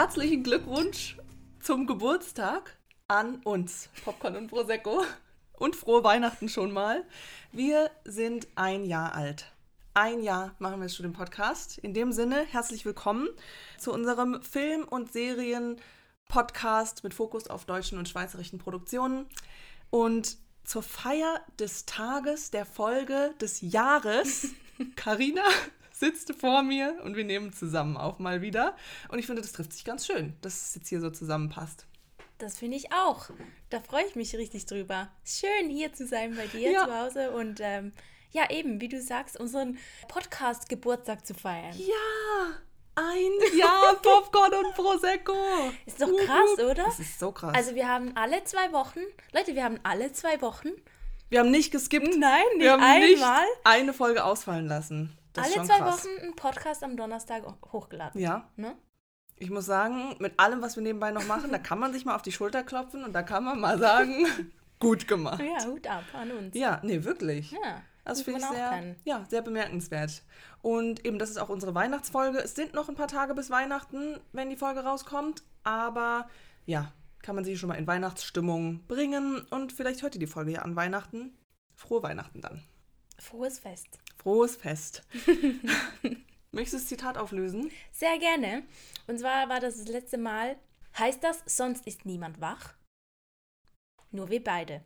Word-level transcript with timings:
Herzlichen 0.00 0.44
Glückwunsch 0.44 1.16
zum 1.58 1.88
Geburtstag 1.88 2.78
an 3.08 3.40
uns, 3.42 3.88
Popcorn 4.04 4.36
und 4.36 4.46
Prosecco. 4.46 5.02
Und 5.54 5.74
frohe 5.74 6.04
Weihnachten 6.04 6.48
schon 6.48 6.70
mal. 6.70 7.02
Wir 7.50 7.90
sind 8.04 8.46
ein 8.54 8.84
Jahr 8.84 9.16
alt. 9.16 9.46
Ein 9.94 10.22
Jahr 10.22 10.54
machen 10.60 10.78
wir 10.78 10.84
jetzt 10.84 10.94
schon 10.94 11.02
den 11.02 11.14
Podcast. 11.14 11.78
In 11.78 11.94
dem 11.94 12.12
Sinne, 12.12 12.46
herzlich 12.48 12.84
willkommen 12.84 13.26
zu 13.76 13.92
unserem 13.92 14.40
Film- 14.40 14.86
und 14.86 15.12
Serien-Podcast 15.12 17.02
mit 17.02 17.12
Fokus 17.12 17.48
auf 17.48 17.64
deutschen 17.64 17.98
und 17.98 18.08
schweizerischen 18.08 18.60
Produktionen. 18.60 19.26
Und 19.90 20.36
zur 20.62 20.84
Feier 20.84 21.40
des 21.58 21.86
Tages, 21.86 22.52
der 22.52 22.66
Folge 22.66 23.34
des 23.40 23.62
Jahres, 23.62 24.50
Karina 24.94 25.42
sitzt 25.98 26.32
vor 26.34 26.62
mir 26.62 26.98
und 27.04 27.16
wir 27.16 27.24
nehmen 27.24 27.52
zusammen 27.52 27.96
auf 27.96 28.18
mal 28.18 28.40
wieder. 28.42 28.76
Und 29.08 29.18
ich 29.18 29.26
finde, 29.26 29.42
das 29.42 29.52
trifft 29.52 29.72
sich 29.72 29.84
ganz 29.84 30.06
schön, 30.06 30.34
dass 30.42 30.68
es 30.68 30.74
jetzt 30.74 30.88
hier 30.88 31.00
so 31.00 31.10
zusammenpasst. 31.10 31.86
Das 32.38 32.58
finde 32.58 32.76
ich 32.76 32.92
auch. 32.92 33.30
Da 33.70 33.80
freue 33.80 34.04
ich 34.06 34.14
mich 34.14 34.34
richtig 34.36 34.66
drüber. 34.66 35.08
Schön 35.24 35.68
hier 35.68 35.92
zu 35.92 36.06
sein 36.06 36.36
bei 36.36 36.46
dir 36.46 36.70
Ja. 36.70 36.84
zu 36.86 36.94
Hause 36.98 37.30
und 37.32 37.58
ähm, 37.60 37.92
ja, 38.30 38.50
eben, 38.50 38.80
wie 38.80 38.88
du 38.88 39.00
sagst, 39.02 39.40
unseren 39.40 39.78
Podcast-Geburtstag 40.08 41.26
zu 41.26 41.34
feiern. 41.34 41.74
Ja, 41.76 42.52
ein 42.94 43.58
Jahr 43.58 43.96
Popcorn 44.02 44.52
und 44.54 44.74
Prosecco. 44.74 45.32
Ist 45.86 46.00
doch 46.00 46.14
krass, 46.26 46.58
oder? 46.58 46.84
Das 46.84 47.00
ist 47.00 47.18
so 47.18 47.32
krass. 47.32 47.54
Also 47.56 47.74
wir 47.74 47.88
haben 47.88 48.12
alle 48.16 48.44
zwei 48.44 48.72
Wochen, 48.72 49.00
Leute, 49.32 49.54
wir 49.54 49.64
haben 49.64 49.80
alle 49.82 50.12
zwei 50.12 50.40
Wochen, 50.40 50.68
wir 51.30 51.40
haben 51.40 51.50
nicht 51.50 51.72
geskippt. 51.72 52.16
Nein, 52.16 52.40
nicht 52.54 52.60
wir 52.64 52.72
haben 52.72 53.00
nicht 53.00 53.14
einmal. 53.22 53.44
eine 53.64 53.92
Folge 53.92 54.24
ausfallen 54.24 54.66
lassen. 54.66 55.12
Das 55.38 55.56
alle 55.56 55.66
zwei 55.66 55.78
krass. 55.78 56.04
Wochen 56.04 56.20
einen 56.22 56.36
Podcast 56.36 56.82
am 56.84 56.96
Donnerstag 56.96 57.42
hochgeladen. 57.72 58.20
Ja, 58.20 58.48
Ne? 58.56 58.74
ich 59.40 59.50
muss 59.50 59.66
sagen, 59.66 60.16
mit 60.18 60.38
allem, 60.40 60.62
was 60.62 60.74
wir 60.76 60.82
nebenbei 60.82 61.12
noch 61.12 61.24
machen, 61.26 61.52
da 61.52 61.58
kann 61.58 61.78
man 61.78 61.92
sich 61.92 62.04
mal 62.04 62.16
auf 62.16 62.22
die 62.22 62.32
Schulter 62.32 62.64
klopfen 62.64 63.04
und 63.04 63.12
da 63.12 63.22
kann 63.22 63.44
man 63.44 63.60
mal 63.60 63.78
sagen, 63.78 64.26
gut 64.80 65.06
gemacht. 65.06 65.40
Ja, 65.40 65.64
Hut 65.66 65.86
ab 65.86 66.02
an 66.12 66.30
uns. 66.32 66.56
Ja, 66.56 66.80
nee, 66.82 67.04
wirklich. 67.04 67.52
Ja, 67.52 67.82
Das 68.04 68.22
finde 68.22 68.40
ich 68.40 68.46
sehr, 68.46 68.96
ja, 69.04 69.24
sehr 69.28 69.42
bemerkenswert. 69.42 70.22
Und 70.60 71.04
eben, 71.06 71.20
das 71.20 71.30
ist 71.30 71.38
auch 71.38 71.50
unsere 71.50 71.72
Weihnachtsfolge. 71.76 72.38
Es 72.38 72.56
sind 72.56 72.74
noch 72.74 72.88
ein 72.88 72.96
paar 72.96 73.06
Tage 73.06 73.32
bis 73.34 73.48
Weihnachten, 73.50 74.18
wenn 74.32 74.50
die 74.50 74.56
Folge 74.56 74.80
rauskommt. 74.80 75.44
Aber 75.62 76.28
ja, 76.66 76.92
kann 77.22 77.36
man 77.36 77.44
sich 77.44 77.60
schon 77.60 77.68
mal 77.68 77.76
in 77.76 77.86
Weihnachtsstimmung 77.86 78.84
bringen. 78.88 79.46
Und 79.50 79.72
vielleicht 79.72 80.02
hört 80.02 80.16
ihr 80.16 80.20
die 80.20 80.26
Folge 80.26 80.50
ja 80.52 80.62
an 80.62 80.74
Weihnachten. 80.74 81.38
Frohe 81.76 82.02
Weihnachten 82.02 82.40
dann. 82.40 82.64
Frohes 83.20 83.60
Fest. 83.60 84.00
Frohes 84.22 84.56
Fest. 84.56 85.06
Möchtest 86.52 86.74
du 86.74 86.78
das 86.78 86.86
Zitat 86.86 87.18
auflösen? 87.18 87.70
Sehr 87.92 88.18
gerne. 88.18 88.64
Und 89.06 89.18
zwar 89.18 89.48
war 89.48 89.60
das 89.60 89.76
das 89.78 89.88
letzte 89.88 90.18
Mal. 90.18 90.56
Heißt 90.98 91.22
das, 91.22 91.42
sonst 91.46 91.86
ist 91.86 92.04
niemand 92.04 92.40
wach? 92.40 92.74
Nur 94.10 94.30
wir 94.30 94.42
beide. 94.42 94.84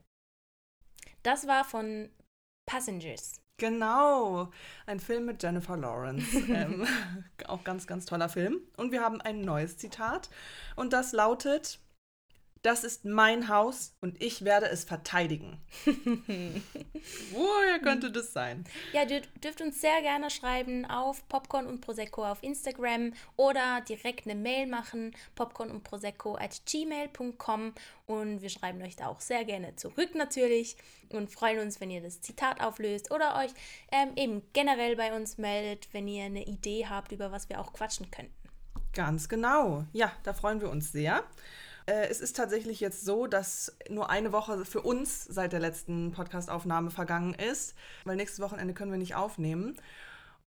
Das 1.23 1.47
war 1.47 1.65
von 1.65 2.11
Passengers. 2.67 3.41
Genau, 3.59 4.51
ein 4.87 4.99
Film 4.99 5.27
mit 5.27 5.43
Jennifer 5.43 5.77
Lawrence. 5.77 6.37
ähm, 6.49 6.87
auch 7.47 7.63
ganz, 7.63 7.87
ganz 7.87 8.07
toller 8.07 8.29
Film. 8.29 8.61
Und 8.77 8.91
wir 8.91 9.03
haben 9.03 9.21
ein 9.21 9.43
neues 9.43 9.79
Zitat. 9.79 10.31
Und 10.75 10.93
das 10.93 11.13
lautet, 11.13 11.79
das 12.63 12.85
ist 12.85 13.05
mein 13.05 13.49
Haus 13.49 13.97
und 14.01 14.23
ich 14.23 14.45
werde 14.45 14.67
es 14.67 14.85
verteidigen. 14.85 15.61
Woher 17.33 17.79
könnte 17.81 18.13
das 18.13 18.33
sein? 18.33 18.65
Ja, 18.93 19.03
ihr 19.03 19.23
dürft 19.43 19.61
uns 19.61 19.81
sehr 19.81 20.01
gerne 20.01 20.31
schreiben 20.31 20.85
auf 20.85 21.29
Popcorn 21.29 21.67
und 21.67 21.81
Prosecco 21.81 22.25
auf 22.25 22.41
Instagram 22.43 23.15
oder 23.37 23.81
direkt 23.81 24.27
eine 24.27 24.37
Mail 24.37 24.69
machen, 24.69 25.13
popcorn 25.35 25.73
und 25.73 25.83
Prosecco 25.83 26.37
at 26.37 26.63
gmail.com 26.65 27.75
und 28.07 28.43
wir 28.43 28.49
schreiben 28.49 28.81
euch 28.83 28.95
da 28.95 29.09
auch 29.09 29.21
sehr 29.21 29.45
gerne 29.45 29.75
zurück 29.75 30.15
natürlich 30.15 30.77
und 31.09 31.31
freuen 31.31 31.59
uns, 31.59 31.81
wenn 31.81 31.91
ihr 31.91 32.01
das 32.01 32.21
Zitat 32.21 32.61
auflöst 32.61 33.11
oder 33.11 33.39
euch 33.39 33.51
ähm, 33.91 34.13
eben 34.15 34.43
generell 34.53 34.95
bei 34.95 35.17
uns 35.17 35.37
meldet, 35.37 35.93
wenn 35.93 36.07
ihr 36.07 36.25
eine 36.25 36.45
Idee 36.45 36.87
habt, 36.89 37.11
über 37.11 37.33
was 37.33 37.49
wir 37.49 37.61
auch 37.61 37.73
quatschen 37.73 38.09
könnten. 38.13 38.33
Ganz 38.93 39.29
genau. 39.29 39.85
Ja, 39.93 40.13
da 40.23 40.33
freuen 40.33 40.61
wir 40.61 40.71
uns 40.71 40.93
sehr. 40.93 41.25
Äh, 41.87 42.09
Es 42.09 42.21
ist 42.21 42.37
tatsächlich 42.37 42.81
jetzt 42.81 43.05
so, 43.05 43.27
dass 43.27 43.77
nur 43.89 44.11
eine 44.11 44.33
Woche 44.33 44.65
für 44.65 44.83
uns 44.83 45.25
seit 45.25 45.53
der 45.53 45.61
letzten 45.61 46.13
Podcastaufnahme 46.13 46.91
vergangen 46.91 47.35
ist, 47.35 47.75
weil 48.05 48.17
nächstes 48.17 48.41
Wochenende 48.41 48.75
können 48.75 48.91
wir 48.91 48.99
nicht 48.99 49.15
aufnehmen. 49.15 49.77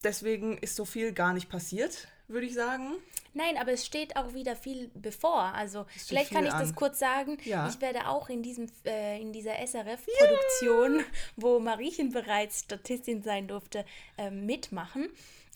Deswegen 0.03 0.59
ist 0.59 0.77
so 0.77 0.85
viel 0.85 1.13
gar 1.13 1.33
nicht 1.33 1.49
passiert, 1.49 2.09
würde 2.29 2.47
ich 2.47 2.55
sagen. 2.55 2.93
Nein, 3.33 3.57
aber 3.57 3.73
es 3.73 3.85
steht 3.85 4.17
auch 4.17 4.35
wieder 4.35 4.55
viel 4.55 4.91
bevor. 4.95 5.41
Also 5.55 5.87
vielleicht 6.07 6.31
kann 6.31 6.45
ich 6.45 6.53
das 6.53 6.69
an. 6.69 6.75
kurz 6.75 6.99
sagen. 6.99 7.39
Ja. 7.45 7.69
Ich 7.69 7.81
werde 7.81 8.07
auch 8.09 8.29
in 8.29 8.43
diesem 8.43 8.67
äh, 8.85 9.21
in 9.21 9.33
dieser 9.33 9.55
SRF-Produktion, 9.59 11.05
wo 11.37 11.59
Mariechen 11.59 12.13
bereits 12.13 12.61
Statistin 12.61 13.23
sein 13.23 13.49
durfte, 13.49 13.85
ähm, 14.19 14.47
mitmachen. 14.47 15.09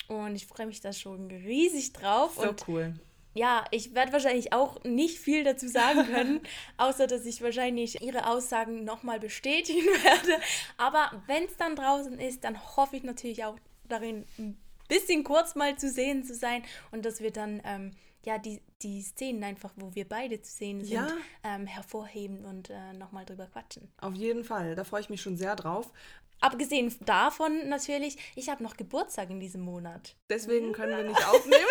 Und 0.09 0.35
ich 0.35 0.47
freue 0.47 0.67
mich 0.67 0.81
da 0.81 0.93
schon 0.93 1.31
riesig 1.31 1.93
drauf. 1.93 2.37
So 2.37 2.49
und 2.49 2.67
cool. 2.69 2.95
Ja, 3.39 3.65
ich 3.71 3.95
werde 3.95 4.13
wahrscheinlich 4.13 4.53
auch 4.53 4.83
nicht 4.83 5.19
viel 5.19 5.45
dazu 5.45 5.69
sagen 5.69 6.05
können, 6.07 6.41
außer 6.77 7.07
dass 7.07 7.25
ich 7.25 7.41
wahrscheinlich 7.41 8.03
ihre 8.03 8.27
Aussagen 8.29 8.83
nochmal 8.85 9.21
bestätigen 9.21 9.87
werde. 10.03 10.43
Aber 10.77 11.23
wenn 11.27 11.45
es 11.45 11.57
dann 11.57 11.77
draußen 11.77 12.19
ist, 12.19 12.43
dann 12.45 12.59
hoffe 12.77 12.97
ich 12.97 13.05
natürlich 13.05 13.45
auch 13.45 13.57
darin, 13.89 14.25
ein 14.39 14.59
bisschen 14.89 15.23
kurz 15.23 15.55
mal 15.55 15.77
zu 15.79 15.89
sehen 15.89 16.25
zu 16.25 16.35
sein 16.35 16.63
und 16.91 17.05
dass 17.05 17.21
wir 17.21 17.31
dann 17.31 17.63
ähm, 17.65 17.93
ja 18.25 18.39
die, 18.39 18.61
die 18.83 19.03
Szenen 19.03 19.45
einfach, 19.45 19.73
wo 19.77 19.95
wir 19.95 20.09
beide 20.09 20.43
zu 20.43 20.51
sehen 20.51 20.81
sind, 20.81 20.93
Ja. 20.95 21.07
ähm, 21.45 21.67
hervorheben 21.67 22.45
und 22.45 22.71
äh, 22.71 22.93
nochmal 22.95 23.25
drüber 23.25 23.47
quatschen. 23.47 23.89
Auf 24.01 24.15
jeden 24.15 24.43
Fall, 24.45 24.75
da 24.75 24.83
freue 24.85 25.01
ich 25.03 25.11
mich 25.11 25.23
schon 25.23 25.37
sehr 25.37 25.55
drauf. 25.57 25.93
Abgesehen 26.41 26.95
davon 27.05 27.69
natürlich, 27.69 28.17
ich 28.37 28.49
habe 28.49 28.63
noch 28.63 28.77
Geburtstag 28.77 29.31
in 29.31 29.41
diesem 29.41 29.61
Monat. 29.61 30.17
Deswegen 30.31 30.73
können 30.77 30.97
wir 30.97 31.05
nicht 31.05 31.27
aufnehmen 31.29 31.65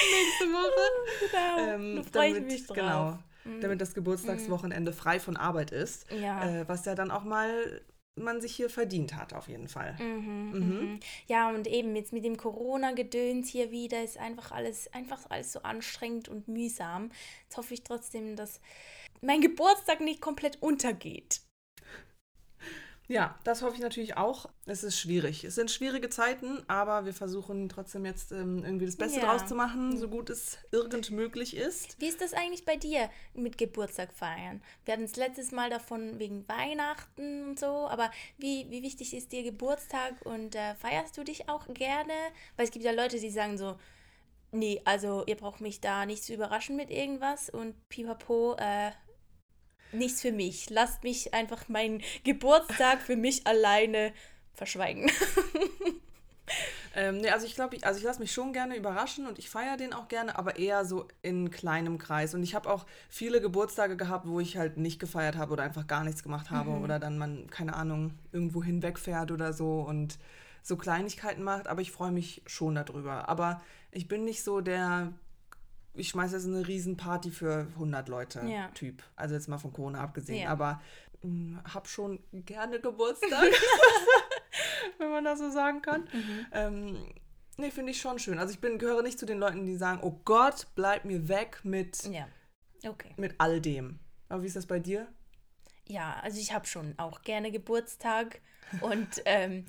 nächste 0.12 0.44
Woche. 0.52 1.30
Genau, 1.30 1.74
Ähm, 1.74 1.96
da 1.96 2.02
freue 2.18 2.28
ich 2.28 2.34
damit- 2.34 2.50
mich 2.52 2.66
drauf. 2.66 2.76
Genau, 2.76 3.18
damit 3.60 3.80
das 3.80 3.94
Geburtstagswochenende 3.94 4.92
frei 4.92 5.18
von 5.20 5.36
Arbeit 5.36 5.70
ist. 5.70 6.06
Ja. 6.12 6.60
Äh, 6.60 6.68
was 6.68 6.84
ja 6.84 6.94
dann 6.94 7.10
auch 7.10 7.24
mal 7.24 7.80
man 8.16 8.40
sich 8.40 8.54
hier 8.54 8.68
verdient 8.68 9.14
hat, 9.14 9.32
auf 9.32 9.48
jeden 9.48 9.68
Fall. 9.68 9.96
Mhm, 9.98 10.50
mhm. 10.52 11.00
Ja, 11.26 11.48
und 11.50 11.66
eben 11.66 11.96
jetzt 11.96 12.12
mit 12.12 12.24
dem 12.24 12.36
Corona-Gedöns 12.36 13.48
hier 13.48 13.70
wieder 13.70 14.02
ist 14.02 14.18
einfach 14.18 14.50
alles, 14.50 14.92
einfach 14.92 15.20
alles 15.30 15.52
so 15.52 15.62
anstrengend 15.62 16.28
und 16.28 16.46
mühsam. 16.48 17.10
Jetzt 17.44 17.56
hoffe 17.56 17.72
ich 17.72 17.82
trotzdem, 17.82 18.36
dass 18.36 18.60
mein 19.22 19.40
Geburtstag 19.40 20.00
nicht 20.00 20.20
komplett 20.20 20.60
untergeht. 20.60 21.40
Ja, 23.10 23.36
das 23.42 23.62
hoffe 23.62 23.74
ich 23.74 23.80
natürlich 23.80 24.16
auch. 24.16 24.46
Es 24.66 24.84
ist 24.84 24.96
schwierig. 24.96 25.42
Es 25.42 25.56
sind 25.56 25.68
schwierige 25.68 26.10
Zeiten, 26.10 26.62
aber 26.68 27.04
wir 27.06 27.12
versuchen 27.12 27.68
trotzdem 27.68 28.04
jetzt 28.06 28.30
ähm, 28.30 28.62
irgendwie 28.64 28.86
das 28.86 28.94
Beste 28.94 29.18
Ja. 29.18 29.26
draus 29.26 29.46
zu 29.46 29.56
machen, 29.56 29.98
so 29.98 30.06
gut 30.06 30.30
es 30.30 30.58
irgend 30.70 31.10
möglich 31.10 31.56
ist. 31.56 32.00
Wie 32.00 32.06
ist 32.06 32.20
das 32.20 32.34
eigentlich 32.34 32.64
bei 32.64 32.76
dir 32.76 33.10
mit 33.34 33.58
Geburtstag 33.58 34.12
feiern? 34.14 34.62
Wir 34.84 34.94
hatten 34.94 35.02
es 35.02 35.16
letztes 35.16 35.50
Mal 35.50 35.70
davon 35.70 36.20
wegen 36.20 36.48
Weihnachten 36.48 37.48
und 37.48 37.58
so, 37.58 37.66
aber 37.88 38.12
wie, 38.38 38.70
wie 38.70 38.84
wichtig 38.84 39.12
ist 39.12 39.32
dir 39.32 39.42
Geburtstag 39.42 40.14
und 40.24 40.54
äh, 40.54 40.76
feierst 40.76 41.18
du 41.18 41.24
dich 41.24 41.48
auch 41.48 41.66
gerne? 41.74 42.12
Weil 42.54 42.66
es 42.66 42.70
gibt 42.70 42.84
ja 42.84 42.92
Leute, 42.92 43.18
die 43.18 43.30
sagen 43.30 43.58
so, 43.58 43.76
nee, 44.52 44.80
also 44.84 45.24
ihr 45.26 45.36
braucht 45.36 45.60
mich 45.60 45.80
da 45.80 46.06
nicht 46.06 46.22
zu 46.22 46.32
überraschen 46.32 46.76
mit 46.76 46.90
irgendwas 46.90 47.50
und 47.50 47.74
pipapo, 47.88 48.54
äh, 48.56 48.92
nichts 49.92 50.20
für 50.20 50.32
mich. 50.32 50.70
Lasst 50.70 51.04
mich 51.04 51.34
einfach 51.34 51.68
meinen 51.68 52.02
Geburtstag 52.24 53.00
für 53.02 53.16
mich 53.16 53.46
alleine 53.46 54.12
verschweigen. 54.54 55.10
Ähm, 56.94 57.18
nee, 57.18 57.30
also 57.30 57.46
ich 57.46 57.54
glaube, 57.54 57.76
ich, 57.76 57.86
also 57.86 57.98
ich 57.98 58.04
lasse 58.04 58.18
mich 58.20 58.32
schon 58.32 58.52
gerne 58.52 58.76
überraschen 58.76 59.26
und 59.26 59.38
ich 59.38 59.48
feiere 59.48 59.76
den 59.76 59.92
auch 59.92 60.08
gerne, 60.08 60.36
aber 60.36 60.58
eher 60.58 60.84
so 60.84 61.06
in 61.22 61.50
kleinem 61.50 61.98
Kreis. 61.98 62.34
Und 62.34 62.42
ich 62.42 62.54
habe 62.54 62.68
auch 62.68 62.84
viele 63.08 63.40
Geburtstage 63.40 63.96
gehabt, 63.96 64.26
wo 64.26 64.40
ich 64.40 64.56
halt 64.56 64.76
nicht 64.76 64.98
gefeiert 64.98 65.36
habe 65.36 65.52
oder 65.52 65.62
einfach 65.62 65.86
gar 65.86 66.02
nichts 66.02 66.22
gemacht 66.22 66.50
habe 66.50 66.70
oder 66.70 66.98
dann 66.98 67.16
man, 67.16 67.48
keine 67.48 67.74
Ahnung, 67.74 68.14
irgendwo 68.32 68.64
hinwegfährt 68.64 69.30
oder 69.30 69.52
so 69.52 69.82
und 69.82 70.18
so 70.62 70.76
Kleinigkeiten 70.76 71.42
macht, 71.42 71.68
aber 71.68 71.80
ich 71.80 71.92
freue 71.92 72.12
mich 72.12 72.42
schon 72.46 72.74
darüber. 72.74 73.28
Aber 73.28 73.62
ich 73.92 74.08
bin 74.08 74.24
nicht 74.24 74.42
so 74.42 74.60
der, 74.60 75.12
ich 75.94 76.08
schmeiße 76.10 76.36
jetzt 76.36 76.46
eine 76.46 76.66
Riesenparty 76.66 77.30
für 77.30 77.66
100 77.74 78.08
Leute 78.08 78.40
Ja. 78.46 78.68
Typ. 78.68 79.02
Also 79.16 79.34
jetzt 79.34 79.48
mal 79.48 79.58
von 79.58 79.72
Corona 79.72 80.00
abgesehen, 80.00 80.42
Ja. 80.42 80.50
aber 80.50 80.80
mh, 81.22 81.62
hab 81.74 81.88
schon 81.88 82.20
gerne 82.32 82.80
Geburtstag, 82.80 83.30
wenn 84.98 85.10
man 85.10 85.24
das 85.24 85.38
so 85.38 85.50
sagen 85.50 85.82
kann. 85.82 86.08
Ähm, 86.52 86.96
nee, 87.56 87.70
finde 87.70 87.92
ich 87.92 88.00
schon 88.00 88.18
schön. 88.18 88.38
Also 88.38 88.52
ich 88.52 88.60
bin, 88.60 88.78
gehöre 88.78 89.02
nicht 89.02 89.18
zu 89.18 89.26
den 89.26 89.38
Leuten, 89.38 89.66
die 89.66 89.76
sagen, 89.76 90.00
oh 90.02 90.20
Gott, 90.24 90.66
bleib 90.74 91.04
mir 91.04 91.28
weg 91.28 91.60
mit, 91.62 92.04
ja, 92.04 92.28
okay. 92.88 93.14
mit 93.16 93.34
all 93.38 93.60
dem. 93.60 93.98
Aber 94.28 94.42
wie 94.42 94.46
ist 94.46 94.56
das 94.56 94.66
bei 94.66 94.78
dir? 94.78 95.08
Ja, 95.86 96.20
also 96.22 96.38
ich 96.40 96.52
habe 96.54 96.66
schon 96.66 96.94
auch 96.98 97.22
gerne 97.22 97.50
Geburtstag 97.50 98.40
und 98.80 99.08
ähm, 99.24 99.66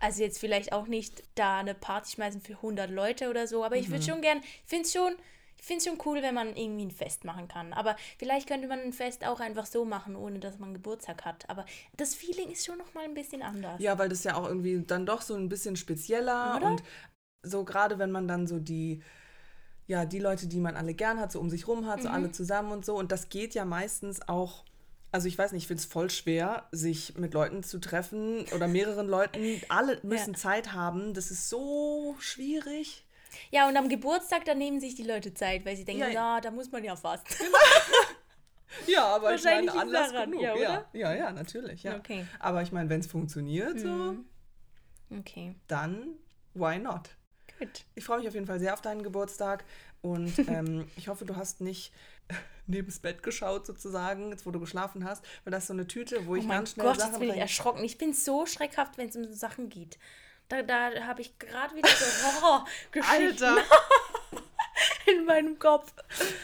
also 0.00 0.22
jetzt 0.22 0.38
vielleicht 0.38 0.72
auch 0.72 0.86
nicht 0.86 1.22
da 1.34 1.58
eine 1.58 1.74
Party 1.74 2.12
schmeißen 2.12 2.40
für 2.40 2.54
100 2.54 2.90
Leute 2.90 3.28
oder 3.28 3.46
so, 3.46 3.62
aber 3.62 3.76
ich 3.76 3.90
würde 3.90 4.02
schon 4.02 4.22
gern, 4.22 4.38
ich 4.38 4.62
finde 4.64 4.84
es 4.86 4.92
schon, 4.94 5.12
ich 5.60 5.66
finde 5.66 5.78
es 5.78 5.84
schon 5.84 5.98
cool, 6.06 6.22
wenn 6.22 6.34
man 6.34 6.56
irgendwie 6.56 6.86
ein 6.86 6.90
Fest 6.90 7.24
machen 7.24 7.46
kann. 7.46 7.72
Aber 7.74 7.94
vielleicht 8.18 8.48
könnte 8.48 8.66
man 8.66 8.80
ein 8.80 8.92
Fest 8.94 9.26
auch 9.26 9.40
einfach 9.40 9.66
so 9.66 9.84
machen, 9.84 10.16
ohne 10.16 10.38
dass 10.38 10.58
man 10.58 10.72
Geburtstag 10.72 11.24
hat. 11.26 11.48
Aber 11.50 11.66
das 11.96 12.14
Feeling 12.14 12.50
ist 12.50 12.64
schon 12.64 12.78
nochmal 12.78 13.04
ein 13.04 13.14
bisschen 13.14 13.42
anders. 13.42 13.78
Ja, 13.80 13.98
weil 13.98 14.08
das 14.08 14.24
ja 14.24 14.36
auch 14.36 14.46
irgendwie 14.48 14.82
dann 14.86 15.04
doch 15.04 15.20
so 15.20 15.34
ein 15.34 15.48
bisschen 15.50 15.76
spezieller 15.76 16.56
Oder? 16.56 16.66
und 16.66 16.82
so 17.42 17.64
gerade 17.64 17.98
wenn 17.98 18.10
man 18.10 18.26
dann 18.26 18.46
so 18.46 18.58
die 18.58 19.02
ja, 19.86 20.04
die 20.04 20.20
Leute, 20.20 20.46
die 20.46 20.60
man 20.60 20.76
alle 20.76 20.94
gern 20.94 21.18
hat, 21.18 21.32
so 21.32 21.40
um 21.40 21.50
sich 21.50 21.66
rum 21.66 21.86
hat, 21.86 22.00
so 22.02 22.08
Mhm. 22.08 22.14
alle 22.14 22.32
zusammen 22.32 22.70
und 22.72 22.84
so 22.86 22.96
und 22.96 23.12
das 23.12 23.28
geht 23.28 23.54
ja 23.54 23.64
meistens 23.64 24.26
auch 24.28 24.64
also 25.12 25.26
ich 25.26 25.36
weiß 25.36 25.50
nicht, 25.52 25.62
ich 25.64 25.66
finde 25.66 25.80
es 25.82 25.86
voll 25.86 26.08
schwer, 26.08 26.68
sich 26.70 27.18
mit 27.18 27.34
Leuten 27.34 27.64
zu 27.64 27.80
treffen 27.80 28.44
oder 28.54 28.68
mehreren 28.68 29.08
Leuten. 29.08 29.60
Alle 29.68 29.98
müssen 30.04 30.36
Zeit 30.36 30.72
haben. 30.72 31.14
Das 31.14 31.32
ist 31.32 31.48
so 31.48 32.14
schwierig. 32.20 33.04
Ja, 33.50 33.68
und 33.68 33.76
am 33.76 33.88
Geburtstag, 33.88 34.44
da 34.44 34.54
nehmen 34.54 34.80
sich 34.80 34.94
die 34.94 35.02
Leute 35.04 35.32
Zeit, 35.34 35.64
weil 35.64 35.76
sie 35.76 35.84
denken, 35.84 36.02
Ja. 36.02 36.08
ja, 36.08 36.40
da 36.40 36.50
muss 36.50 36.70
man 36.70 36.84
ja 36.84 36.96
fast. 36.96 37.26
Ja, 38.86 39.04
aber 39.16 39.34
ich 39.34 39.42
meine, 39.42 39.72
Anlass 39.72 40.12
daran, 40.12 40.30
genug. 40.30 40.44
ja, 40.44 40.54
ja, 40.56 40.68
oder? 40.70 40.88
ja, 40.92 41.12
ja, 41.14 41.32
natürlich. 41.32 41.82
Ja. 41.82 41.96
Okay. 41.96 42.24
Aber 42.38 42.62
ich 42.62 42.70
meine, 42.70 42.88
wenn 42.88 43.00
es 43.00 43.08
funktioniert, 43.08 43.80
so, 43.80 44.14
Okay, 45.18 45.56
dann 45.66 46.14
why 46.54 46.78
not? 46.78 47.10
gut. 47.58 47.84
Ich 47.96 48.04
freue 48.04 48.18
mich 48.20 48.28
auf 48.28 48.34
jeden 48.34 48.46
Fall 48.46 48.60
sehr 48.60 48.72
auf 48.72 48.80
deinen 48.80 49.02
Geburtstag 49.02 49.64
und 50.02 50.32
ähm, 50.48 50.86
ich 50.96 51.08
hoffe, 51.08 51.24
du 51.24 51.34
hast 51.36 51.60
nicht 51.60 51.92
neben's 52.68 53.00
Bett 53.00 53.22
geschaut 53.24 53.66
sozusagen, 53.66 54.30
jetzt 54.30 54.46
wo 54.46 54.52
du 54.52 54.60
geschlafen 54.60 55.04
hast, 55.04 55.24
weil 55.44 55.50
das 55.50 55.64
ist 55.64 55.66
so 55.66 55.72
eine 55.74 55.86
Tüte, 55.88 56.26
wo 56.26 56.32
Oh 56.32 56.36
ich 56.36 56.44
mein 56.44 56.58
ganz 56.58 56.70
schnell 56.72 56.86
Gott, 56.86 56.96
jetzt 56.96 57.06
Sachen 57.06 57.18
bin 57.20 57.30
ich 57.30 57.36
erschrocken. 57.36 57.82
Ich 57.84 57.98
bin 57.98 58.14
so 58.14 58.46
schreckhaft, 58.46 58.98
wenn 58.98 59.08
es 59.08 59.16
um 59.16 59.24
so 59.24 59.34
Sachen 59.34 59.68
geht. 59.68 59.98
Da, 60.50 60.62
da 60.62 60.90
habe 61.06 61.22
ich 61.22 61.38
gerade 61.38 61.74
wieder 61.76 61.88
so 61.88 62.04
Horrorgeschichten 62.42 63.48
Alter, 63.48 63.62
in 65.06 65.24
meinem 65.24 65.58
Kopf. 65.58 65.92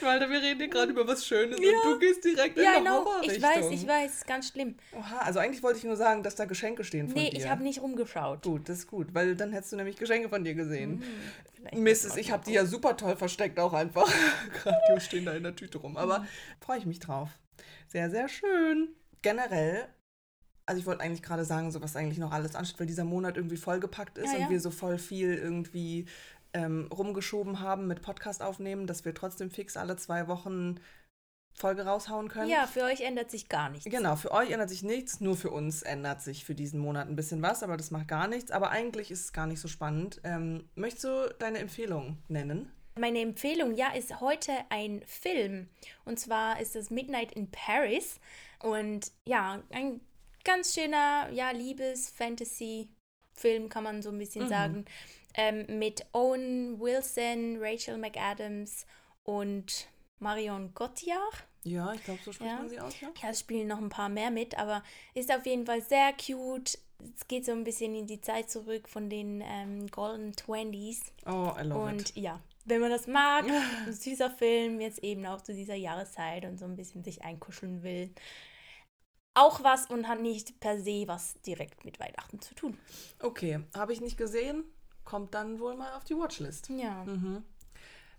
Alter, 0.00 0.30
wir 0.30 0.40
reden 0.40 0.58
hier 0.60 0.68
gerade 0.68 0.92
über 0.92 1.06
was 1.08 1.26
Schönes 1.26 1.58
Ja. 1.60 1.68
und 1.84 1.92
du 1.92 1.98
gehst 1.98 2.24
direkt 2.24 2.56
Ja, 2.56 2.62
in 2.78 2.86
eine 2.86 3.00
genau. 3.00 3.20
Ich 3.22 3.42
weiß, 3.42 3.70
ich 3.70 3.86
weiß, 3.86 4.24
ganz 4.26 4.48
schlimm. 4.50 4.76
Oha, 4.92 5.18
also 5.18 5.40
eigentlich 5.40 5.62
wollte 5.62 5.78
ich 5.78 5.84
nur 5.84 5.96
sagen, 5.96 6.22
dass 6.22 6.36
da 6.36 6.44
Geschenke 6.44 6.84
stehen 6.84 7.08
von 7.08 7.20
Nee, 7.20 7.30
dir. 7.30 7.38
ich 7.38 7.48
habe 7.48 7.62
nicht 7.64 7.82
rumgeschaut. 7.82 8.42
Gut, 8.42 8.68
das 8.68 8.78
ist 8.78 8.86
gut, 8.86 9.08
weil 9.12 9.34
dann 9.34 9.52
hättest 9.52 9.72
du 9.72 9.76
nämlich 9.76 9.96
Geschenke 9.96 10.28
von 10.28 10.44
dir 10.44 10.54
gesehen. 10.54 11.02
Vielleicht 11.56 11.74
Mist, 11.76 12.16
ich 12.16 12.30
habe 12.30 12.44
die 12.44 12.52
ja 12.52 12.64
super 12.64 12.96
toll 12.96 13.16
versteckt 13.16 13.58
auch 13.58 13.72
einfach. 13.72 14.06
Gerade 14.62 14.78
die 14.94 15.00
stehen 15.00 15.24
da 15.24 15.32
in 15.32 15.42
der 15.42 15.56
Tüte 15.56 15.78
rum. 15.78 15.96
Aber 15.96 16.20
Mhm. 16.20 16.26
freue 16.64 16.78
ich 16.78 16.86
mich 16.86 17.00
drauf. 17.00 17.30
Sehr, 17.88 18.08
sehr 18.10 18.28
schön. 18.28 18.88
Generell, 19.22 19.88
also 20.66 20.80
ich 20.80 20.86
wollte 20.86 21.02
eigentlich 21.02 21.22
gerade 21.22 21.44
sagen, 21.44 21.70
so 21.70 21.80
was 21.80 21.96
eigentlich 21.96 22.18
noch 22.18 22.32
alles 22.32 22.54
ansteht, 22.54 22.80
weil 22.80 22.86
dieser 22.86 23.04
Monat 23.04 23.36
irgendwie 23.36 23.56
vollgepackt 23.56 24.18
ist 24.18 24.32
Ja, 24.32 24.34
und 24.34 24.40
ja. 24.42 24.50
wir 24.50 24.60
so 24.60 24.70
voll 24.70 24.98
viel 24.98 25.34
irgendwie 25.34 26.06
ähm, 26.52 26.88
rumgeschoben 26.92 27.60
haben 27.60 27.86
mit 27.86 28.02
Podcast 28.02 28.42
aufnehmen, 28.42 28.86
dass 28.86 29.04
wir 29.04 29.14
trotzdem 29.14 29.50
fix 29.50 29.76
alle 29.76 29.96
zwei 29.96 30.26
Wochen 30.26 30.80
Folge 31.56 31.86
raushauen 31.86 32.28
können. 32.28 32.50
Ja, 32.50 32.66
für 32.66 32.82
euch 32.82 33.00
ändert 33.00 33.30
sich 33.30 33.48
gar 33.48 33.70
nichts. 33.70 33.88
Genau, 33.88 34.16
für 34.16 34.30
euch 34.32 34.50
ändert 34.50 34.68
sich 34.68 34.82
nichts, 34.82 35.20
nur 35.20 35.36
für 35.36 35.50
uns 35.50 35.82
ändert 35.82 36.20
sich 36.20 36.44
für 36.44 36.54
diesen 36.54 36.80
Monat 36.80 37.08
ein 37.08 37.16
bisschen 37.16 37.40
was, 37.40 37.62
aber 37.62 37.78
das 37.78 37.90
macht 37.90 38.08
gar 38.08 38.28
nichts. 38.28 38.50
Aber 38.50 38.70
eigentlich 38.70 39.10
ist 39.10 39.24
es 39.24 39.32
gar 39.32 39.46
nicht 39.46 39.60
so 39.60 39.68
spannend. 39.68 40.20
Ähm, 40.22 40.68
möchtest 40.74 41.04
du 41.04 41.34
deine 41.38 41.58
Empfehlung 41.58 42.18
nennen? 42.28 42.70
Meine 42.98 43.20
Empfehlung, 43.20 43.74
ja, 43.74 43.92
ist 43.92 44.20
heute 44.20 44.52
ein 44.68 45.02
Film. 45.06 45.68
Und 46.04 46.18
zwar 46.18 46.60
ist 46.60 46.76
es 46.76 46.90
Midnight 46.90 47.32
in 47.32 47.50
Paris. 47.50 48.20
Und 48.62 49.12
ja, 49.24 49.62
ein 49.70 50.00
ganz 50.46 50.74
schöner, 50.74 51.28
ja, 51.32 51.50
Liebes-Fantasy-Film, 51.50 53.68
kann 53.68 53.84
man 53.84 54.00
so 54.02 54.10
ein 54.10 54.18
bisschen 54.18 54.44
Mhm. 54.44 54.48
sagen. 54.48 54.84
Ähm, 55.34 55.66
mit 55.78 56.06
Owen 56.12 56.80
Wilson, 56.80 57.58
Rachel 57.60 57.98
McAdams 57.98 58.86
und 59.24 59.88
Marion 60.18 60.72
Cotillard. 60.72 61.44
Ja, 61.64 61.92
ich 61.92 62.02
glaube, 62.04 62.22
so 62.24 62.32
spricht 62.32 62.50
Ja. 62.50 62.56
man 62.58 62.68
sie 62.70 62.80
aus, 62.80 62.98
ja? 63.00 63.08
Ja, 63.22 63.30
es 63.30 63.40
spielen 63.40 63.66
noch 63.68 63.78
ein 63.78 63.88
paar 63.90 64.08
mehr 64.08 64.30
mit, 64.30 64.56
aber 64.56 64.82
ist 65.14 65.30
auf 65.34 65.44
jeden 65.44 65.66
Fall 65.66 65.82
sehr 65.82 66.12
cute. 66.14 66.78
Es 67.14 67.28
geht 67.28 67.44
so 67.44 67.52
ein 67.52 67.64
bisschen 67.64 67.94
in 67.94 68.06
die 68.06 68.22
Zeit 68.22 68.48
zurück 68.50 68.88
von 68.88 69.10
den 69.10 69.42
ähm, 69.44 69.86
Golden 69.88 70.32
Twenties. 70.32 71.02
Oh, 71.26 71.52
I 71.60 71.64
love 71.64 71.80
Und 71.80 72.10
it. 72.10 72.16
ja, 72.16 72.40
wenn 72.64 72.80
man 72.80 72.90
das 72.90 73.06
mag, 73.06 73.44
ein 73.86 73.92
süßer 73.92 74.30
Film, 74.30 74.80
jetzt 74.80 75.04
eben 75.04 75.26
auch 75.26 75.42
zu 75.42 75.52
dieser 75.52 75.74
Jahreszeit 75.74 76.46
und 76.46 76.58
so 76.58 76.64
ein 76.64 76.76
bisschen 76.76 77.04
sich 77.04 77.22
einkuscheln 77.22 77.82
will. 77.82 78.10
Auch 79.36 79.62
was 79.62 79.86
und 79.90 80.08
hat 80.08 80.20
nicht 80.20 80.60
per 80.60 80.80
se 80.80 81.04
was 81.06 81.34
direkt 81.42 81.84
mit 81.84 82.00
Weihnachten 82.00 82.40
zu 82.40 82.54
tun. 82.54 82.78
Okay, 83.20 83.60
habe 83.76 83.92
ich 83.92 84.00
nicht 84.00 84.16
gesehen, 84.16 84.64
kommt 85.04 85.34
dann 85.34 85.60
wohl 85.60 85.76
mal 85.76 85.92
auf 85.94 86.04
die 86.04 86.14
Watchlist. 86.14 86.70
Ja. 86.70 87.04
Mhm. 87.04 87.44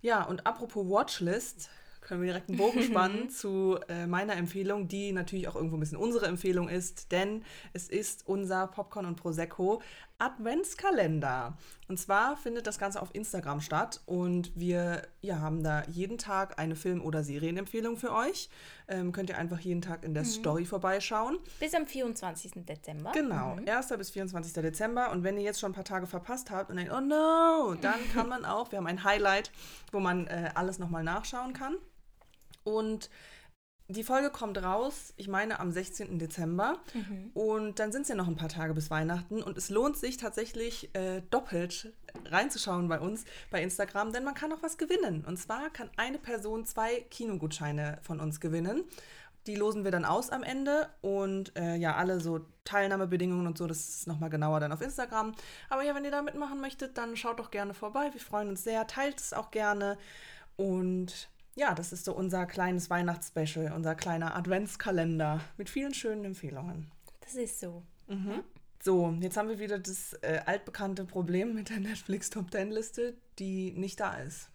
Ja, 0.00 0.22
und 0.22 0.46
apropos 0.46 0.88
Watchlist, 0.88 1.70
können 2.00 2.22
wir 2.22 2.28
direkt 2.28 2.48
einen 2.48 2.58
Bogen 2.58 2.82
spannen 2.84 3.30
zu 3.30 3.80
äh, 3.88 4.06
meiner 4.06 4.36
Empfehlung, 4.36 4.86
die 4.86 5.10
natürlich 5.10 5.48
auch 5.48 5.56
irgendwo 5.56 5.76
ein 5.76 5.80
bisschen 5.80 5.98
unsere 5.98 6.26
Empfehlung 6.26 6.68
ist, 6.68 7.10
denn 7.10 7.44
es 7.72 7.88
ist 7.88 8.26
unser 8.28 8.68
Popcorn 8.68 9.04
und 9.04 9.16
Prosecco 9.16 9.82
Adventskalender. 10.18 11.56
Und 11.86 11.98
zwar 11.98 12.36
findet 12.36 12.66
das 12.66 12.78
Ganze 12.78 13.00
auf 13.00 13.14
Instagram 13.14 13.60
statt 13.60 14.00
und 14.04 14.50
wir 14.54 15.02
ja, 15.20 15.38
haben 15.38 15.62
da 15.62 15.84
jeden 15.84 16.18
Tag 16.18 16.58
eine 16.58 16.74
Film- 16.74 17.02
oder 17.02 17.22
Serienempfehlung 17.22 17.96
für 17.96 18.12
euch. 18.12 18.50
Ähm, 18.88 19.12
könnt 19.12 19.30
ihr 19.30 19.38
einfach 19.38 19.60
jeden 19.60 19.80
Tag 19.80 20.04
in 20.04 20.14
der 20.14 20.24
Story 20.24 20.64
vorbeischauen. 20.64 21.38
Bis 21.60 21.72
am 21.74 21.86
24. 21.86 22.64
Dezember. 22.66 23.12
Genau, 23.12 23.56
1. 23.64 23.88
bis 23.96 24.10
24. 24.10 24.52
Dezember. 24.54 25.10
Und 25.12 25.22
wenn 25.22 25.36
ihr 25.36 25.44
jetzt 25.44 25.60
schon 25.60 25.70
ein 25.70 25.74
paar 25.74 25.84
Tage 25.84 26.06
verpasst 26.06 26.50
habt 26.50 26.70
und 26.70 26.76
denkt, 26.76 26.92
oh 26.92 27.00
no, 27.00 27.74
dann 27.80 28.00
kann 28.12 28.28
man 28.28 28.44
auch, 28.44 28.72
wir 28.72 28.78
haben 28.78 28.86
ein 28.86 29.04
Highlight, 29.04 29.52
wo 29.92 30.00
man 30.00 30.26
äh, 30.26 30.50
alles 30.54 30.78
nochmal 30.80 31.04
nachschauen 31.04 31.52
kann. 31.52 31.76
Und 32.64 33.08
die 33.90 34.04
Folge 34.04 34.30
kommt 34.30 34.62
raus, 34.62 35.14
ich 35.16 35.28
meine, 35.28 35.60
am 35.60 35.72
16. 35.72 36.18
Dezember. 36.18 36.78
Und 37.34 37.78
dann 37.78 37.90
sind 37.90 38.02
es 38.02 38.08
ja 38.08 38.14
noch 38.14 38.28
ein 38.28 38.36
paar 38.36 38.50
Tage 38.50 38.74
bis 38.74 38.90
Weihnachten. 38.90 39.42
Und 39.42 39.56
es 39.56 39.70
lohnt 39.70 39.96
sich 39.96 40.18
tatsächlich 40.18 40.94
äh, 40.94 41.22
doppelt 41.30 41.92
reinzuschauen 42.26 42.88
bei 42.88 43.00
uns 43.00 43.24
bei 43.50 43.62
Instagram, 43.62 44.12
denn 44.12 44.24
man 44.24 44.34
kann 44.34 44.52
auch 44.52 44.62
was 44.62 44.76
gewinnen. 44.76 45.24
Und 45.26 45.38
zwar 45.38 45.70
kann 45.70 45.88
eine 45.96 46.18
Person 46.18 46.66
zwei 46.66 47.00
Kinogutscheine 47.10 47.98
von 48.02 48.20
uns 48.20 48.40
gewinnen. 48.40 48.84
Die 49.46 49.56
losen 49.56 49.84
wir 49.84 49.90
dann 49.90 50.04
aus 50.04 50.28
am 50.28 50.42
Ende 50.42 50.90
und 51.00 51.56
äh, 51.56 51.76
ja, 51.76 51.96
alle 51.96 52.20
so 52.20 52.40
Teilnahmebedingungen 52.64 53.46
und 53.46 53.56
so, 53.56 53.66
das 53.66 53.88
ist 53.88 54.06
nochmal 54.06 54.28
genauer 54.28 54.60
dann 54.60 54.72
auf 54.72 54.82
Instagram. 54.82 55.32
Aber 55.70 55.82
ja, 55.82 55.94
wenn 55.94 56.04
ihr 56.04 56.10
da 56.10 56.20
mitmachen 56.20 56.60
möchtet, 56.60 56.98
dann 56.98 57.16
schaut 57.16 57.38
doch 57.38 57.50
gerne 57.50 57.72
vorbei. 57.72 58.10
Wir 58.12 58.20
freuen 58.20 58.50
uns 58.50 58.64
sehr, 58.64 58.86
teilt 58.86 59.18
es 59.18 59.32
auch 59.32 59.50
gerne. 59.50 59.96
Und 60.56 61.30
ja, 61.58 61.74
das 61.74 61.92
ist 61.92 62.04
so 62.04 62.14
unser 62.14 62.46
kleines 62.46 62.88
Weihnachtsspecial, 62.88 63.72
unser 63.72 63.94
kleiner 63.94 64.36
Adventskalender 64.36 65.40
mit 65.56 65.68
vielen 65.68 65.92
schönen 65.92 66.24
Empfehlungen. 66.24 66.90
Das 67.20 67.34
ist 67.34 67.58
so. 67.60 67.82
So, 68.80 69.12
jetzt 69.20 69.36
haben 69.36 69.48
wir 69.48 69.58
wieder 69.58 69.78
das 69.78 70.12
äh, 70.22 70.40
altbekannte 70.46 71.04
Problem 71.04 71.54
mit 71.54 71.68
der 71.68 71.80
Netflix 71.80 72.30
Top 72.30 72.50
10 72.52 72.70
Liste, 72.70 73.16
die 73.38 73.72
nicht 73.72 73.98
da 73.98 74.14
ist. 74.18 74.50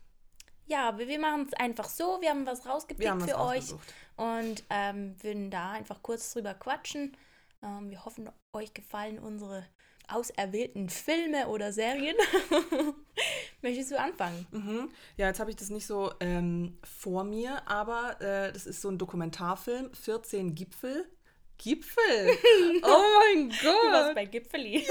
Ja, 0.66 0.88
aber 0.88 1.08
wir 1.08 1.20
machen 1.20 1.46
es 1.46 1.54
einfach 1.60 1.90
so. 1.90 2.20
Wir 2.22 2.30
haben 2.30 2.46
was 2.46 2.66
rausgepickt 2.66 3.10
haben 3.10 3.20
für 3.20 3.38
euch 3.38 3.74
und 4.16 4.64
ähm, 4.70 5.16
würden 5.22 5.52
da 5.52 5.72
einfach 5.72 6.02
kurz 6.02 6.32
drüber 6.32 6.54
quatschen. 6.54 7.18
Ähm, 7.62 7.90
wir 7.90 8.06
hoffen, 8.06 8.30
euch 8.54 8.74
gefallen 8.74 9.20
unsere 9.20 9.66
auserwählten 10.08 10.90
Filme 10.90 11.48
oder 11.50 11.74
Serien. 11.74 12.16
Möchtest 13.64 13.92
du 13.92 14.00
anfangen? 14.00 14.46
Mhm. 14.52 14.90
Ja, 15.18 15.28
jetzt 15.28 15.40
habe 15.40 15.50
ich 15.50 15.56
das 15.56 15.70
nicht 15.70 15.88
so 15.88 16.12
ähm, 16.20 16.78
vor 16.84 17.24
mir, 17.24 17.68
aber 17.68 18.20
äh, 18.22 18.52
das 18.52 18.66
ist 18.68 18.82
so 18.82 18.90
ein 18.90 18.98
Dokumentarfilm, 18.98 19.94
14 19.94 20.54
Gipfel. 20.54 21.06
Gipfel! 21.58 22.02
Oh 22.84 23.04
mein 23.20 23.50
Du 23.50 23.68
warst 23.68 24.08
Gott! 24.08 24.16
bei 24.16 24.26
Gipfeli. 24.26 24.76
Ich 24.76 24.90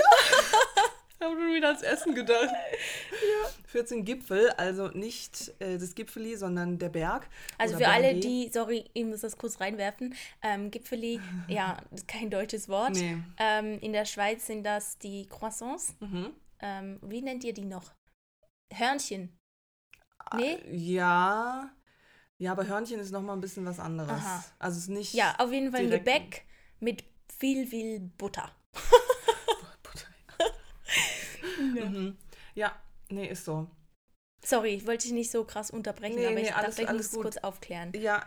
habe 1.21 1.35
schon 1.39 1.55
wieder 1.55 1.69
ans 1.69 1.83
Essen 1.83 2.15
gedacht. 2.15 2.49
14 3.67 4.05
Gipfel, 4.05 4.51
also 4.57 4.89
nicht 4.89 5.53
äh, 5.61 5.79
das 5.79 5.95
Gipfeli, 5.95 6.35
sondern 6.37 6.79
der 6.79 6.89
Berg. 6.89 7.29
Also 7.59 7.77
für 7.77 7.87
alle, 7.89 8.09
Berge. 8.15 8.21
die, 8.21 8.51
sorry, 8.53 8.85
ich 8.93 9.05
muss 9.05 9.21
das 9.21 9.37
kurz 9.39 9.61
reinwerfen. 9.61 10.15
Ähm, 10.43 10.71
Gipfeli, 10.71 11.21
ja, 11.49 11.77
kein 12.09 12.31
deutsches 12.31 12.69
Wort. 12.69 12.93
Nee. 12.97 13.19
Ähm, 13.39 13.79
in 13.81 13.93
der 13.93 14.05
Schweiz 14.07 14.47
sind 14.47 14.65
das 14.65 14.99
die 14.99 15.29
Croissants. 15.29 15.95
Mhm. 16.01 16.31
Ähm, 16.61 16.99
wie 17.03 17.23
nennt 17.23 17.45
ihr 17.45 17.53
die 17.53 17.67
noch? 17.67 17.93
Hörnchen. 18.79 19.39
Nee? 20.37 20.59
Ja. 20.71 21.71
Ja, 22.39 22.53
aber 22.53 22.67
Hörnchen 22.67 22.99
ist 23.01 23.11
nochmal 23.13 23.37
ein 23.37 23.41
bisschen 23.41 23.65
was 23.67 23.79
anderes. 23.79 24.11
Aha. 24.11 24.45
Also 24.59 24.77
es 24.79 24.85
ist 24.85 24.89
nicht. 24.89 25.15
Ja, 25.15 25.35
auf 25.39 25.53
jeden 25.53 25.71
Fall 25.71 25.83
ein 25.83 25.91
Gebäck 25.91 26.45
mit 26.81 27.05
viel, 27.39 27.67
viel 27.67 28.01
Butter. 28.01 28.51
Mhm. 31.59 32.17
Ja, 32.55 32.73
nee, 33.09 33.29
ist 33.29 33.45
so. 33.45 33.69
Sorry, 34.45 34.71
ich 34.75 34.87
wollte 34.87 35.05
dich 35.05 35.13
nicht 35.13 35.31
so 35.31 35.45
krass 35.45 35.71
unterbrechen, 35.71 36.17
Nee, 36.17 36.27
aber 36.27 36.35
nee, 36.35 36.43
ich 36.43 36.55
alles- 36.55 36.71
dachte, 36.71 36.83
ich 36.83 36.89
alles 36.89 37.13
muss 37.13 37.17
es 37.17 37.23
kurz 37.23 37.37
aufklären. 37.39 37.93
Ja, 37.95 38.27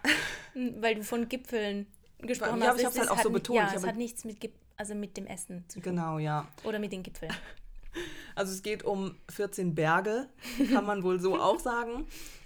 Weil 0.54 0.96
du 0.96 1.04
von 1.04 1.28
Gipfeln 1.28 1.88
gesprochen 2.20 2.62
Ja, 2.62 2.72
aber 2.72 2.74
hast. 2.74 2.78
ich 2.80 2.82
Es 2.82 2.86
hab's 2.98 3.00
halt 3.00 3.10
auch 3.20 3.24
so 3.24 3.30
betont. 3.30 3.58
Ja, 3.58 3.68
es 3.68 3.76
habe- 3.76 3.88
hat 3.88 3.98
nichts 3.98 4.24
mit, 4.24 4.40
Gip 4.40 4.54
also 4.78 4.96
mit 4.96 5.18
dem 5.18 5.28
Essen 5.28 5.66
zu 5.68 5.80
tun. 5.80 5.84
genau, 5.92 6.18
ja. 6.18 6.48
Oder 6.64 6.80
mit 6.80 6.92
den 6.92 7.04
Gipfeln. 7.04 7.34
Also 8.36 8.52
es 8.54 8.64
geht 8.64 8.84
um 8.84 9.16
14 9.32 9.76
Berge, 9.76 10.28
kann 10.72 10.86
man 10.86 11.04
wohl 11.04 11.20
so 11.20 11.40
auch 11.40 11.60
sagen. 11.60 12.06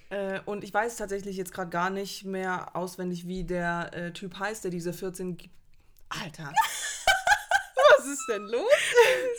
Äh, 0.10 0.40
und 0.46 0.64
ich 0.64 0.74
weiß 0.74 0.96
tatsächlich 0.98 1.38
jetzt 1.38 1.54
gerade 1.54 1.70
gar 1.70 1.90
nicht 1.90 2.26
mehr 2.26 2.76
auswendig, 2.76 3.28
wie 3.28 3.44
der 3.44 3.92
äh, 3.94 4.12
Typ 4.12 4.40
heißt, 4.40 4.64
der 4.64 4.72
diese 4.72 4.94
14 4.94 5.38
gibt. 5.38 5.54
Alter. 6.10 6.52
Was 7.98 8.08
ist 8.08 8.26
denn 8.30 8.44
los? 8.48 8.64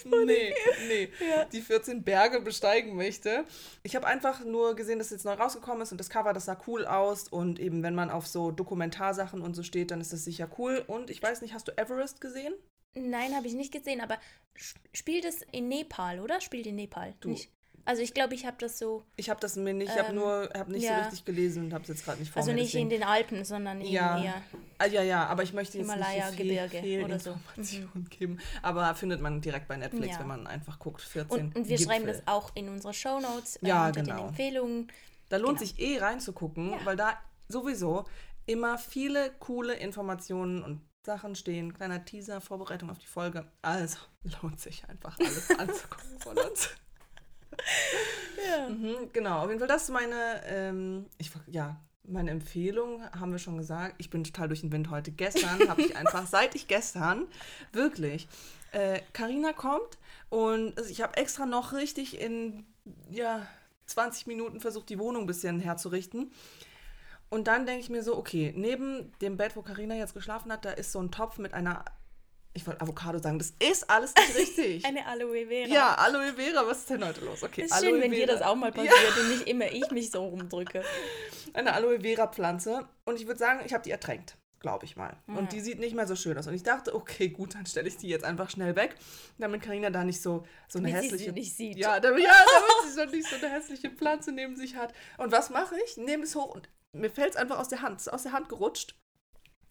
nee, 0.26 0.54
nee. 0.86 1.08
Ja. 1.18 1.44
Die 1.46 1.60
14 1.60 2.02
Berge 2.02 2.40
besteigen 2.40 2.94
möchte. 2.94 3.44
Ich 3.82 3.96
habe 3.96 4.06
einfach 4.06 4.44
nur 4.44 4.76
gesehen, 4.76 4.98
dass 4.98 5.08
es 5.08 5.12
jetzt 5.12 5.24
neu 5.24 5.32
rausgekommen 5.32 5.82
ist 5.82 5.92
und 5.92 5.98
das 5.98 6.10
Cover, 6.10 6.32
das 6.32 6.44
sah 6.44 6.56
cool 6.66 6.86
aus. 6.86 7.28
Und 7.28 7.58
eben, 7.58 7.82
wenn 7.82 7.94
man 7.94 8.10
auf 8.10 8.26
so 8.26 8.50
Dokumentarsachen 8.50 9.40
und 9.40 9.54
so 9.54 9.62
steht, 9.62 9.90
dann 9.90 10.00
ist 10.00 10.12
das 10.12 10.24
sicher 10.24 10.48
cool. 10.58 10.84
Und 10.86 11.10
ich 11.10 11.22
weiß 11.22 11.42
nicht, 11.42 11.54
hast 11.54 11.68
du 11.68 11.76
Everest 11.76 12.20
gesehen? 12.20 12.54
Nein, 12.94 13.34
habe 13.34 13.46
ich 13.46 13.54
nicht 13.54 13.72
gesehen, 13.72 14.00
aber 14.00 14.18
sp- 14.58 14.80
spielt 14.92 15.24
es 15.24 15.42
in 15.52 15.68
Nepal, 15.68 16.20
oder? 16.20 16.40
Spielt 16.40 16.66
in 16.66 16.76
Nepal? 16.76 17.14
Du. 17.20 17.30
Nicht. 17.30 17.50
Also 17.86 18.02
ich 18.02 18.12
glaube, 18.12 18.34
ich 18.34 18.44
habe 18.44 18.56
das 18.60 18.78
so, 18.78 19.04
Ich 19.16 19.30
habe 19.30 19.40
das 19.40 19.56
mir 19.56 19.72
nicht, 19.72 19.90
ich 19.90 19.98
habe 19.98 20.10
Ähm, 20.10 20.14
nur, 20.16 20.50
habe 20.54 20.70
nicht 20.70 20.82
ja. 20.84 20.96
so 20.96 21.02
richtig 21.04 21.24
gelesen 21.24 21.64
und 21.64 21.72
habe 21.72 21.82
es 21.82 21.88
jetzt 21.88 22.04
gerade 22.04 22.18
nicht 22.20 22.30
vor 22.30 22.40
also 22.40 22.50
mir. 22.52 22.56
nicht 22.60 22.74
in 22.74 22.88
deswegen- 22.88 23.00
den 23.02 23.08
Alpen, 23.08 23.44
sondern 23.44 23.80
in 23.80 23.88
Ja. 23.88 24.22
eher 24.22 24.42
Ah, 24.78 24.86
ja, 24.86 25.02
ja, 25.02 25.26
aber 25.26 25.42
ich 25.42 25.52
möchte 25.54 25.78
jetzt 25.78 25.86
nicht 25.88 27.04
oder 27.04 27.18
so. 27.18 27.30
Informationen 27.32 28.06
geben. 28.10 28.38
Aber 28.62 28.94
findet 28.94 29.20
man 29.22 29.40
direkt 29.40 29.66
bei 29.66 29.76
Netflix, 29.76 30.14
Ja. 30.14 30.20
wenn 30.20 30.26
man 30.28 30.46
einfach 30.46 30.78
guckt. 30.78 31.00
14 31.02 31.46
Und, 31.48 31.56
und 31.56 31.68
wir 31.68 31.78
schreiben 31.78 32.04
Gipfel. 32.04 32.22
das 32.24 32.28
auch 32.34 32.54
in 32.54 32.68
unsere 32.68 32.92
Shownotes 32.92 33.56
äh, 33.56 33.68
Ja, 33.68 33.86
unter 33.88 34.02
genau. 34.02 34.16
den 34.18 34.28
Empfehlungen. 34.28 34.92
Da 35.30 35.36
lohnt 35.38 35.58
genau. 35.58 35.70
sich 35.70 35.78
eh 35.80 35.98
reinzugucken, 35.98 36.74
weil 36.84 36.96
da 36.96 37.18
sowieso 37.48 38.04
immer 38.46 38.76
viele 38.78 39.30
coole 39.38 39.74
Informationen 39.74 40.62
und 40.62 40.82
Sachen 41.02 41.34
stehen. 41.34 41.72
Kleiner 41.72 42.04
Teaser, 42.04 42.40
Vorbereitung 42.40 42.90
auf 42.90 42.98
die 42.98 43.06
Folge. 43.06 43.46
Also 43.62 43.98
lohnt 44.42 44.60
sich 44.60 44.84
einfach 44.88 45.18
alles 45.18 45.50
anzugucken 45.58 46.18
von 46.18 46.36
uns. 46.38 46.70
Ja. 48.48 48.68
Mhm, 48.68 49.10
genau, 49.12 49.40
auf 49.40 49.48
jeden 49.48 49.58
Fall, 49.58 49.68
das 49.68 49.84
ist 49.84 49.90
meine, 49.90 50.42
ähm, 50.46 51.06
ich, 51.18 51.30
ja, 51.46 51.80
meine 52.04 52.30
Empfehlung, 52.30 53.02
haben 53.12 53.32
wir 53.32 53.38
schon 53.38 53.58
gesagt. 53.58 53.96
Ich 53.98 54.10
bin 54.10 54.24
total 54.24 54.48
durch 54.48 54.60
den 54.60 54.72
Wind 54.72 54.90
heute. 54.90 55.10
Gestern 55.10 55.68
habe 55.68 55.82
ich 55.82 55.96
einfach, 55.96 56.26
seit 56.30 56.54
ich 56.54 56.68
gestern, 56.68 57.26
wirklich, 57.72 58.28
äh, 58.72 59.00
Carina 59.12 59.52
kommt 59.52 59.98
und 60.28 60.76
also 60.78 60.90
ich 60.90 61.02
habe 61.02 61.16
extra 61.16 61.44
noch 61.46 61.72
richtig 61.72 62.20
in, 62.20 62.66
ja, 63.10 63.46
20 63.86 64.26
Minuten 64.26 64.60
versucht, 64.60 64.88
die 64.88 64.98
Wohnung 64.98 65.24
ein 65.24 65.26
bisschen 65.26 65.60
herzurichten. 65.60 66.32
Und 67.30 67.46
dann 67.46 67.64
denke 67.64 67.80
ich 67.80 67.88
mir 67.88 68.02
so, 68.02 68.16
okay, 68.16 68.52
neben 68.56 69.12
dem 69.20 69.36
Bett, 69.36 69.54
wo 69.54 69.62
Carina 69.62 69.94
jetzt 69.94 70.14
geschlafen 70.14 70.52
hat, 70.52 70.64
da 70.64 70.72
ist 70.72 70.90
so 70.90 71.00
ein 71.00 71.12
Topf 71.12 71.38
mit 71.38 71.54
einer, 71.54 71.84
ich 72.54 72.66
wollte 72.66 72.80
Avocado 72.80 73.20
sagen, 73.20 73.38
das 73.38 73.54
ist 73.60 73.88
alles 73.88 74.12
nicht 74.16 74.36
richtig. 74.36 74.84
Eine 74.84 75.06
Aloe 75.06 75.46
Vera. 75.46 75.68
ja, 75.68 75.94
Aloe 75.94 76.34
Vera, 76.34 76.66
was 76.66 76.78
ist 76.78 76.90
denn 76.90 77.06
heute 77.06 77.24
los? 77.24 77.44
Okay, 77.44 77.62
ist 77.62 77.72
Aloe 77.72 77.90
schön, 77.90 78.00
wenn 78.00 78.10
dir 78.10 78.26
Vera. 78.26 78.32
das 78.32 78.42
auch 78.42 78.56
mal 78.56 78.72
passiert 78.72 79.16
und 79.16 79.28
nicht 79.28 79.46
immer 79.46 79.70
ich 79.70 79.88
mich 79.92 80.10
so 80.10 80.24
rumdrücke. 80.24 80.82
eine 81.54 81.72
Aloe 81.72 82.00
Vera 82.00 82.26
Pflanze 82.26 82.88
und 83.04 83.20
ich 83.20 83.28
würde 83.28 83.38
sagen, 83.38 83.60
ich 83.64 83.72
habe 83.72 83.84
die 83.84 83.92
ertränkt, 83.92 84.36
glaube 84.58 84.84
ich 84.84 84.96
mal. 84.96 85.16
Mhm. 85.28 85.36
Und 85.36 85.52
die 85.52 85.60
sieht 85.60 85.78
nicht 85.78 85.94
mehr 85.94 86.08
so 86.08 86.16
schön 86.16 86.36
aus. 86.36 86.48
Und 86.48 86.54
ich 86.54 86.64
dachte, 86.64 86.96
okay, 86.96 87.28
gut, 87.28 87.54
dann 87.54 87.64
stelle 87.64 87.86
ich 87.86 87.96
die 87.96 88.08
jetzt 88.08 88.24
einfach 88.24 88.50
schnell 88.50 88.74
weg, 88.74 88.96
damit 89.38 89.62
Karina 89.62 89.90
da 89.90 90.02
nicht 90.02 90.20
so, 90.20 90.44
so 90.66 90.80
eine 90.80 90.88
Damit 90.88 91.02
sie 91.02 91.08
sie 91.10 91.14
hässliche 91.14 91.32
nicht 91.32 91.54
sieht. 91.54 91.78
Ja, 91.78 92.00
damit, 92.00 92.24
ja, 92.24 92.32
damit 92.32 92.92
sie 92.92 92.92
so 92.92 93.04
nicht 93.04 93.28
so 93.28 93.36
eine 93.36 93.54
hässliche 93.54 93.90
Pflanze 93.90 94.32
neben 94.32 94.56
sich 94.56 94.74
hat. 94.74 94.92
Und 95.16 95.30
was 95.30 95.50
mache 95.50 95.76
ich? 95.86 95.96
Nehme 95.96 96.24
es 96.24 96.34
hoch 96.34 96.56
und 96.56 96.68
mir 96.92 97.10
fällt 97.10 97.30
es 97.30 97.36
einfach 97.36 97.58
aus 97.58 97.68
der 97.68 97.82
Hand. 97.82 98.00
Es 98.00 98.06
ist 98.06 98.12
aus 98.12 98.22
der 98.22 98.32
Hand 98.32 98.48
gerutscht. 98.48 98.96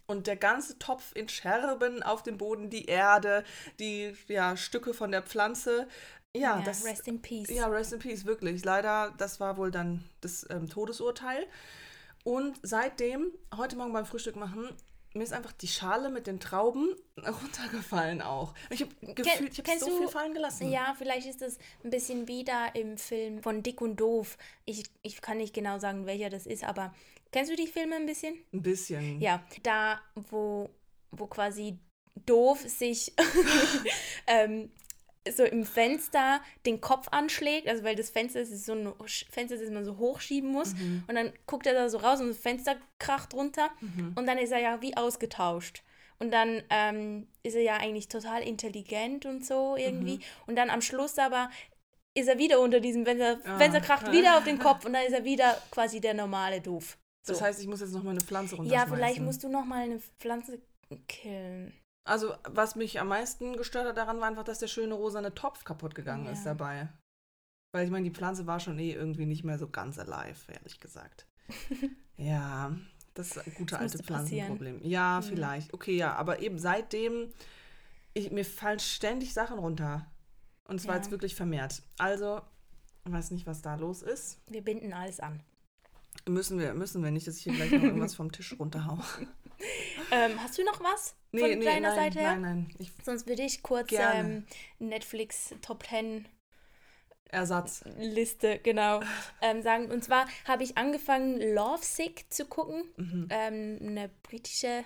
Und 0.08 0.26
der 0.26 0.38
ganze 0.38 0.80
Topf 0.80 1.12
in 1.16 1.30
Scherben 1.30 2.02
auf 2.02 2.24
dem 2.24 2.38
Boden, 2.38 2.72
die 2.72 2.86
Erde, 2.86 3.44
die 3.80 4.16
ja, 4.28 4.58
Stücke 4.58 4.96
von 4.96 5.12
der 5.12 5.22
Pflanze. 5.22 5.88
Ja, 6.36 6.62
das, 6.62 6.84
rest 6.84 7.08
in 7.08 7.22
peace. 7.22 7.50
ja, 7.50 7.68
rest 7.68 7.94
in 7.94 8.00
peace, 8.00 8.26
wirklich. 8.26 8.66
Leider, 8.66 9.14
das 9.18 9.40
war 9.40 9.58
wohl 9.58 9.70
dann 9.70 10.04
das 10.22 10.48
ähm, 10.50 10.68
Todesurteil. 10.68 11.46
Und 12.24 12.60
seitdem, 12.64 13.32
heute 13.56 13.76
Morgen 13.76 13.94
beim 13.94 14.06
Frühstück 14.06 14.36
machen, 14.36 14.70
mir 15.14 15.24
ist 15.24 15.34
einfach 15.34 15.52
die 15.54 15.68
Schale 15.68 16.10
mit 16.10 16.28
den 16.28 16.40
Trauben 16.40 16.96
runtergefallen 17.18 18.22
auch. 18.22 18.54
Ich 18.70 18.82
habe 18.82 18.92
gefühlt, 19.14 19.52
ich 19.54 19.58
habe 19.60 19.64
kennst 19.64 19.80
so 19.86 19.90
du- 19.90 19.98
viel 19.98 20.08
fallen 20.08 20.34
gelassen. 20.34 20.72
Ja, 20.72 20.94
vielleicht 20.98 21.28
ist 21.28 21.42
das 21.42 21.58
ein 21.84 21.90
bisschen 21.90 22.28
wie 22.28 22.44
da 22.44 22.68
im 22.68 22.98
Film 22.98 23.42
von 23.42 23.64
Dick 23.64 23.82
und 23.82 23.96
Doof. 23.98 24.38
Ich, 24.66 24.84
ich 25.02 25.22
kann 25.22 25.38
nicht 25.38 25.54
genau 25.54 25.80
sagen, 25.80 26.06
welcher 26.06 26.30
das 26.30 26.46
ist, 26.46 26.64
aber 26.64 26.94
kennst 27.32 27.52
du 27.52 27.56
die 27.56 27.68
Filme 27.68 27.96
ein 27.96 28.06
bisschen? 28.06 28.36
Ein 28.54 28.62
bisschen. 28.62 29.20
Ja, 29.20 29.44
da, 29.64 30.00
wo, 30.30 30.70
wo 31.12 31.26
quasi 31.28 31.80
Doof 32.26 32.60
sich 32.68 33.14
ähm, 34.28 34.72
so 35.32 35.44
im 35.44 35.64
Fenster 35.66 36.42
den 36.66 36.82
Kopf 36.82 37.08
anschlägt, 37.12 37.68
also 37.68 37.84
weil 37.84 37.96
das 37.96 38.10
Fenster 38.10 38.42
ist 38.42 38.66
so 38.66 38.74
ein 38.74 38.94
Fenster, 39.30 39.58
das 39.58 39.70
man 39.70 39.86
so 39.86 39.98
hochschieben 39.98 40.52
muss 40.52 40.74
und 41.08 41.16
dann 41.16 41.32
guckt 41.46 41.66
er 41.68 41.74
da 41.74 41.90
so 41.90 41.98
raus 41.98 42.20
und 42.22 42.30
das 42.30 42.38
Fenster 42.38 42.76
kracht 43.00 43.34
runter 43.34 43.70
und 44.16 44.26
dann 44.28 44.38
ist 44.38 44.52
er 44.52 44.60
ja 44.60 44.82
wie 44.82 44.96
ausgetauscht. 44.98 45.84
Und 46.22 46.32
dann 46.34 46.62
ähm, 46.70 47.28
ist 47.44 47.56
er 47.56 47.62
ja 47.62 47.78
eigentlich 47.78 48.10
total 48.10 48.42
intelligent 48.44 49.26
und 49.26 49.46
so 49.46 49.78
irgendwie. 49.78 50.20
Und 50.48 50.58
dann 50.58 50.70
am 50.70 50.82
Schluss 50.82 51.18
aber 51.18 51.50
ist 52.14 52.28
er 52.28 52.38
wieder 52.38 52.60
unter 52.60 52.82
diesem 52.82 53.06
Fenster, 53.06 53.40
Ah. 53.46 53.58
Fenster 53.58 53.80
kracht 53.80 54.12
wieder 54.12 54.38
auf 54.38 54.44
den 54.44 54.60
Kopf 54.68 54.84
und 54.86 54.92
dann 54.92 55.06
ist 55.06 55.14
er 55.14 55.24
wieder 55.24 55.58
quasi 55.72 56.02
der 56.02 56.14
normale 56.14 56.60
Doof. 56.60 56.98
So. 57.26 57.32
Das 57.32 57.42
heißt, 57.42 57.62
ich 57.62 57.68
muss 57.68 57.80
jetzt 57.80 57.94
noch 57.94 58.04
mal 58.04 58.12
eine 58.12 58.20
Pflanze 58.20 58.56
ja, 58.56 58.62
runterschmeißen. 58.62 58.96
vielleicht 58.96 59.22
musst 59.22 59.44
du 59.46 59.48
noch 59.50 59.64
mal 59.64 59.84
eine 59.84 60.00
Pflanze 60.20 60.60
killen. 61.08 61.74
Also, 62.06 62.34
was 62.46 62.76
mich 62.76 63.00
am 63.00 63.08
meisten 63.10 63.56
gestört 63.58 63.88
hat 63.88 63.98
daran, 63.98 64.20
war 64.20 64.28
einfach, 64.28 64.44
dass 64.44 64.60
der 64.60 64.68
schöne 64.68 64.94
rosane 64.96 65.34
Topf 65.36 65.64
kaputt 65.64 65.94
gegangen 65.96 66.26
ist 66.28 66.40
Ja. 66.46 66.54
dabei. 66.56 66.90
Weil 67.72 67.86
ich 67.86 67.92
meine, 67.92 68.10
die 68.10 68.16
Pflanze 68.16 68.48
war 68.48 68.60
schon 68.60 68.80
eh 68.80 68.94
irgendwie 68.94 69.26
nicht 69.28 69.44
mehr 69.44 69.60
so 69.60 69.70
ganz 69.70 70.00
alive, 70.00 70.52
ehrlich 70.52 70.80
gesagt. 70.80 71.28
ja, 72.18 72.76
das 73.14 73.28
ist 73.32 73.38
ein 73.38 73.54
gute 73.54 73.72
Das 73.76 73.80
alte 73.82 73.98
musste 73.98 74.14
passieren. 74.14 74.58
Pflanzenproblem. 74.58 74.90
Ja, 74.90 75.20
Mhm. 75.20 75.24
vielleicht. 75.26 75.74
Okay, 75.74 75.96
ja, 75.96 76.14
aber 76.16 76.40
eben 76.40 76.58
seitdem, 76.58 77.32
ich, 78.14 78.32
mir 78.32 78.46
fallen 78.46 78.80
ständig 78.80 79.34
Sachen 79.34 79.60
runter. 79.60 80.08
Und 80.66 80.78
es 80.78 80.88
war 80.88 80.96
Ja. 80.96 81.02
jetzt 81.02 81.12
wirklich 81.12 81.36
vermehrt. 81.36 81.84
Also, 82.00 82.42
ich 83.06 83.12
weiß 83.12 83.32
nicht, 83.32 83.46
was 83.46 83.62
da 83.62 83.76
los 83.76 84.02
ist. 84.02 84.40
Wir 84.48 84.64
binden 84.64 84.94
alles 84.94 85.20
an. 85.20 85.42
Müssen 86.28 86.58
wir, 86.60 86.74
müssen 86.74 87.04
wir 87.04 87.12
nicht, 87.12 87.28
dass 87.28 87.38
ich 87.38 87.44
hier 87.44 87.54
gleich 87.54 87.72
noch 87.72 87.84
irgendwas 87.84 88.16
vom 88.16 88.32
Tisch 88.32 88.56
runterhau. 88.60 88.98
Ähm, 90.12 90.42
hast 90.42 90.58
du 90.58 90.64
noch 90.64 90.82
was 90.82 91.16
Nee, 91.32 91.42
von 91.42 91.60
nee, 91.60 91.66
deiner 91.66 91.90
nein, 91.90 91.96
Seite 91.96 92.20
her? 92.20 92.40
nein, 92.40 92.42
nein. 92.42 92.76
Ich, 92.80 92.92
Sonst 93.04 93.28
würde 93.28 93.44
ich 93.44 93.62
kurz 93.64 93.92
ähm, 94.00 94.46
Netflix 94.80 95.54
Top 95.62 95.86
10 95.86 96.28
Ersatz. 97.32 97.84
Liste, 97.98 98.60
genau, 98.60 99.02
ähm, 99.42 99.62
sagen. 99.62 99.92
Und 99.92 100.04
zwar 100.04 100.28
habe 100.46 100.64
ich 100.64 100.78
angefangen, 100.78 101.40
Lovesick 101.54 102.26
zu 102.30 102.46
gucken. 102.46 102.84
Mhm. 102.98 103.28
Ähm, 103.30 103.78
eine 103.82 104.10
britische 104.24 104.84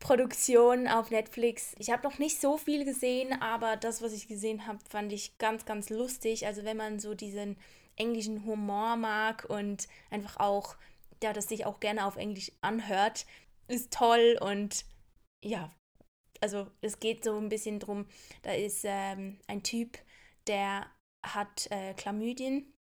Produktion 0.00 0.86
auf 0.86 1.10
Netflix. 1.10 1.74
Ich 1.78 1.90
habe 1.90 2.04
noch 2.08 2.18
nicht 2.18 2.40
so 2.40 2.56
viel 2.56 2.84
gesehen, 2.84 3.40
aber 3.42 3.76
das, 3.76 4.00
was 4.00 4.12
ich 4.12 4.28
gesehen 4.28 4.66
habe, 4.66 4.78
fand 4.88 5.12
ich 5.12 5.38
ganz, 5.38 5.64
ganz 5.66 5.90
lustig. 5.90 6.46
Also 6.46 6.64
wenn 6.64 6.76
man 6.76 7.00
so 7.00 7.14
diesen 7.14 7.56
englischen 7.96 8.44
Humor 8.44 8.96
mag 8.96 9.44
und 9.48 9.88
einfach 10.10 10.38
auch, 10.38 10.76
ja, 11.22 11.32
das 11.32 11.48
sich 11.48 11.66
auch 11.66 11.80
gerne 11.80 12.06
auf 12.06 12.16
Englisch 12.16 12.52
anhört, 12.60 13.26
ist 13.66 13.92
toll 13.92 14.38
und 14.40 14.84
ja, 15.42 15.70
also 16.40 16.66
es 16.80 17.00
geht 17.00 17.24
so 17.24 17.36
ein 17.36 17.48
bisschen 17.48 17.80
drum, 17.80 18.06
da 18.42 18.52
ist 18.52 18.82
ähm, 18.84 19.38
ein 19.46 19.62
Typ, 19.62 19.98
der 20.46 20.86
hat 21.22 21.70
äh, 21.70 21.94
Chlamydien 21.94 22.72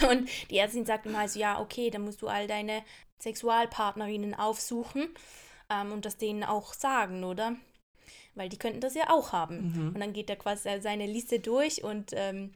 und 0.10 0.28
die 0.50 0.58
Ärztin 0.58 0.86
sagt 0.86 1.06
ihm 1.06 1.16
halt 1.16 1.30
so, 1.30 1.40
ja, 1.40 1.60
okay, 1.60 1.90
dann 1.90 2.02
musst 2.02 2.22
du 2.22 2.28
all 2.28 2.46
deine 2.46 2.84
Sexualpartnerinnen 3.20 4.34
aufsuchen 4.34 5.08
ähm, 5.70 5.92
und 5.92 6.04
das 6.04 6.16
denen 6.16 6.44
auch 6.44 6.72
sagen, 6.72 7.24
oder? 7.24 7.56
Weil 8.34 8.48
die 8.48 8.58
könnten 8.58 8.80
das 8.80 8.94
ja 8.94 9.10
auch 9.10 9.32
haben. 9.32 9.72
Mhm. 9.72 9.88
Und 9.88 10.00
dann 10.00 10.12
geht 10.12 10.30
er 10.30 10.36
quasi 10.36 10.80
seine 10.80 11.06
Liste 11.06 11.40
durch 11.40 11.82
und 11.82 12.12
ähm, 12.14 12.54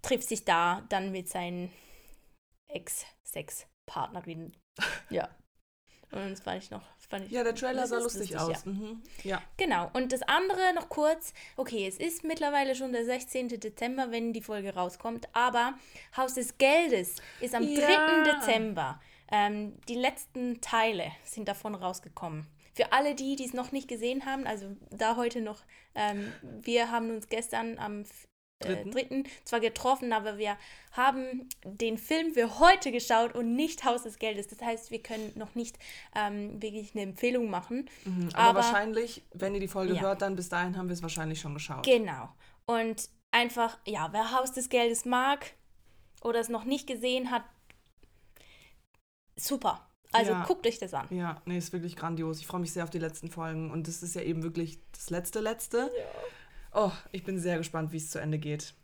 trifft 0.00 0.28
sich 0.28 0.44
da 0.44 0.84
dann 0.88 1.12
mit 1.12 1.28
seinen 1.28 1.70
Ex-Sex-Partnerinnen. 3.86 4.52
ja. 5.10 5.28
Und 6.10 6.30
das 6.30 6.40
fand 6.40 6.62
ich 6.62 6.70
noch. 6.70 6.82
Fand 7.08 7.26
ich, 7.26 7.32
Ja, 7.32 7.42
der 7.42 7.54
Trailer 7.56 7.86
sah 7.88 7.98
lustig, 7.98 8.30
ja. 8.30 8.38
aus. 8.38 8.64
Mhm. 8.64 9.02
Ja. 9.24 9.42
Genau, 9.56 9.90
und 9.94 10.12
das 10.12 10.22
andere 10.22 10.72
noch 10.74 10.88
kurz, 10.88 11.34
okay, 11.56 11.88
es 11.88 11.98
ist 11.98 12.22
mittlerweile 12.22 12.76
schon 12.76 12.92
der 12.92 13.04
16. 13.04 13.48
Dezember, 13.48 14.12
wenn 14.12 14.32
die 14.32 14.40
Folge 14.42 14.74
rauskommt, 14.74 15.28
aber 15.32 15.74
Haus 16.16 16.34
des 16.34 16.56
Geldes 16.56 17.16
ist 17.40 17.54
am 17.54 17.64
Ja. 17.64 17.80
3. 18.24 18.32
Dezember. 18.32 19.00
Ähm, 19.32 19.76
die 19.88 19.96
letzten 19.96 20.60
Teile 20.60 21.10
sind 21.24 21.48
davon 21.48 21.74
rausgekommen. 21.74 22.46
Für 22.74 22.92
alle 22.92 23.14
die, 23.14 23.34
die 23.36 23.44
es 23.46 23.54
noch 23.54 23.72
nicht 23.72 23.88
gesehen 23.88 24.24
haben, 24.24 24.46
also 24.46 24.76
da 24.90 25.16
heute 25.16 25.40
noch, 25.40 25.62
ähm, 25.94 26.32
wir 26.42 26.90
haben 26.92 27.10
uns 27.10 27.28
gestern 27.28 27.78
am 27.78 28.04
Dritten. 28.60 28.90
dritten 28.92 29.24
zwar 29.44 29.60
getroffen, 29.60 30.12
aber 30.12 30.38
wir 30.38 30.56
haben 30.92 31.48
den 31.64 31.98
Film 31.98 32.32
für 32.32 32.58
heute 32.60 32.92
geschaut 32.92 33.34
und 33.34 33.54
nicht 33.56 33.84
Haus 33.84 34.04
des 34.04 34.18
Geldes. 34.18 34.46
Das 34.48 34.60
heißt, 34.62 34.90
wir 34.90 35.02
können 35.02 35.32
noch 35.34 35.54
nicht 35.54 35.78
ähm, 36.14 36.62
wirklich 36.62 36.92
eine 36.94 37.02
Empfehlung 37.02 37.50
machen. 37.50 37.88
Mhm. 38.04 38.28
Aber, 38.34 38.38
Aber- 38.50 38.58
wahrscheinlich, 38.60 39.22
wenn 39.34 39.54
ihr 39.54 39.60
die 39.60 39.68
Folge 39.68 39.94
Ja. 39.94 40.00
hört, 40.02 40.22
dann 40.22 40.36
bis 40.36 40.48
dahin 40.48 40.76
haben 40.76 40.88
wir 40.88 40.94
es 40.94 41.02
wahrscheinlich 41.02 41.40
schon 41.40 41.54
geschaut. 41.54 41.84
Genau. 41.84 42.28
Und 42.66 43.08
einfach, 43.32 43.78
ja, 43.86 44.08
wer 44.12 44.32
Haus 44.32 44.52
des 44.52 44.68
Geldes 44.68 45.04
mag 45.04 45.52
oder 46.22 46.38
es 46.40 46.48
noch 46.48 46.64
nicht 46.64 46.86
gesehen 46.86 47.30
hat, 47.30 47.42
super. 49.36 49.88
Also 50.12 50.30
Ja. 50.30 50.44
guckt 50.46 50.64
euch 50.66 50.78
das 50.78 50.94
an. 50.94 51.08
Ja, 51.10 51.42
nee, 51.44 51.58
ist 51.58 51.72
wirklich 51.72 51.96
grandios. 51.96 52.38
Ich 52.38 52.46
freue 52.46 52.60
mich 52.60 52.72
sehr 52.72 52.84
auf 52.84 52.90
die 52.90 53.00
letzten 53.00 53.30
Folgen. 53.30 53.70
Und 53.72 53.88
das 53.88 54.02
ist 54.02 54.14
ja 54.14 54.22
eben 54.22 54.44
wirklich 54.44 54.78
das 54.92 55.10
letzte, 55.10 55.40
letzte. 55.40 55.90
Oh, 56.74 56.90
ich 57.12 57.22
bin 57.22 57.38
sehr 57.38 57.58
gespannt, 57.58 57.92
wie 57.92 57.98
es 57.98 58.10
zu 58.10 58.18
Ende 58.18 58.38
geht. 58.38 58.74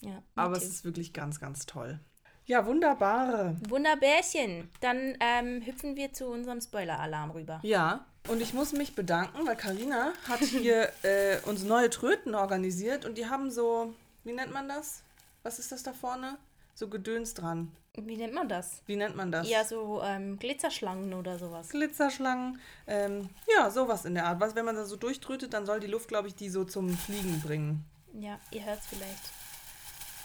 Ja, 0.00 0.22
Aber 0.34 0.56
es 0.56 0.64
ist 0.64 0.84
wirklich 0.84 1.12
ganz, 1.12 1.40
ganz 1.40 1.64
toll. 1.64 2.00
Ja, 2.44 2.66
wunderbar. 2.66 3.56
Wunderbärchen. 3.68 4.68
Dann 4.80 5.16
ähm, 5.20 5.62
hüpfen 5.62 5.96
wir 5.96 6.12
zu 6.12 6.26
unserem 6.26 6.60
Spoiler-Alarm 6.60 7.30
rüber. 7.30 7.60
Ja, 7.62 8.06
und 8.28 8.40
ich 8.42 8.52
muss 8.52 8.72
mich 8.72 8.94
bedanken, 8.94 9.46
weil 9.46 9.56
Karina 9.56 10.12
hat 10.28 10.40
hier 10.40 10.90
äh, 11.02 11.38
uns 11.44 11.64
neue 11.64 11.90
Tröten 11.90 12.34
organisiert 12.34 13.04
und 13.04 13.16
die 13.16 13.26
haben 13.26 13.50
so, 13.50 13.94
wie 14.24 14.32
nennt 14.32 14.52
man 14.52 14.68
das? 14.68 15.02
Was 15.42 15.58
ist 15.58 15.72
das 15.72 15.82
da 15.82 15.92
vorne? 15.92 16.38
So 16.74 16.88
Gedöns 16.88 17.34
dran. 17.34 17.72
Wie 17.96 18.16
nennt 18.16 18.34
man 18.34 18.48
das? 18.48 18.82
Wie 18.86 18.96
nennt 18.96 19.16
man 19.16 19.32
das? 19.32 19.48
Ja, 19.48 19.64
so 19.64 20.02
ähm, 20.02 20.38
Glitzerschlangen 20.38 21.14
oder 21.14 21.38
sowas. 21.38 21.70
Glitzerschlangen. 21.70 22.60
Ähm, 22.86 23.28
ja, 23.56 23.70
sowas 23.70 24.04
in 24.04 24.14
der 24.14 24.26
Art. 24.26 24.38
Was, 24.40 24.54
wenn 24.54 24.64
man 24.64 24.76
das 24.76 24.88
so 24.88 24.96
durchtrötet, 24.96 25.52
dann 25.54 25.64
soll 25.66 25.80
die 25.80 25.86
Luft, 25.86 26.08
glaube 26.08 26.28
ich, 26.28 26.34
die 26.34 26.48
so 26.50 26.64
zum 26.64 26.90
Fliegen 26.90 27.40
bringen. 27.40 27.84
Ja, 28.12 28.38
ihr 28.50 28.64
hört 28.64 28.80
es 28.80 28.86
vielleicht. 28.86 29.30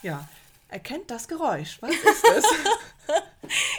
Ja. 0.04 0.28
Erkennt 0.70 1.10
das 1.12 1.28
Geräusch. 1.28 1.78
Was 1.82 1.92
ist 1.92 2.24
das? 2.28 2.46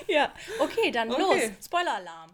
Ja, 0.06 0.30
okay, 0.58 0.90
dann 0.90 1.10
Okay. 1.10 1.20
los. 1.22 1.64
Spoiler-Alarm. 1.64 2.30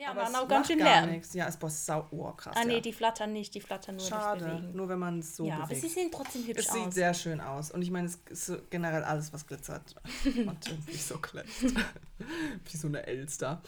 Ja, 0.00 0.12
Aber 0.12 0.22
waren 0.22 0.34
auch 0.36 0.48
ganz 0.48 0.66
schön 0.66 0.78
nichts. 1.10 1.34
Ja, 1.34 1.46
es 1.46 1.60
war 1.60 1.68
sau 1.68 2.08
oh, 2.10 2.32
krass. 2.32 2.56
Ah, 2.58 2.64
nee, 2.64 2.76
ja. 2.76 2.80
die 2.80 2.94
flattern 2.94 3.34
nicht, 3.34 3.54
die 3.54 3.60
flattern 3.60 3.96
nur 3.96 4.06
Schade. 4.06 4.70
Nur 4.72 4.88
wenn 4.88 4.98
man 4.98 5.18
es 5.18 5.36
so 5.36 5.44
ja, 5.44 5.56
aber 5.56 5.66
bewegt. 5.66 5.82
sie 5.82 5.88
sehen 5.88 6.10
trotzdem 6.10 6.46
hübsch 6.46 6.60
Es 6.60 6.72
sieht 6.72 6.86
aus. 6.86 6.94
sehr 6.94 7.12
schön 7.12 7.38
aus. 7.42 7.70
Und 7.70 7.82
ich 7.82 7.90
meine, 7.90 8.06
es 8.06 8.18
ist 8.48 8.70
generell 8.70 9.04
alles, 9.04 9.30
was 9.34 9.46
glitzert 9.46 9.94
und 10.24 10.68
irgendwie 10.68 10.96
so 10.96 11.18
glänzt. 11.18 11.64
Wie 12.64 12.76
so 12.78 12.88
eine 12.88 13.06
Elster. 13.06 13.60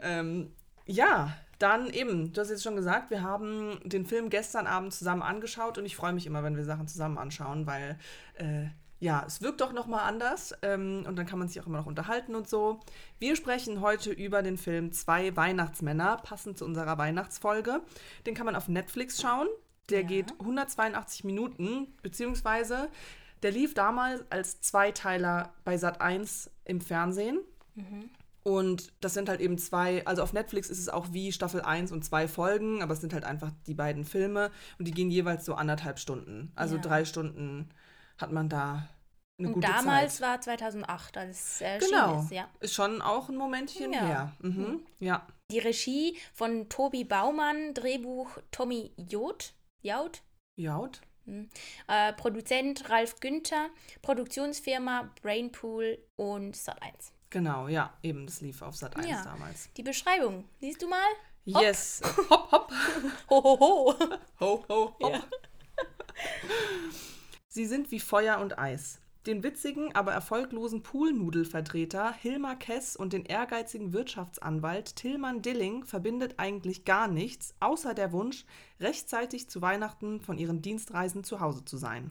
ähm, 0.00 0.54
ja, 0.86 1.36
dann 1.58 1.90
eben, 1.90 2.32
du 2.32 2.40
hast 2.40 2.48
jetzt 2.48 2.62
schon 2.62 2.76
gesagt, 2.76 3.10
wir 3.10 3.22
haben 3.22 3.78
den 3.84 4.06
Film 4.06 4.30
gestern 4.30 4.66
Abend 4.66 4.94
zusammen 4.94 5.22
angeschaut 5.22 5.76
und 5.76 5.84
ich 5.84 5.96
freue 5.96 6.14
mich 6.14 6.26
immer, 6.26 6.42
wenn 6.42 6.56
wir 6.56 6.64
Sachen 6.64 6.88
zusammen 6.88 7.18
anschauen, 7.18 7.66
weil 7.66 7.98
äh, 8.36 8.68
ja, 9.00 9.24
es 9.26 9.42
wirkt 9.42 9.60
doch 9.60 9.72
nochmal 9.72 10.08
anders 10.08 10.54
ähm, 10.62 11.04
und 11.06 11.16
dann 11.16 11.26
kann 11.26 11.38
man 11.38 11.48
sich 11.48 11.60
auch 11.60 11.66
immer 11.66 11.78
noch 11.78 11.86
unterhalten 11.86 12.34
und 12.34 12.48
so. 12.48 12.80
Wir 13.18 13.36
sprechen 13.36 13.80
heute 13.80 14.10
über 14.10 14.42
den 14.42 14.56
Film 14.56 14.92
Zwei 14.92 15.36
Weihnachtsmänner, 15.36 16.16
passend 16.18 16.56
zu 16.58 16.64
unserer 16.64 16.96
Weihnachtsfolge. 16.96 17.82
Den 18.26 18.34
kann 18.34 18.46
man 18.46 18.56
auf 18.56 18.68
Netflix 18.68 19.20
schauen. 19.20 19.48
Der 19.90 20.00
Ja. 20.02 20.06
geht 20.06 20.32
182 20.40 21.24
Minuten, 21.24 21.88
beziehungsweise 22.02 22.88
der 23.42 23.50
lief 23.50 23.74
damals 23.74 24.24
als 24.30 24.62
Zweiteiler 24.62 25.52
bei 25.64 25.76
Sat 25.76 26.00
1 26.00 26.50
im 26.64 26.80
Fernsehen. 26.80 27.40
Und 28.42 28.92
das 29.00 29.14
sind 29.14 29.28
halt 29.28 29.40
eben 29.40 29.56
zwei, 29.58 30.06
also 30.06 30.22
auf 30.22 30.32
Netflix 30.32 30.68
ist 30.70 30.78
es 30.78 30.88
auch 30.88 31.12
wie 31.12 31.32
Staffel 31.32 31.62
1 31.62 31.92
und 31.92 32.04
zwei 32.04 32.28
Folgen, 32.28 32.82
aber 32.82 32.92
es 32.92 33.00
sind 33.00 33.12
halt 33.14 33.24
einfach 33.24 33.50
die 33.66 33.74
beiden 33.74 34.04
Filme 34.04 34.50
und 34.78 34.86
die 34.86 34.92
gehen 34.92 35.10
jeweils 35.10 35.44
so 35.44 35.54
anderthalb 35.54 35.98
Stunden. 35.98 36.52
Also 36.54 36.76
Ja. 36.76 36.82
drei 36.82 37.04
Stunden 37.04 37.68
hat 38.18 38.32
man 38.32 38.48
da 38.48 38.88
eine 39.38 39.48
Und 39.48 39.54
gute 39.54 39.66
damals 39.66 40.16
Zeit. 40.18 40.28
war 40.28 40.40
2008, 40.40 41.16
als 41.16 41.30
es 41.54 41.60
erschienen 41.60 41.90
Genau. 41.90 42.20
ist, 42.22 42.30
ja. 42.30 42.48
Ist 42.60 42.74
schon 42.74 43.02
auch 43.02 43.28
ein 43.28 43.36
Momentchen 43.36 43.92
Ja. 43.92 44.00
her. 44.00 44.32
Mhm. 44.40 44.86
Ja. 45.00 45.26
Die 45.50 45.58
Regie 45.58 46.16
von 46.32 46.68
Tobi 46.68 47.04
Baumann, 47.04 47.74
Drehbuch 47.74 48.38
Tommy 48.50 48.92
Jod, 48.96 49.52
Jaud, 49.82 50.22
Jaut. 50.56 51.00
äh, 51.88 52.12
Produzent 52.12 52.88
Ralf 52.90 53.18
Günther, 53.20 53.68
Produktionsfirma 54.02 55.10
Brainpool 55.22 55.98
und 56.16 56.54
Sat1. 56.54 57.12
Genau, 57.30 57.66
ja, 57.66 57.92
eben, 58.02 58.26
das 58.26 58.40
lief 58.42 58.62
auf 58.62 58.76
Sat 58.76 58.94
1 58.96 59.08
Ja. 59.08 59.24
damals. 59.24 59.68
Die 59.76 59.82
Beschreibung, 59.82 60.44
liest 60.60 60.80
du 60.82 60.88
mal? 60.88 60.98
Hopp. 61.52 61.62
Yes. 61.62 62.00
Hopp, 62.30 62.52
hopp. 62.52 62.72
Ho, 63.30 63.42
ho, 63.42 63.58
ho. 63.60 63.94
Ho, 64.40 64.64
ho, 64.68 64.96
hopp. 65.00 65.12
Ja. 65.12 65.22
Sie 67.54 67.66
sind 67.66 67.92
wie 67.92 68.00
Feuer 68.00 68.40
und 68.40 68.58
Eis. 68.58 69.00
Den 69.28 69.44
witzigen, 69.44 69.94
aber 69.94 70.10
erfolglosen 70.10 70.82
Poolnudelvertreter 70.82 72.12
Hilmar 72.12 72.56
Kess 72.56 72.96
und 72.96 73.12
den 73.12 73.24
ehrgeizigen 73.24 73.92
Wirtschaftsanwalt 73.92 74.96
Tillmann 74.96 75.40
Dilling 75.40 75.84
verbindet 75.84 76.34
eigentlich 76.38 76.84
gar 76.84 77.06
nichts, 77.06 77.54
außer 77.60 77.94
der 77.94 78.10
Wunsch, 78.10 78.44
rechtzeitig 78.80 79.48
zu 79.48 79.62
Weihnachten 79.62 80.20
von 80.20 80.36
ihren 80.36 80.62
Dienstreisen 80.62 81.22
zu 81.22 81.38
Hause 81.38 81.64
zu 81.64 81.76
sein. 81.76 82.10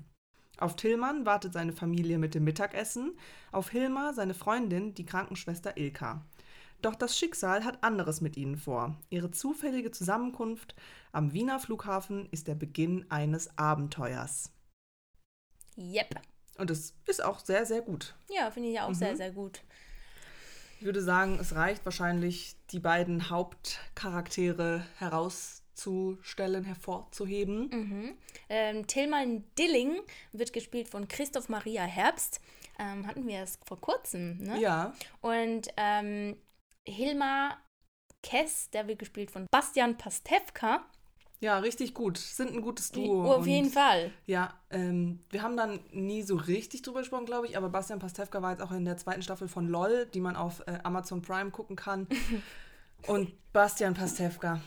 Auf 0.60 0.78
Tillmann 0.78 1.26
wartet 1.26 1.52
seine 1.52 1.74
Familie 1.74 2.20
mit 2.20 2.36
dem 2.36 2.46
Mittagessen, 2.46 3.12
auf 3.52 3.70
Hilmar 3.70 4.14
seine 4.14 4.36
Freundin, 4.36 4.94
die 4.94 5.06
Krankenschwester 5.06 5.76
Ilka. 5.76 6.26
Doch 6.82 6.96
das 6.96 7.18
Schicksal 7.18 7.66
hat 7.66 7.84
anderes 7.84 8.22
mit 8.22 8.38
ihnen 8.38 8.56
vor. 8.56 8.96
Ihre 9.10 9.30
zufällige 9.30 9.92
Zusammenkunft 9.92 10.74
am 11.12 11.34
Wiener 11.34 11.60
Flughafen 11.60 12.30
ist 12.32 12.48
der 12.48 12.56
Beginn 12.56 13.06
eines 13.12 13.58
Abenteuers. 13.58 14.54
Yep. 15.78 16.20
Und 16.58 16.70
es 16.70 16.94
ist 17.08 17.24
auch 17.24 17.40
sehr, 17.40 17.66
sehr 17.66 17.82
gut. 17.82 18.14
Ja, 18.30 18.52
finde 18.52 18.70
ich 18.70 18.80
auch 18.80 18.90
Mhm. 18.90 18.94
sehr, 18.96 19.16
sehr 19.18 19.32
gut. 19.32 19.62
Ich 20.80 20.86
würde 20.86 21.02
sagen, 21.02 21.38
es 21.40 21.56
reicht 21.56 21.86
wahrscheinlich, 21.86 22.56
die 22.72 22.80
beiden 22.80 23.30
Hauptcharaktere 23.30 24.86
herauszustellen, 24.98 26.64
hervorzuheben. 26.66 27.70
Mhm. 27.70 28.18
Ähm, 28.50 28.86
Tillmann 28.88 29.44
Dilling 29.58 30.02
wird 30.32 30.54
gespielt 30.54 30.90
von 30.90 31.08
Christoph 31.08 31.50
Maria 31.50 31.84
Herbst. 31.84 32.42
Ähm, 32.80 33.08
hatten 33.08 33.28
wir 33.28 33.40
es 33.44 33.60
vor 33.66 33.80
kurzem, 33.80 34.38
ne? 34.38 34.60
Ja, 34.60 34.94
Und 35.22 35.70
ähm, 35.78 36.36
Hilmar 36.88 37.60
Kess, 38.24 38.70
der 38.72 38.88
wird 38.88 39.00
gespielt 39.00 39.32
von 39.32 39.46
Bastian 39.52 39.98
Pastewka. 39.98 40.86
Ja, 41.44 41.60
richtig 41.60 41.94
gut. 41.94 42.18
Sind 42.18 42.54
ein 42.54 42.62
gutes 42.62 42.92
Duo. 42.92 43.32
auf 43.34 43.46
jeden 43.46 43.70
Fall. 43.70 44.12
Ja, 44.26 44.54
ähm, 44.72 45.20
wir 45.30 45.42
haben 45.44 45.58
dann 45.58 45.80
nie 45.92 46.22
so 46.24 46.36
richtig 46.36 46.82
drüber 46.82 47.00
gesprochen, 47.02 47.26
glaube 47.26 47.48
ich, 47.48 47.58
aber 47.58 47.70
Bastian 47.70 48.00
Pastewka 48.00 48.42
war 48.42 48.52
jetzt 48.52 48.62
auch 48.62 48.72
in 48.72 48.86
der 48.86 48.98
zweiten 48.98 49.22
Staffel 49.22 49.48
von 49.48 49.68
LOL, 49.68 50.08
die 50.14 50.22
man 50.22 50.36
auf 50.36 50.62
äh, 50.68 50.80
Amazon 50.84 51.22
Prime 51.22 51.52
gucken 51.52 51.76
kann. 51.76 52.08
Und 53.08 53.34
Bastian 53.52 53.94
Pastewka, 53.94 54.62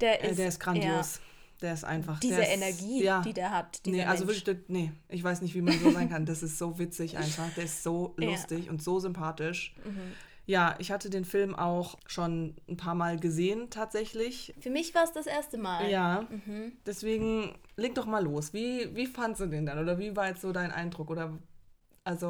Der 0.00 0.24
äh, 0.24 0.30
ist, 0.30 0.38
der 0.38 0.48
ist 0.48 0.58
grandios. 0.60 1.20
Der 1.62 1.72
ist 1.74 1.84
einfach. 1.84 2.20
Diese 2.20 2.42
ist, 2.42 2.48
Energie, 2.48 3.02
ja, 3.04 3.20
die 3.22 3.32
der 3.32 3.50
hat. 3.50 3.80
Nee, 3.86 4.04
also 4.04 4.24
Mensch. 4.26 4.46
wirklich, 4.46 4.68
nee, 4.68 4.92
ich 5.08 5.22
weiß 5.24 5.40
nicht, 5.42 5.54
wie 5.54 5.62
man 5.62 5.78
so 5.78 5.90
sein 5.90 6.08
kann. 6.10 6.26
Das 6.26 6.42
ist 6.42 6.58
so 6.58 6.78
witzig 6.78 7.16
einfach. 7.18 7.48
Der 7.54 7.64
ist 7.64 7.82
so 7.82 8.14
Ja. 8.18 8.30
lustig 8.30 8.68
und 8.70 8.82
so 8.82 8.98
sympathisch. 9.00 9.74
Mhm. 9.84 10.12
Ja, 10.48 10.76
ich 10.78 10.92
hatte 10.92 11.10
den 11.10 11.24
Film 11.24 11.54
auch 11.56 11.98
schon 12.06 12.56
ein 12.68 12.76
paar 12.76 12.94
Mal 12.94 13.18
gesehen, 13.18 13.68
tatsächlich. 13.68 14.54
Für 14.60 14.70
mich 14.70 14.94
war 14.94 15.02
es 15.02 15.12
das 15.12 15.26
erste 15.26 15.58
Mal. 15.58 15.90
Ja, 15.90 16.26
Mhm. 16.30 16.72
deswegen 16.86 17.58
leg 17.76 17.94
doch 17.96 18.06
mal 18.06 18.22
los. 18.22 18.52
Wie, 18.54 18.94
wie 18.94 19.06
fandst 19.06 19.40
du 19.40 19.46
den 19.46 19.66
dann? 19.66 19.78
Oder 19.80 19.98
wie 19.98 20.14
war 20.14 20.28
jetzt 20.28 20.42
so 20.42 20.52
dein 20.52 20.70
Eindruck? 20.70 21.10
Oder, 21.10 21.36
also, 22.04 22.28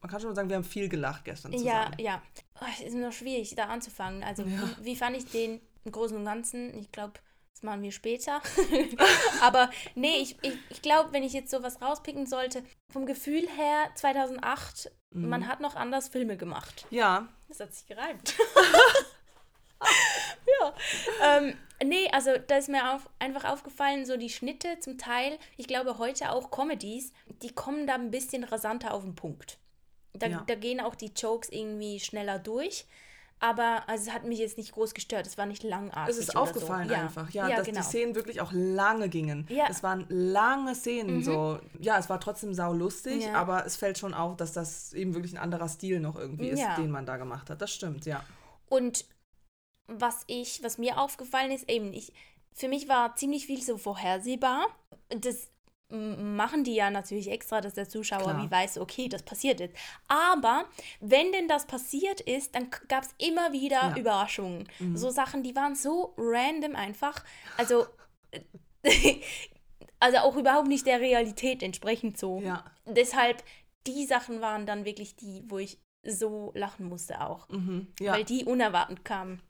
man 0.00 0.10
kann 0.10 0.20
schon 0.20 0.30
mal 0.30 0.34
sagen, 0.34 0.48
wir 0.48 0.56
haben 0.56 0.64
viel 0.64 0.88
gelacht 0.88 1.24
gestern 1.24 1.52
Ja, 1.52 1.58
zusammen. 1.58 1.94
ja. 1.98 2.22
Oh, 2.60 2.64
es 2.74 2.80
ist 2.88 2.94
noch 2.96 3.12
schwierig, 3.12 3.54
da 3.54 3.66
anzufangen. 3.66 4.24
Also, 4.24 4.42
Ja. 4.42 4.68
wie, 4.80 4.84
wie 4.86 4.96
fand 4.96 5.16
ich 5.16 5.26
den 5.26 5.60
im 5.84 5.92
Großen 5.92 6.16
und 6.16 6.24
Ganzen? 6.24 6.76
Ich 6.76 6.90
glaube, 6.90 7.12
das 7.54 7.62
machen 7.62 7.82
wir 7.82 7.92
später. 7.92 8.42
Aber 9.42 9.70
nee, 9.94 10.16
ich, 10.20 10.36
ich, 10.42 10.58
ich 10.70 10.82
glaube, 10.82 11.12
wenn 11.12 11.22
ich 11.22 11.32
jetzt 11.32 11.52
sowas 11.52 11.80
rauspicken 11.80 12.26
sollte, 12.26 12.64
vom 12.92 13.06
Gefühl 13.06 13.46
her 13.56 13.90
2008, 13.94 14.90
Mhm. 15.14 15.28
man 15.28 15.48
hat 15.48 15.60
noch 15.60 15.74
anders 15.76 16.08
Filme 16.08 16.36
gemacht. 16.36 16.86
Ja, 16.90 17.28
Das 17.48 17.60
hat 17.60 17.72
sich 17.72 17.86
gereimt. 17.86 18.34
ja. 20.60 20.74
Ähm, 21.22 21.56
nee, 21.84 22.08
also 22.12 22.30
da 22.46 22.56
ist 22.56 22.68
mir 22.68 22.94
auf, 22.94 23.08
einfach 23.18 23.44
aufgefallen, 23.44 24.06
so 24.06 24.16
die 24.16 24.30
Schnitte 24.30 24.78
zum 24.80 24.98
Teil, 24.98 25.38
ich 25.56 25.66
glaube 25.66 25.98
heute 25.98 26.30
auch 26.30 26.50
Comedies, 26.50 27.12
die 27.42 27.52
kommen 27.54 27.86
da 27.86 27.94
ein 27.94 28.10
bisschen 28.10 28.44
rasanter 28.44 28.92
auf 28.94 29.02
den 29.02 29.14
Punkt. 29.14 29.58
Da, 30.12 30.26
Ja. 30.28 30.44
da 30.46 30.54
gehen 30.54 30.80
auch 30.80 30.94
die 30.94 31.12
Jokes 31.16 31.48
irgendwie 31.48 31.98
schneller 32.00 32.38
durch. 32.38 32.86
Aber 33.44 33.82
also, 33.88 34.08
es 34.08 34.14
hat 34.14 34.24
mich 34.24 34.38
jetzt 34.38 34.56
nicht 34.56 34.72
groß 34.72 34.94
gestört. 34.94 35.26
Es 35.26 35.36
war 35.36 35.44
nicht 35.44 35.62
langatrig. 35.64 36.16
es 36.16 36.18
ist 36.18 36.34
aufgefallen 36.34 36.88
so. 36.88 36.94
einfach, 36.94 37.28
ja, 37.28 37.46
ja 37.46 37.56
dass 37.56 37.66
genau. 37.66 37.80
die 37.80 37.84
Szenen 37.84 38.14
wirklich 38.14 38.40
auch 38.40 38.52
lange 38.52 39.10
gingen. 39.10 39.46
Ja. 39.50 39.66
Es 39.68 39.82
waren 39.82 40.06
lange 40.08 40.74
Szenen, 40.74 41.16
Mhm. 41.16 41.22
so. 41.24 41.58
Ja, 41.78 41.98
es 41.98 42.08
war 42.08 42.18
trotzdem 42.20 42.54
saulustig, 42.54 43.24
Ja. 43.24 43.34
aber 43.34 43.66
es 43.66 43.76
fällt 43.76 43.98
schon 43.98 44.14
auf, 44.14 44.38
dass 44.38 44.54
das 44.54 44.94
eben 44.94 45.14
wirklich 45.14 45.34
ein 45.34 45.38
anderer 45.38 45.68
Stil 45.68 46.00
noch 46.00 46.16
irgendwie 46.16 46.48
ist, 46.48 46.64
den 46.78 46.90
man 46.90 47.04
da 47.04 47.18
gemacht 47.18 47.50
hat. 47.50 47.60
Das 47.60 47.70
stimmt, 47.70 48.06
ja. 48.06 48.24
Und 48.70 49.04
was 49.88 50.24
ich, 50.26 50.62
was 50.62 50.78
mir 50.78 50.98
aufgefallen 50.98 51.50
ist, 51.50 51.70
eben, 51.70 51.92
ich, 51.92 52.14
für 52.54 52.68
mich 52.68 52.88
war 52.88 53.14
ziemlich 53.16 53.44
viel 53.44 53.60
so 53.60 53.76
vorhersehbar. 53.76 54.64
Das 55.10 55.48
machen 55.90 56.64
die 56.64 56.74
ja 56.74 56.90
natürlich 56.90 57.30
extra, 57.30 57.60
dass 57.60 57.74
der 57.74 57.88
Zuschauer 57.88 58.22
Klar. 58.22 58.42
wie 58.42 58.50
weiß, 58.50 58.78
okay, 58.78 59.08
das 59.08 59.22
passiert 59.22 59.60
jetzt. 59.60 59.76
Aber 60.08 60.64
wenn 61.00 61.30
denn 61.32 61.46
das 61.46 61.66
passiert 61.66 62.20
ist, 62.20 62.54
dann 62.54 62.68
gab 62.88 63.04
es 63.04 63.14
immer 63.18 63.52
wieder 63.52 63.76
Ja. 63.82 63.90
Mhm. 63.90 63.96
Überraschungen. 63.96 64.68
So 64.94 65.10
Sachen, 65.10 65.42
die 65.42 65.54
waren 65.54 65.74
so 65.74 66.14
random 66.16 66.74
einfach. 66.74 67.22
Also, 67.56 67.86
also 70.00 70.18
auch 70.18 70.36
überhaupt 70.36 70.68
nicht 70.68 70.86
der 70.86 71.00
Realität 71.00 71.62
entsprechend 71.62 72.18
so. 72.18 72.40
Ja. 72.40 72.64
Deshalb, 72.86 73.42
die 73.86 74.06
Sachen 74.06 74.40
waren 74.40 74.66
dann 74.66 74.84
wirklich 74.84 75.16
die, 75.16 75.44
wo 75.46 75.58
ich 75.58 75.78
so 76.02 76.52
lachen 76.54 76.86
musste 76.86 77.20
auch. 77.20 77.48
Mhm, 77.48 77.88
ja. 78.00 78.12
Weil 78.12 78.24
die 78.24 78.44
unerwartet 78.44 79.04
kamen. 79.04 79.40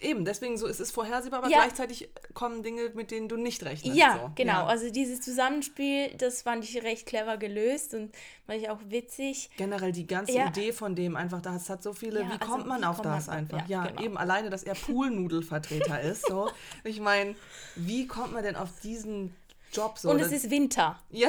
Eben, 0.00 0.24
deswegen 0.24 0.58
so 0.58 0.66
ist 0.66 0.80
es 0.80 0.90
vorhersehbar, 0.90 1.40
aber 1.40 1.48
Ja. 1.50 1.62
gleichzeitig 1.62 2.08
kommen 2.34 2.62
Dinge, 2.62 2.90
mit 2.94 3.10
denen 3.10 3.28
du 3.28 3.36
nicht 3.36 3.64
rechnest. 3.64 3.96
Ja, 3.96 4.18
so. 4.22 4.30
genau. 4.34 4.52
Ja. 4.52 4.66
Also 4.66 4.90
dieses 4.90 5.20
Zusammenspiel, 5.22 6.10
das 6.18 6.42
fand 6.42 6.64
ich 6.64 6.82
recht 6.82 7.06
clever 7.06 7.36
gelöst 7.38 7.94
und 7.94 8.14
fand 8.46 8.60
ich 8.60 8.68
auch 8.70 8.80
witzig. 8.88 9.50
Generell 9.56 9.92
die 9.92 10.06
ganze 10.06 10.32
Ja. 10.32 10.48
Idee 10.48 10.72
von 10.72 10.94
dem 10.94 11.16
einfach, 11.16 11.40
das 11.40 11.70
hat 11.70 11.82
so 11.82 11.92
viele, 11.92 12.20
wie 12.20 12.32
also 12.32 12.38
kommt 12.38 12.66
man 12.66 12.82
wie 12.82 12.86
auf 12.86 12.96
kommt 12.96 13.06
das 13.06 13.26
man- 13.28 13.36
einfach? 13.36 13.66
ja, 13.68 13.86
genau. 13.86 14.02
eben 14.02 14.16
alleine, 14.18 14.50
dass 14.50 14.62
er 14.62 14.74
Poolnudelvertreter 14.74 16.00
ist. 16.00 16.26
So. 16.28 16.50
Ich 16.84 17.00
meine, 17.00 17.34
wie 17.76 18.06
kommt 18.06 18.32
man 18.34 18.42
denn 18.42 18.56
auf 18.56 18.68
diesen 18.82 19.34
Job 19.72 19.98
so? 19.98 20.10
und 20.10 20.20
es 20.20 20.32
ist 20.32 20.50
Winter. 20.50 21.00
ja, 21.10 21.28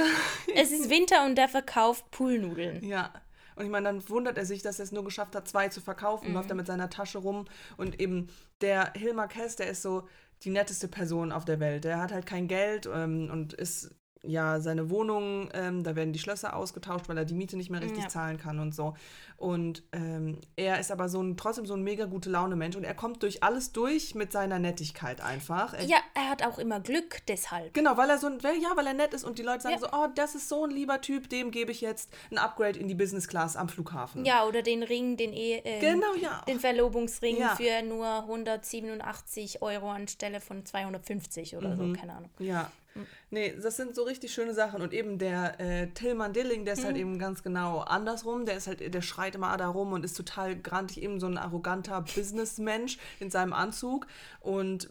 Es 0.54 0.72
ist 0.72 0.90
Winter 0.90 1.26
und 1.26 1.36
der 1.36 1.48
verkauft 1.50 2.10
Poolnudeln. 2.12 2.84
ja. 2.84 3.12
Und 3.56 3.66
ich 3.66 3.72
meine, 3.72 3.86
dann 3.86 4.08
wundert 4.10 4.38
er 4.38 4.46
sich, 4.46 4.62
dass 4.62 4.80
er 4.80 4.84
es 4.84 4.92
nur 4.92 5.04
geschafft 5.04 5.36
hat, 5.36 5.48
zwei 5.48 5.70
zu 5.70 5.82
verkaufen, 5.82 6.30
Mhm. 6.30 6.34
läuft 6.36 6.50
er 6.50 6.56
mit 6.56 6.68
seiner 6.68 6.90
Tasche 6.90 7.20
rum. 7.20 7.46
Und 7.78 8.00
eben 8.00 8.28
der 8.62 8.92
Hilmar 8.96 9.28
Kess, 9.28 9.56
der 9.56 9.68
ist 9.70 9.82
so 9.82 10.08
die 10.44 10.50
netteste 10.50 10.88
Person 10.88 11.32
auf 11.32 11.46
der 11.46 11.60
Welt. 11.60 11.84
Der 11.86 12.00
hat 12.02 12.12
halt 12.12 12.26
kein 12.26 12.48
Geld 12.48 12.90
ähm, 12.94 13.30
und 13.32 13.54
ist 13.54 13.96
ja 14.28 14.60
seine 14.60 14.90
Wohnung, 14.90 15.50
ähm, 15.54 15.84
da 15.84 15.96
werden 15.96 16.14
die 16.14 16.20
Schlösser 16.20 16.56
ausgetauscht, 16.56 17.08
weil 17.10 17.18
er 17.18 17.26
die 17.26 17.34
Miete 17.34 17.58
nicht 17.58 17.70
mehr 17.70 17.82
richtig 17.82 18.04
Ja. 18.04 18.10
zahlen 18.10 18.38
kann 18.38 18.60
und 18.60 18.74
so. 18.76 18.94
Und 19.38 19.84
ähm, 19.92 20.40
er 20.56 20.80
ist 20.80 20.92
aber 20.92 21.10
so 21.10 21.22
ein, 21.22 21.36
trotzdem 21.38 21.66
so 21.66 21.74
ein 21.74 21.84
mega 21.84 22.06
gute 22.06 22.30
Laune 22.30 22.56
Mensch 22.56 22.76
und 22.76 22.84
er 22.86 22.94
kommt 22.94 23.22
durch 23.24 23.44
alles 23.44 23.72
durch 23.74 24.16
mit 24.16 24.32
seiner 24.32 24.60
Nettigkeit 24.60 25.20
einfach. 25.22 25.74
Er, 25.74 25.84
Ja, 25.84 25.98
er 26.14 26.30
hat 26.30 26.44
auch 26.46 26.58
immer 26.58 26.80
Glück 26.80 27.18
deshalb. 27.28 27.74
Genau, 27.74 27.98
weil 27.98 28.10
er 28.10 28.18
so 28.18 28.28
ein, 28.28 28.40
ja, 28.40 28.70
weil 28.76 28.88
er 28.88 28.94
nett 28.94 29.14
ist 29.14 29.24
und 29.26 29.38
die 29.38 29.44
Leute 29.44 29.62
sagen 29.64 29.76
Ja. 29.76 29.80
so, 29.82 29.88
oh, 29.92 30.08
das 30.16 30.36
ist 30.36 30.48
so 30.50 30.64
ein 30.66 30.72
lieber 30.72 31.02
Typ, 31.02 31.30
dem 31.30 31.52
gebe 31.52 31.72
ich 31.72 31.82
jetzt 31.82 32.10
ein 32.32 32.38
Upgrade 32.38 32.80
in 32.80 32.88
die 32.88 32.96
Business 32.96 33.28
Class 33.28 33.56
am 33.58 33.68
Flughafen. 33.70 34.24
Ja, 34.26 34.46
oder 34.46 34.62
den 34.62 34.84
Ring, 34.84 35.18
den 35.18 35.34
eh, 35.34 35.62
ähm, 35.66 35.82
Genau, 35.82 36.16
ja. 36.22 36.42
den 36.48 36.60
Verlobungsring 36.60 37.38
Ja. 37.38 37.56
für 37.56 37.82
nur 37.84 38.24
187 38.28 39.62
Euro 39.62 39.90
anstelle 39.92 40.40
von 40.40 40.66
250 40.66 41.56
oder 41.58 41.70
Mhm. 41.76 41.94
so, 41.96 42.00
keine 42.00 42.14
Ahnung. 42.16 42.30
Ja. 42.40 42.72
Nee, 43.30 43.54
das 43.62 43.76
sind 43.78 43.96
so 43.96 44.04
richtig 44.04 44.34
schöne 44.34 44.54
Sachen. 44.54 44.82
Und 44.82 44.94
eben 44.94 45.18
der 45.18 45.60
äh, 45.60 45.88
Tillmann 45.88 46.34
Dilling, 46.34 46.66
der 46.66 46.74
ist 46.76 46.82
Mhm. 46.82 46.86
halt 46.86 46.98
eben 46.98 47.20
ganz 47.20 47.44
genau 47.44 47.80
andersrum. 47.80 48.46
Der 48.46 48.56
ist 48.56 48.68
halt, 48.68 48.94
der 48.94 49.02
schreit 49.02 49.36
immer 49.36 49.56
da 49.58 49.68
rum 49.68 49.92
und 49.94 50.06
ist 50.06 50.16
total 50.16 50.56
grantig, 50.56 51.02
eben 51.04 51.20
so 51.20 51.28
ein 51.28 51.38
arroganter 51.38 52.02
Businessmensch 52.02 52.98
in 53.20 53.30
seinem 53.30 53.54
Anzug. 53.54 54.08
Und 54.40 54.90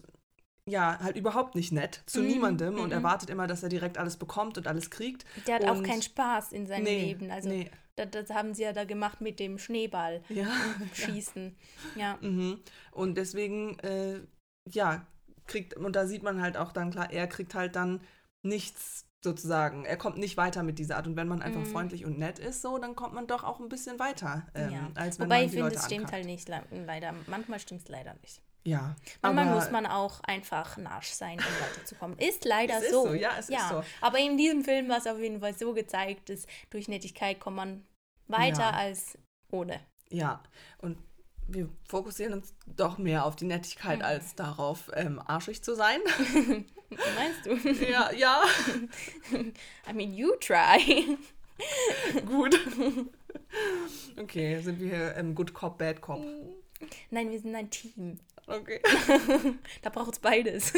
ja, 0.67 0.97
halt 0.99 1.15
überhaupt 1.15 1.55
nicht 1.55 1.71
nett 1.71 2.01
zu 2.07 2.21
Mhm, 2.21 2.27
niemandem 2.27 2.79
und 2.79 2.91
erwartet 2.91 3.29
immer, 3.29 3.45
dass 3.47 3.61
er 3.61 3.69
direkt 3.69 3.97
alles 3.99 4.17
bekommt 4.17 4.57
und 4.57 4.67
alles 4.67 4.89
kriegt. 4.89 5.23
Der 5.47 5.55
hat 5.55 5.65
auch 5.65 5.77
und, 5.77 5.83
keinen 5.85 6.01
Spaß 6.01 6.51
in 6.53 6.65
seinem 6.65 6.83
Nee, 6.85 7.03
Leben. 7.05 7.29
Also 7.29 7.49
nee. 7.49 7.69
das, 7.95 8.09
das 8.11 8.29
haben 8.31 8.55
sie 8.55 8.63
ja 8.63 8.73
da 8.73 8.83
gemacht 8.83 9.21
mit 9.21 9.39
dem 9.39 9.59
Schneeball 9.59 10.23
Ja. 10.29 10.47
schießen. 10.93 11.55
Ja. 11.95 12.17
Mhm. 12.21 12.59
Und 12.91 13.15
deswegen, 13.15 13.77
äh, 13.79 14.21
ja, 14.67 15.05
kriegt, 15.47 15.73
und 15.75 15.95
da 15.95 16.07
sieht 16.07 16.23
man 16.23 16.41
halt 16.41 16.57
auch 16.57 16.71
dann 16.71 16.91
klar, 16.91 17.11
er 17.11 17.27
kriegt 17.27 17.53
halt 17.55 17.75
dann 17.75 18.01
nichts 18.41 19.05
sozusagen. 19.23 19.85
Er 19.85 19.97
kommt 19.97 20.17
nicht 20.17 20.37
weiter 20.37 20.61
mit 20.63 20.77
dieser 20.77 20.97
Art. 20.97 21.07
Und 21.07 21.15
wenn 21.15 21.27
man 21.27 21.41
einfach 21.41 21.65
freundlich 21.65 22.05
und 22.05 22.19
nett 22.19 22.37
ist, 22.37 22.61
so, 22.61 22.77
dann 22.77 22.95
kommt 22.95 23.13
man 23.13 23.25
doch 23.25 23.43
auch 23.43 23.59
ein 23.59 23.69
bisschen 23.69 23.97
weiter, 23.99 24.45
ähm, 24.53 24.71
ja. 24.71 24.91
als 24.95 25.17
wenn 25.19 25.25
Wobei 25.25 25.37
man 25.37 25.45
ich 25.45 25.51
finde, 25.51 25.73
es 25.73 25.85
stimmt 25.85 26.11
halt 26.11 26.25
nicht 26.25 26.47
le- 26.47 26.63
leider. 26.71 27.13
Manchmal 27.27 27.59
stimmt 27.59 27.81
es 27.81 27.87
leider 27.89 28.13
nicht. 28.21 28.41
Ja, 28.67 28.95
Manchmal 29.21 29.53
muss 29.53 29.69
man 29.69 29.85
auch 29.85 30.21
einfach 30.23 30.77
ein 30.77 30.87
Arsch 30.87 31.09
sein, 31.11 31.37
um 31.37 31.45
weiterzukommen. 31.45 32.17
Ist 32.17 32.45
leider 32.45 32.77
Es 32.77 32.85
ist 32.85 32.91
so. 32.91 33.07
so, 33.07 33.13
ja, 33.13 33.31
es 33.37 33.49
ist 33.49 33.69
so. 33.69 33.83
Aber 34.01 34.17
in 34.17 34.37
diesem 34.37 34.63
Film 34.63 34.89
war 34.89 34.97
es 34.97 35.05
auf 35.05 35.19
jeden 35.19 35.39
Fall 35.39 35.53
so 35.55 35.73
gezeigt, 35.73 36.29
dass 36.29 36.47
durch 36.71 36.87
Nettigkeit 36.87 37.39
kommt 37.39 37.57
man 37.57 37.85
weiter 38.27 38.61
Ja. 38.61 38.69
als 38.71 39.19
ohne. 39.51 39.79
Ja, 40.09 40.41
und 40.79 40.97
wir 41.47 41.69
fokussieren 41.87 42.33
uns 42.33 42.53
doch 42.65 42.97
mehr 42.97 43.25
auf 43.25 43.35
die 43.35 43.45
Mhm. 43.45 43.49
Nettigkeit 43.49 44.01
als 44.03 44.35
darauf, 44.35 44.89
ähm, 44.93 45.19
arschig 45.25 45.63
zu 45.63 45.75
sein. 45.75 45.99
Meinst 46.89 47.45
du? 47.45 47.69
ja, 47.85 48.11
ja, 48.11 48.43
I 49.89 49.93
mean, 49.93 50.13
you 50.13 50.31
try. 50.39 51.17
gut. 52.25 52.59
Okay, 54.19 54.59
sind 54.61 54.79
wir 54.79 54.87
hier 54.89 55.15
ähm, 55.17 55.35
Good 55.35 55.53
Cop, 55.53 55.77
Bad 55.77 56.01
Cop. 56.01 56.21
Nein, 57.09 57.31
wir 57.31 57.39
sind 57.39 57.55
ein 57.55 57.69
Team. 57.69 58.19
Okay. 58.47 58.79
Da 59.81 59.89
braucht 59.89 60.13
es 60.13 60.19
beides. 60.19 60.71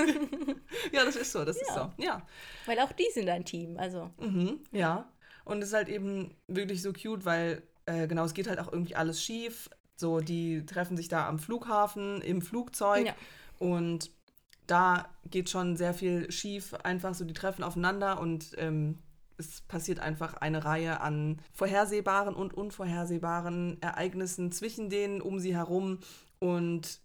Ja, 0.91 1.03
das 1.05 1.15
ist 1.15 1.31
so, 1.31 1.43
das 1.43 1.57
ist 1.57 1.73
so. 1.73 1.91
Ja. 1.97 2.25
Weil 2.65 2.79
auch 2.79 2.91
die 2.93 3.07
sind 3.13 3.27
ein 3.29 3.43
Team. 3.45 3.77
Also, 3.77 4.09
Mhm, 4.19 4.59
ja. 4.71 5.11
Und 5.43 5.61
es 5.61 5.69
ist 5.69 5.73
halt 5.73 5.89
eben 5.89 6.35
wirklich 6.47 6.81
so 6.81 6.93
cute, 6.93 7.25
weil, 7.25 7.63
äh, 7.85 8.07
genau, 8.07 8.25
es 8.25 8.33
geht 8.33 8.47
halt 8.47 8.59
auch 8.59 8.71
irgendwie 8.71 8.95
alles 8.95 9.21
schief. 9.23 9.69
So, 9.97 10.19
die 10.19 10.65
treffen 10.65 10.95
sich 10.95 11.07
da 11.09 11.27
am 11.27 11.39
Flughafen, 11.39 12.21
im 12.21 12.41
Flugzeug. 12.41 13.07
Ja. 13.07 13.15
Und 13.59 14.11
da 14.67 15.07
geht 15.29 15.49
schon 15.49 15.75
sehr 15.75 15.93
viel 15.93 16.31
schief. 16.31 16.73
Einfach 16.83 17.13
so, 17.13 17.25
die 17.25 17.33
treffen 17.33 17.63
aufeinander 17.63 18.19
und 18.19 18.51
ähm, 18.57 18.99
es 19.39 19.61
passiert 19.61 19.99
einfach 19.99 20.35
eine 20.35 20.65
Reihe 20.65 21.01
an 21.01 21.39
vorhersehbaren 21.53 22.35
und 22.35 22.53
unvorhersehbaren 22.53 23.81
Ereignissen 23.81 24.51
zwischen 24.51 24.89
denen 24.89 25.21
um 25.21 25.39
sie 25.39 25.55
herum. 25.55 25.99
Und 26.39 26.99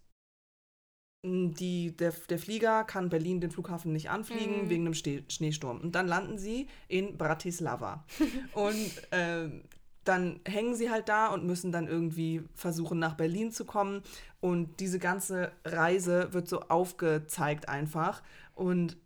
mh, 1.25 1.53
die, 1.57 1.95
der, 1.95 2.11
der 2.29 2.39
Flieger 2.39 2.83
kann 2.83 3.09
Berlin 3.09 3.39
den 3.41 3.51
Flughafen 3.51 3.93
nicht 3.93 4.09
anfliegen 4.09 4.65
Mhm. 4.65 4.69
wegen 4.69 4.85
einem 4.85 4.93
Ste 4.93 5.23
Schneesturm. 5.29 5.79
Und 5.79 5.93
dann 5.95 6.07
landen 6.07 6.37
sie 6.37 6.67
in 6.87 7.17
Bratislava. 7.17 8.03
und 8.53 8.91
ähm, 9.11 9.63
dann 10.03 10.39
hängen 10.47 10.75
sie 10.75 10.89
halt 10.91 11.09
da 11.09 11.27
und 11.27 11.45
müssen 11.45 11.71
dann 11.71 11.87
irgendwie 11.87 12.43
versuchen, 12.55 12.99
nach 12.99 13.15
Berlin 13.15 13.51
zu 13.51 13.65
kommen. 13.65 14.03
Und 14.41 14.79
diese 14.79 14.99
ganze 14.99 15.51
Reise 15.65 16.33
wird 16.33 16.47
so 16.47 16.61
aufgezeigt 16.61 17.69
einfach. 17.69 18.21
Und 18.55 18.97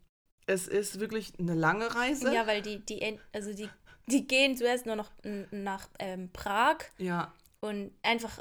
es 0.48 0.68
ist 0.68 1.00
wirklich 1.00 1.34
eine 1.40 1.54
lange 1.54 1.94
Reise. 1.94 2.34
ja, 2.34 2.48
weil 2.48 2.62
die, 2.62 2.80
die, 2.86 3.20
also 3.34 3.54
die, 3.54 3.70
die 4.08 4.26
gehen 4.28 4.56
zuerst 4.58 4.86
nur 4.86 4.96
noch 4.96 5.12
nach 5.52 5.88
ähm, 6.00 6.30
Prag 6.32 6.78
Ja, 6.98 7.34
und 7.60 7.92
einfach, 8.02 8.40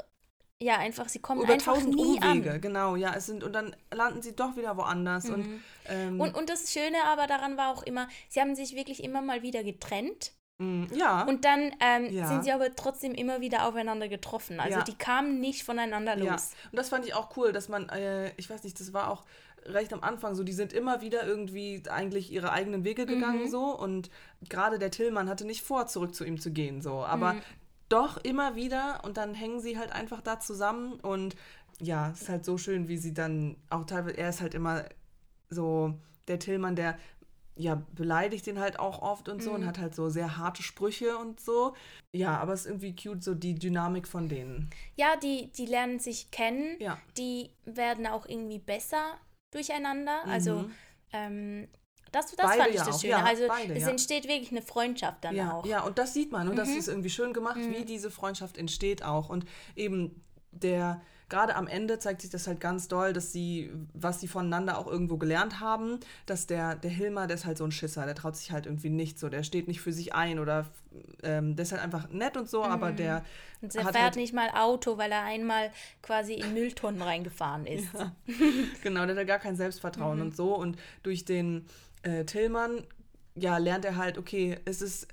ja, 0.62 0.78
einfach, 0.78 1.08
sie 1.08 1.18
kommen 1.18 1.42
über 1.42 1.52
einfach 1.52 1.74
tausend 1.74 1.96
nie 1.96 2.18
Umwege, 2.18 2.52
an. 2.52 2.60
genau. 2.60 2.96
Ja, 2.96 3.12
es 3.14 3.26
sind, 3.26 3.42
und 3.44 3.52
dann 3.52 3.74
landen 3.92 4.22
sie 4.22 4.34
doch 4.36 4.56
wieder 4.56 4.76
woanders. 4.76 5.28
Und, 5.28 5.62
ähm, 5.88 6.14
Mhm. 6.14 6.20
Und, 6.20 6.34
und 6.36 6.48
das 6.48 6.72
Schöne 6.72 6.96
aber 7.06 7.26
daran 7.26 7.56
war 7.56 7.72
auch 7.74 7.82
immer, 7.82 8.08
sie 8.28 8.40
haben 8.40 8.54
sich 8.54 8.74
wirklich 8.76 9.02
immer 9.02 9.20
mal 9.20 9.42
wieder 9.42 9.64
getrennt. 9.64 10.32
Mh, 10.58 10.88
ja, 10.94 11.24
Und 11.24 11.44
dann 11.44 11.72
ähm, 11.80 12.06
Ja. 12.10 12.28
sind 12.28 12.44
sie 12.44 12.52
aber 12.52 12.74
trotzdem 12.74 13.12
immer 13.14 13.40
wieder 13.40 13.66
aufeinander 13.66 14.08
getroffen. 14.08 14.60
Also 14.60 14.78
Ja. 14.78 14.84
die 14.84 14.94
kamen 14.94 15.40
nicht 15.40 15.64
voneinander 15.64 16.16
Ja, 16.16 16.32
los. 16.32 16.52
und 16.70 16.78
das 16.78 16.88
fand 16.88 17.04
ich 17.04 17.14
auch 17.14 17.36
cool, 17.36 17.52
dass 17.52 17.68
man, 17.68 17.88
äh, 17.88 18.32
ich 18.36 18.48
weiß 18.48 18.64
nicht, 18.64 18.78
das 18.80 18.92
war 18.92 19.10
auch 19.10 19.24
recht 19.64 19.92
am 19.92 20.02
Anfang 20.02 20.34
so, 20.34 20.44
die 20.44 20.52
sind 20.52 20.72
immer 20.72 21.00
wieder 21.00 21.26
irgendwie 21.26 21.82
eigentlich 21.90 22.30
ihre 22.30 22.52
eigenen 22.52 22.84
Wege 22.84 23.04
gegangen 23.04 23.42
Mhm. 23.44 23.48
so 23.48 23.76
und 23.76 24.10
gerade 24.48 24.78
der 24.78 24.90
Tillmann 24.92 25.28
hatte 25.28 25.44
nicht 25.44 25.62
vor, 25.62 25.88
zurück 25.88 26.14
zu 26.14 26.24
ihm 26.24 26.40
zu 26.40 26.52
gehen 26.52 26.80
so, 26.80 27.04
aber 27.04 27.32
Mhm. 27.34 27.42
doch 27.88 28.16
immer 28.18 28.54
wieder 28.54 29.00
und 29.04 29.16
dann 29.16 29.34
hängen 29.34 29.60
sie 29.60 29.76
halt 29.78 29.90
einfach 29.92 30.20
da 30.20 30.38
zusammen 30.40 30.94
und 31.00 31.34
ja, 31.80 32.10
es 32.10 32.22
ist 32.22 32.28
halt 32.28 32.44
so 32.44 32.56
schön, 32.58 32.88
wie 32.88 32.96
sie 32.96 33.12
dann 33.12 33.56
auch 33.68 33.84
teilweise, 33.84 34.16
er 34.16 34.30
ist 34.30 34.40
halt 34.40 34.54
immer 34.54 34.84
so 35.50 35.94
der 36.28 36.38
Tillmann, 36.38 36.76
der 36.76 36.96
ja, 37.58 37.82
beleidigt 37.94 38.46
den 38.46 38.58
halt 38.60 38.78
auch 38.78 39.00
oft 39.00 39.28
und 39.28 39.42
so 39.42 39.50
Mhm. 39.50 39.56
und 39.56 39.66
hat 39.66 39.78
halt 39.78 39.94
so 39.94 40.08
sehr 40.10 40.36
harte 40.36 40.62
Sprüche 40.62 41.16
und 41.16 41.40
so. 41.40 41.74
Ja, 42.14 42.38
aber 42.38 42.52
es 42.52 42.60
ist 42.60 42.66
irgendwie 42.66 42.94
cute, 42.94 43.22
so 43.22 43.34
die 43.34 43.54
Dynamik 43.54 44.06
von 44.06 44.28
denen. 44.28 44.68
Ja, 44.94 45.16
die, 45.16 45.50
die 45.52 45.66
lernen 45.66 45.98
sich 45.98 46.30
kennen. 46.30 46.76
Ja. 46.80 46.98
Die 47.16 47.50
werden 47.64 48.06
auch 48.06 48.26
irgendwie 48.26 48.58
besser 48.58 49.18
durcheinander. 49.54 50.24
Also 50.26 50.60
Mhm. 50.60 50.72
ähm, 51.12 51.68
das, 52.12 52.34
das 52.34 52.46
Beide 52.46 52.58
fand 52.62 52.70
ich 52.70 52.76
ja 52.76 52.84
das. 52.84 53.00
Schöne. 53.00 53.10
Ja, 53.10 53.24
also 53.24 53.48
beide, 53.48 53.74
es 53.74 53.82
ja. 53.82 53.88
entsteht 53.90 54.28
wirklich 54.28 54.50
eine 54.50 54.62
Freundschaft 54.62 55.24
dann 55.24 55.34
ja, 55.34 55.52
auch. 55.52 55.64
Mhm. 55.64 55.70
Ja, 55.70 55.80
und 55.82 55.98
das 55.98 56.14
sieht 56.14 56.32
man 56.32 56.48
und 56.48 56.56
das 56.56 56.68
ist 56.68 56.88
irgendwie 56.88 57.10
schön 57.10 57.32
gemacht, 57.32 57.58
wie 57.58 57.84
diese 57.84 58.10
Freundschaft 58.10 58.56
entsteht 58.58 59.02
auch. 59.02 59.28
Und 59.28 59.44
eben 59.74 60.22
der, 60.62 61.00
gerade 61.28 61.56
am 61.56 61.66
Ende 61.66 61.98
zeigt 61.98 62.22
sich 62.22 62.30
das 62.30 62.46
halt 62.46 62.60
ganz 62.60 62.88
doll, 62.88 63.12
dass 63.12 63.32
sie, 63.32 63.72
was 63.94 64.20
sie 64.20 64.28
voneinander 64.28 64.78
auch 64.78 64.86
irgendwo 64.86 65.16
gelernt 65.16 65.60
haben, 65.60 65.98
dass 66.26 66.46
der, 66.46 66.76
der 66.76 66.90
Hilmar, 66.90 67.26
der 67.26 67.36
ist 67.36 67.46
halt 67.46 67.58
so 67.58 67.64
ein 67.64 67.72
Schisser, 67.72 68.04
der 68.04 68.14
traut 68.14 68.36
sich 68.36 68.52
halt 68.52 68.66
irgendwie 68.66 68.90
nicht 68.90 69.18
so, 69.18 69.28
der 69.28 69.42
steht 69.42 69.68
nicht 69.68 69.80
für 69.80 69.92
sich 69.92 70.14
ein 70.14 70.38
oder 70.38 70.66
ähm, 71.22 71.56
der 71.56 71.64
ist 71.64 71.72
halt 71.72 71.82
einfach 71.82 72.08
nett 72.10 72.36
und 72.36 72.48
so, 72.48 72.62
aber 72.62 72.92
der 72.92 73.24
Und 73.60 73.74
er 73.74 73.84
hat 73.84 73.92
fährt 73.92 74.04
halt, 74.04 74.16
nicht 74.16 74.32
mal 74.32 74.50
Auto, 74.50 74.98
weil 74.98 75.10
er 75.10 75.24
einmal 75.24 75.70
quasi 76.02 76.34
in 76.34 76.54
Mülltonnen 76.54 77.02
reingefahren 77.02 77.66
ist. 77.66 77.88
Genau, 78.82 79.00
der 79.00 79.10
hat 79.10 79.16
ja 79.16 79.24
gar 79.24 79.38
kein 79.38 79.56
Selbstvertrauen 79.56 80.20
und 80.20 80.36
so. 80.36 80.54
Und 80.54 80.78
durch 81.02 81.24
den 81.24 81.66
äh, 82.02 82.24
Tillmann, 82.24 82.84
ja, 83.34 83.58
lernt 83.58 83.84
er 83.84 83.96
halt, 83.96 84.16
okay, 84.16 84.58
es 84.64 84.80
ist, 84.80 85.08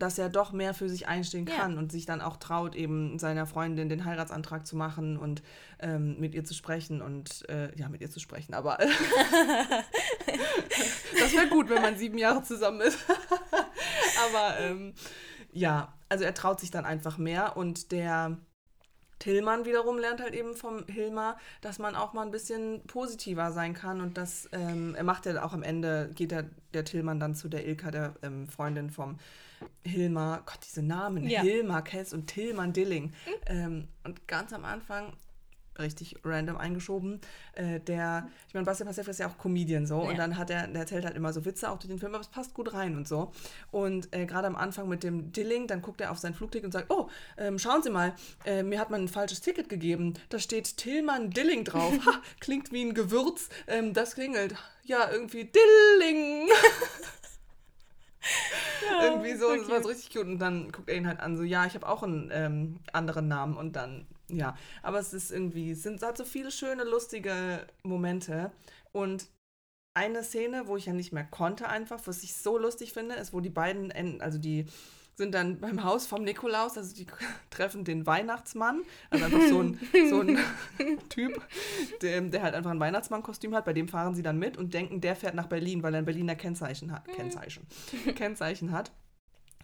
dass 0.00 0.18
er 0.18 0.28
doch 0.28 0.50
mehr 0.52 0.74
für 0.74 0.88
sich 0.88 1.06
einstehen 1.06 1.46
Ja. 1.46 1.54
kann 1.56 1.78
und 1.78 1.92
sich 1.92 2.06
dann 2.06 2.20
auch 2.20 2.36
traut, 2.38 2.74
eben 2.74 3.18
seiner 3.18 3.46
Freundin 3.46 3.88
den 3.88 4.04
Heiratsantrag 4.04 4.66
zu 4.66 4.76
machen 4.76 5.16
und 5.16 5.42
ähm, 5.78 6.18
mit 6.18 6.34
ihr 6.34 6.44
zu 6.44 6.54
sprechen 6.54 7.02
und 7.02 7.48
äh, 7.48 7.72
ja, 7.78 7.88
mit 7.88 8.00
ihr 8.00 8.10
zu 8.10 8.18
sprechen. 8.18 8.54
Aber 8.54 8.78
das 11.18 11.32
wäre 11.32 11.48
gut, 11.48 11.68
wenn 11.68 11.82
man 11.82 11.96
sieben 11.96 12.18
Jahre 12.18 12.42
zusammen 12.42 12.80
ist. 12.80 12.98
Aber 14.26 14.58
ähm, 14.60 14.94
ja, 15.52 15.92
also 16.08 16.24
er 16.24 16.34
traut 16.34 16.60
sich 16.60 16.70
dann 16.70 16.84
einfach 16.84 17.18
mehr 17.18 17.56
und 17.56 17.92
der 17.92 18.38
Tillmann 19.18 19.66
wiederum 19.66 19.98
lernt 19.98 20.20
halt 20.20 20.34
eben 20.34 20.54
vom 20.54 20.86
Hilmar, 20.86 21.36
dass 21.60 21.78
man 21.78 21.94
auch 21.94 22.14
mal 22.14 22.22
ein 22.24 22.30
bisschen 22.30 22.82
positiver 22.86 23.52
sein 23.52 23.74
kann 23.74 24.00
und 24.00 24.16
das, 24.16 24.48
ähm, 24.52 24.94
er 24.94 25.04
macht 25.04 25.26
ja 25.26 25.44
auch 25.44 25.52
am 25.52 25.62
Ende, 25.62 26.10
geht 26.14 26.30
der, 26.30 26.46
der 26.72 26.86
Tillmann 26.86 27.20
dann 27.20 27.34
zu 27.34 27.48
der 27.48 27.66
Ilka, 27.66 27.90
der 27.90 28.14
ähm, 28.22 28.48
Freundin 28.48 28.88
vom 28.90 29.18
Hilmar, 29.84 30.42
Gott, 30.46 30.60
diese 30.66 30.82
Namen, 30.82 31.28
Ja. 31.28 31.42
Hilmar 31.42 31.82
Kess 31.82 32.12
und 32.12 32.26
Tillmann 32.26 32.72
Dilling. 32.72 33.12
Ähm, 33.46 33.88
und 34.04 34.26
ganz 34.28 34.52
am 34.52 34.64
Anfang, 34.64 35.12
richtig 35.78 36.16
random 36.24 36.58
eingeschoben, 36.58 37.20
äh, 37.54 37.80
der, 37.80 38.28
ich 38.48 38.52
meine, 38.52 38.66
Bastian 38.66 38.86
Pastewka 38.86 39.10
ist 39.12 39.18
ja 39.20 39.28
auch 39.28 39.38
Comedian 39.38 39.86
so 39.86 40.00
und 40.00 40.10
Ja. 40.10 40.16
dann 40.18 40.36
hat 40.36 40.50
er, 40.50 40.66
der 40.66 40.82
erzählt 40.82 41.06
halt 41.06 41.16
immer 41.16 41.32
so 41.32 41.46
Witze 41.46 41.70
auch 41.70 41.78
durch 41.78 41.88
den 41.88 41.98
Film, 41.98 42.12
aber 42.14 42.20
es 42.20 42.28
passt 42.28 42.52
gut 42.52 42.74
rein 42.74 42.96
und 42.96 43.08
so. 43.08 43.32
Und 43.70 44.14
äh, 44.14 44.26
gerade 44.26 44.46
am 44.46 44.56
Anfang 44.56 44.88
mit 44.88 45.02
dem 45.02 45.32
Dilling, 45.32 45.66
dann 45.68 45.80
guckt 45.80 46.02
er 46.02 46.10
auf 46.10 46.18
sein 46.18 46.34
Flugticket 46.34 46.66
und 46.66 46.72
sagt, 46.72 46.90
oh, 46.90 47.08
ähm, 47.38 47.58
schauen 47.58 47.82
Sie 47.82 47.88
mal, 47.88 48.14
äh, 48.44 48.62
mir 48.62 48.78
hat 48.78 48.90
man 48.90 49.04
ein 49.04 49.08
falsches 49.08 49.40
Ticket 49.40 49.70
gegeben, 49.70 50.14
da 50.28 50.38
steht 50.38 50.76
Tillmann 50.76 51.30
Dilling 51.30 51.64
drauf. 51.64 51.94
Ha, 52.04 52.20
klingt 52.40 52.72
wie 52.72 52.84
ein 52.84 52.92
Gewürz, 52.92 53.48
ähm, 53.66 53.94
das 53.94 54.14
klingelt. 54.16 54.54
Ja, 54.84 55.10
irgendwie 55.10 55.44
Dilling. 55.50 56.48
irgendwie 59.02 59.34
so, 59.34 59.54
das 59.54 59.68
war 59.68 59.82
so 59.82 59.88
richtig 59.88 60.10
cute. 60.10 60.26
Und 60.26 60.38
dann 60.38 60.70
guckt 60.70 60.88
er 60.88 60.96
ihn 60.96 61.06
halt 61.06 61.20
an, 61.20 61.36
so, 61.36 61.42
ja, 61.42 61.66
ich 61.66 61.74
habe 61.74 61.88
auch 61.88 62.02
einen 62.02 62.30
ähm, 62.32 62.80
anderen 62.92 63.28
Namen 63.28 63.56
und 63.56 63.76
dann, 63.76 64.06
ja. 64.28 64.56
Aber 64.82 64.98
es 64.98 65.12
ist 65.12 65.30
irgendwie, 65.30 65.72
es 65.72 65.82
sind, 65.82 65.96
es 65.96 66.02
hat 66.02 66.16
so 66.16 66.24
viele 66.24 66.50
schöne, 66.50 66.84
lustige 66.84 67.66
Momente. 67.82 68.52
Und 68.92 69.28
eine 69.94 70.22
Szene, 70.22 70.66
wo 70.66 70.76
ich 70.76 70.86
ja 70.86 70.92
nicht 70.92 71.12
mehr 71.12 71.24
konnte 71.24 71.68
einfach, 71.68 72.00
was 72.04 72.22
ich 72.22 72.34
so 72.34 72.58
lustig 72.58 72.92
finde, 72.92 73.16
ist, 73.16 73.32
wo 73.32 73.40
die 73.40 73.50
beiden, 73.50 73.90
enden, 73.90 74.20
also 74.20 74.38
die 74.38 74.66
sind 75.20 75.32
dann 75.34 75.60
beim 75.60 75.84
Haus 75.84 76.06
vom 76.06 76.24
Nikolaus, 76.24 76.76
also 76.76 76.94
die 76.94 77.06
treffen 77.50 77.84
den 77.84 78.06
Weihnachtsmann, 78.06 78.82
also 79.10 79.24
einfach 79.26 79.48
so 79.48 79.60
ein, 79.60 79.78
so 80.08 80.20
ein 80.20 80.38
Typ, 81.10 81.40
der, 82.00 82.22
der 82.22 82.42
halt 82.42 82.54
einfach 82.54 82.70
ein 82.70 82.80
Weihnachtsmann-Kostüm 82.80 83.54
hat, 83.54 83.66
bei 83.66 83.74
dem 83.74 83.86
fahren 83.86 84.14
sie 84.14 84.22
dann 84.22 84.38
mit 84.38 84.56
und 84.56 84.72
denken, 84.74 85.00
der 85.00 85.14
fährt 85.14 85.34
nach 85.34 85.46
Berlin, 85.46 85.82
weil 85.82 85.94
er 85.94 85.98
ein 85.98 86.06
Berliner 86.06 86.34
Kennzeichen 86.34 86.90
hat. 86.90 87.06
Kennzeichen. 87.08 87.66
Kennzeichen 88.14 88.72
hat. 88.72 88.90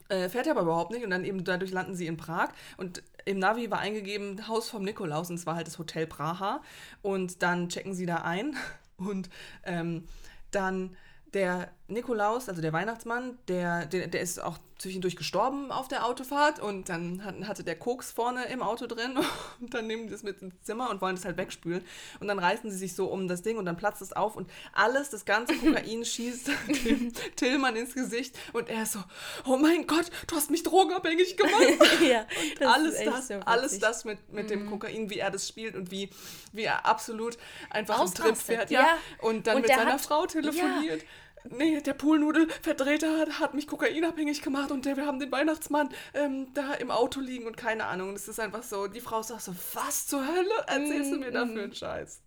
Äh, 0.08 0.28
fährt 0.28 0.46
er 0.46 0.52
aber 0.52 0.62
überhaupt 0.62 0.92
nicht 0.92 1.02
und 1.02 1.10
dann 1.10 1.24
eben 1.24 1.42
dadurch 1.42 1.72
landen 1.72 1.96
sie 1.96 2.06
in 2.06 2.16
Prag 2.16 2.50
und 2.76 3.02
im 3.24 3.40
Navi 3.40 3.70
war 3.70 3.80
eingegeben 3.80 4.46
Haus 4.46 4.68
vom 4.68 4.84
Nikolaus 4.84 5.30
und 5.30 5.36
es 5.36 5.46
war 5.46 5.56
halt 5.56 5.66
das 5.66 5.80
Hotel 5.80 6.06
Praha 6.06 6.62
und 7.02 7.42
dann 7.42 7.68
checken 7.70 7.94
sie 7.94 8.06
da 8.06 8.18
ein 8.18 8.54
und 8.98 9.30
ähm, 9.64 10.04
dann 10.52 10.96
der 11.34 11.72
Nikolaus, 11.88 12.48
also 12.48 12.60
der 12.60 12.72
Weihnachtsmann, 12.72 13.38
der, 13.48 13.86
der, 13.86 14.08
der 14.08 14.20
ist 14.20 14.42
auch 14.42 14.58
zwischendurch 14.78 15.16
gestorben 15.16 15.70
auf 15.72 15.88
der 15.88 16.04
Autofahrt 16.04 16.58
und 16.58 16.88
dann 16.90 17.24
hat, 17.24 17.34
hatte 17.48 17.64
der 17.64 17.76
Koks 17.78 18.10
vorne 18.10 18.44
im 18.46 18.60
Auto 18.60 18.86
drin 18.86 19.16
und 19.60 19.72
dann 19.72 19.86
nehmen 19.86 20.06
die 20.06 20.10
das 20.12 20.22
mit 20.22 20.42
ins 20.42 20.54
Zimmer 20.62 20.90
und 20.90 21.00
wollen 21.00 21.14
das 21.16 21.24
halt 21.24 21.36
wegspülen 21.38 21.82
und 22.20 22.26
dann 22.28 22.38
reißen 22.38 22.70
sie 22.70 22.76
sich 22.76 22.94
so 22.94 23.06
um 23.06 23.26
das 23.28 23.40
Ding 23.42 23.56
und 23.56 23.64
dann 23.64 23.76
platzt 23.76 24.02
es 24.02 24.12
auf 24.12 24.36
und 24.36 24.50
alles, 24.74 25.10
das 25.10 25.24
ganze 25.24 25.54
Kokain 25.58 26.04
schießt 26.04 26.50
dem 26.84 27.12
Tillmann 27.36 27.76
ins 27.76 27.94
Gesicht 27.94 28.36
und 28.52 28.68
er 28.68 28.82
ist 28.82 28.92
so, 28.92 29.02
oh 29.46 29.56
mein 29.56 29.86
Gott, 29.86 30.10
du 30.26 30.36
hast 30.36 30.50
mich 30.50 30.62
drogenabhängig 30.64 31.36
gemacht. 31.36 32.02
ja, 32.06 32.26
das 32.58 32.68
alles 32.68 33.04
das, 33.04 33.28
so 33.28 33.34
alles 33.46 33.78
das 33.78 34.04
mit, 34.04 34.30
mit 34.32 34.50
dem 34.50 34.68
Kokain, 34.68 35.08
wie 35.08 35.18
er 35.20 35.30
das 35.30 35.48
spielt 35.48 35.74
und 35.76 35.90
wie, 35.90 36.10
wie 36.52 36.64
er 36.64 36.84
absolut 36.84 37.38
einfach 37.70 37.98
im 38.02 38.12
Trip 38.12 38.24
Ausrastet, 38.26 38.46
fährt. 38.56 38.70
ja. 38.70 38.80
Ja. 38.82 38.88
Und 39.20 39.46
dann 39.46 39.56
Und 39.56 39.62
mit 39.62 39.70
seiner 39.70 39.92
hat- 39.94 40.00
Frau 40.02 40.26
telefoniert. 40.26 41.02
Nee, 41.50 41.80
der 41.80 41.94
Poolnudelvertreter 41.94 43.18
hat, 43.18 43.40
hat 43.40 43.54
mich 43.54 43.66
kokainabhängig 43.66 44.42
gemacht 44.42 44.70
und 44.70 44.84
der, 44.84 44.96
wir 44.96 45.06
haben 45.06 45.18
den 45.18 45.30
Weihnachtsmann 45.32 45.88
ähm, 46.14 46.52
da 46.54 46.74
im 46.74 46.90
Auto 46.90 47.20
liegen 47.20 47.46
und 47.46 47.56
keine 47.56 47.84
Ahnung. 47.86 48.10
Und 48.10 48.14
es 48.16 48.28
ist 48.28 48.40
einfach 48.40 48.62
so, 48.62 48.86
die 48.88 49.00
Frau 49.00 49.22
sagt 49.22 49.42
so, 49.42 49.54
was 49.74 50.06
zur 50.06 50.26
Hölle 50.26 50.54
erzählst 50.66 51.12
du 51.12 51.18
mir 51.18 51.30
da 51.30 51.44
Mm, 51.44 51.52
für 51.52 51.62
einen 51.62 51.74
Scheiß? 51.74 52.22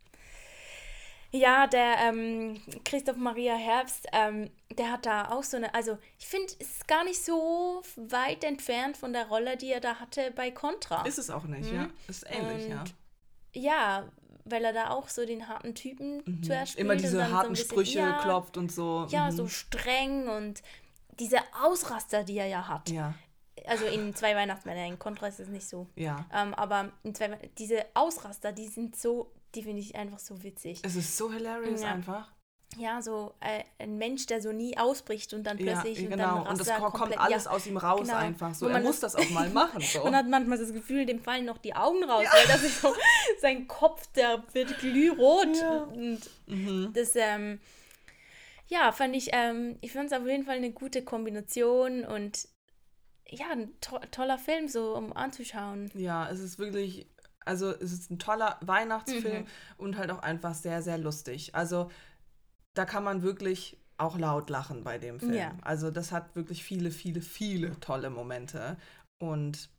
Ja, 1.31 1.67
der 1.67 1.97
ähm, 1.99 2.59
Christoph 2.83 3.17
Maria 3.17 3.55
Herbst, 3.55 4.07
ähm, 4.13 4.49
der 4.71 4.91
hat 4.91 5.05
da 5.05 5.29
auch 5.29 5.43
so 5.43 5.57
eine, 5.57 5.73
also 5.75 5.97
ich 6.17 6.27
finde, 6.27 6.47
es 6.59 6.71
ist 6.71 6.87
gar 6.87 7.03
nicht 7.03 7.23
so 7.23 7.83
weit 7.95 8.43
entfernt 8.43 8.97
von 8.97 9.13
der 9.13 9.27
Rolle, 9.27 9.55
die 9.57 9.71
er 9.71 9.79
da 9.79 9.99
hatte 9.99 10.31
bei 10.35 10.49
Contra. 10.49 11.03
Ist 11.03 11.19
es 11.19 11.29
auch 11.29 11.43
nicht, 11.43 11.71
ja. 11.71 11.89
Ist 12.07 12.25
ähnlich, 12.27 12.65
Und 12.65 12.69
ja. 12.69 12.83
ja, 13.53 14.11
weil 14.51 14.63
er 14.65 14.73
da 14.73 14.89
auch 14.91 15.07
so 15.09 15.25
den 15.25 15.47
harten 15.47 15.75
Typen 15.75 16.41
zuerst 16.43 16.73
spielt. 16.73 16.85
Mhm. 16.87 16.91
Immer 16.91 17.01
diese 17.01 17.17
so 17.17 17.31
harten 17.31 17.49
bisschen- 17.51 17.69
Sprüche 17.69 17.99
ja, 17.99 18.19
klopft 18.21 18.57
und 18.57 18.71
so. 18.71 19.07
Ja, 19.09 19.25
Mhm. 19.27 19.31
so 19.31 19.47
streng 19.47 20.27
und 20.27 20.61
diese 21.19 21.37
Ausraster, 21.63 22.23
die 22.23 22.37
er 22.37 22.47
ja 22.47 22.67
hat. 22.67 22.89
Ja, 22.89 23.13
Also 23.67 23.85
in 23.85 24.15
zwei 24.15 24.35
Weihnachtsmänner, 24.35 24.85
in 24.85 24.97
Contra 24.97 25.27
ist 25.27 25.39
es 25.41 25.49
nicht 25.49 25.67
so. 25.67 25.87
ja. 25.95 26.25
Ähm, 26.33 26.53
aber 26.53 26.91
in 27.03 27.13
zwei, 27.13 27.31
We- 27.31 27.49
diese 27.57 27.85
Ausraster, 27.93 28.51
die 28.53 28.67
sind 28.67 28.95
so, 28.95 29.31
die 29.53 29.63
finde 29.63 29.81
ich 29.81 29.95
einfach 29.95 30.19
so 30.19 30.41
witzig. 30.43 30.79
Es 30.83 30.95
ist 30.95 31.17
so 31.17 31.31
hilarious 31.31 31.81
Ja. 31.81 31.89
einfach. 31.93 32.31
Ja, 32.77 33.01
so 33.01 33.33
äh, 33.39 33.63
ein 33.79 33.97
Mensch, 33.97 34.27
der 34.27 34.41
so 34.41 34.51
nie 34.51 34.77
ausbricht 34.77 35.33
und 35.33 35.43
dann 35.43 35.57
Ja, 35.57 35.81
plötzlich 35.81 36.03
und 36.03 36.11
genau. 36.11 36.43
dann 36.43 36.47
Und 36.47 36.59
das 36.59 36.69
kommt 36.75 36.93
komplett- 36.93 37.19
alles 37.19 37.45
ja, 37.45 37.51
aus 37.51 37.65
ihm 37.65 37.77
raus 37.77 38.01
genau. 38.01 38.15
einfach 38.17 38.53
so. 38.53 38.67
Wo 38.67 38.69
Er 38.69 38.79
muss 38.81 38.99
das 38.99 39.15
auch 39.15 39.29
mal 39.31 39.49
machen. 39.49 39.81
So. 39.81 40.03
Man 40.03 40.15
hat 40.15 40.27
manchmal 40.27 40.59
das 40.59 40.71
Gefühl, 40.71 41.05
dem 41.07 41.19
fallen 41.19 41.45
noch 41.45 41.57
die 41.57 41.75
Augen 41.75 42.03
raus, 42.03 42.25
weil 42.31 42.47
das 42.47 42.61
ist 42.63 42.79
so, 42.81 42.93
sein 43.41 43.67
Kopf, 43.67 44.05
der 44.13 44.43
wird 44.53 44.77
glührot. 44.79 45.57
Ja. 45.57 45.83
Und 45.83 46.19
Mhm. 46.45 46.91
das, 46.93 47.15
ähm, 47.15 47.59
ja, 48.67 48.91
fand 48.91 49.15
ich, 49.15 49.29
ähm, 49.33 49.77
ich 49.81 49.91
fand 49.91 50.11
es 50.11 50.17
auf 50.17 50.25
jeden 50.27 50.43
Fall 50.45 50.57
eine 50.57 50.71
gute 50.71 51.03
Kombination 51.03 52.05
und 52.05 52.47
ja, 53.27 53.47
ein 53.51 53.71
to 53.81 53.97
toller 54.11 54.37
Film, 54.37 54.67
so 54.67 54.95
um 54.95 55.11
anzuschauen. 55.13 55.89
Ja, 55.95 56.29
es 56.29 56.39
ist 56.39 56.59
wirklich, 56.59 57.07
also 57.45 57.71
es 57.71 57.91
ist 57.91 58.11
ein 58.11 58.19
toller 58.19 58.57
Weihnachtsfilm 58.61 59.41
Mhm. 59.41 59.47
und 59.77 59.97
halt 59.97 60.11
auch 60.11 60.19
einfach 60.19 60.53
sehr, 60.53 60.81
sehr 60.83 60.97
lustig. 60.99 61.55
Also 61.55 61.89
da 62.73 62.85
kann 62.85 63.03
man 63.03 63.21
wirklich 63.21 63.77
auch 63.97 64.17
laut 64.17 64.49
lachen 64.49 64.83
bei 64.83 64.97
dem 64.97 65.19
Film. 65.19 65.33
Ja. 65.33 65.51
Also 65.61 65.91
das 65.91 66.11
hat 66.11 66.35
wirklich 66.35 66.63
viele, 66.63 66.91
viele, 66.91 67.21
viele 67.21 67.79
tolle 67.79 68.09
Momente. 68.09 68.77
Und 69.19 69.69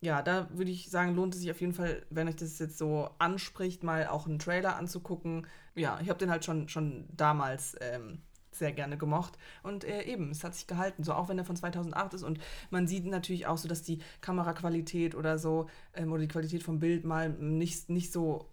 ja, 0.00 0.22
da 0.22 0.48
würde 0.50 0.70
ich 0.70 0.90
sagen, 0.90 1.14
lohnt 1.14 1.34
es 1.34 1.40
sich 1.40 1.50
auf 1.50 1.60
jeden 1.60 1.74
Fall, 1.74 2.04
wenn 2.10 2.28
euch 2.28 2.36
das 2.36 2.58
jetzt 2.58 2.78
so 2.78 3.10
anspricht, 3.18 3.82
mal 3.82 4.06
auch 4.06 4.26
einen 4.26 4.38
Trailer 4.38 4.76
anzugucken. 4.76 5.46
Ja, 5.74 5.98
ich 6.00 6.08
habe 6.08 6.18
den 6.18 6.30
halt 6.30 6.44
schon, 6.44 6.68
schon 6.68 7.08
damals 7.16 7.76
ähm, 7.80 8.22
sehr 8.50 8.72
gerne 8.72 8.96
gemocht. 8.98 9.38
Und 9.62 9.84
äh, 9.84 10.02
eben, 10.02 10.30
es 10.30 10.44
hat 10.44 10.54
sich 10.54 10.66
gehalten, 10.66 11.04
so 11.04 11.12
auch 11.12 11.28
wenn 11.28 11.38
er 11.38 11.44
von 11.44 11.56
2008 11.56 12.14
ist. 12.14 12.22
Und 12.22 12.38
man 12.70 12.86
sieht 12.86 13.04
natürlich 13.06 13.46
auch 13.46 13.58
so, 13.58 13.68
dass 13.68 13.82
die 13.82 13.98
Kameraqualität 14.20 15.14
oder 15.14 15.38
so, 15.38 15.68
ähm, 15.94 16.12
oder 16.12 16.22
die 16.22 16.28
Qualität 16.28 16.62
vom 16.62 16.78
Bild 16.78 17.04
mal 17.04 17.30
nicht, 17.30 17.88
nicht 17.88 18.12
so 18.12 18.50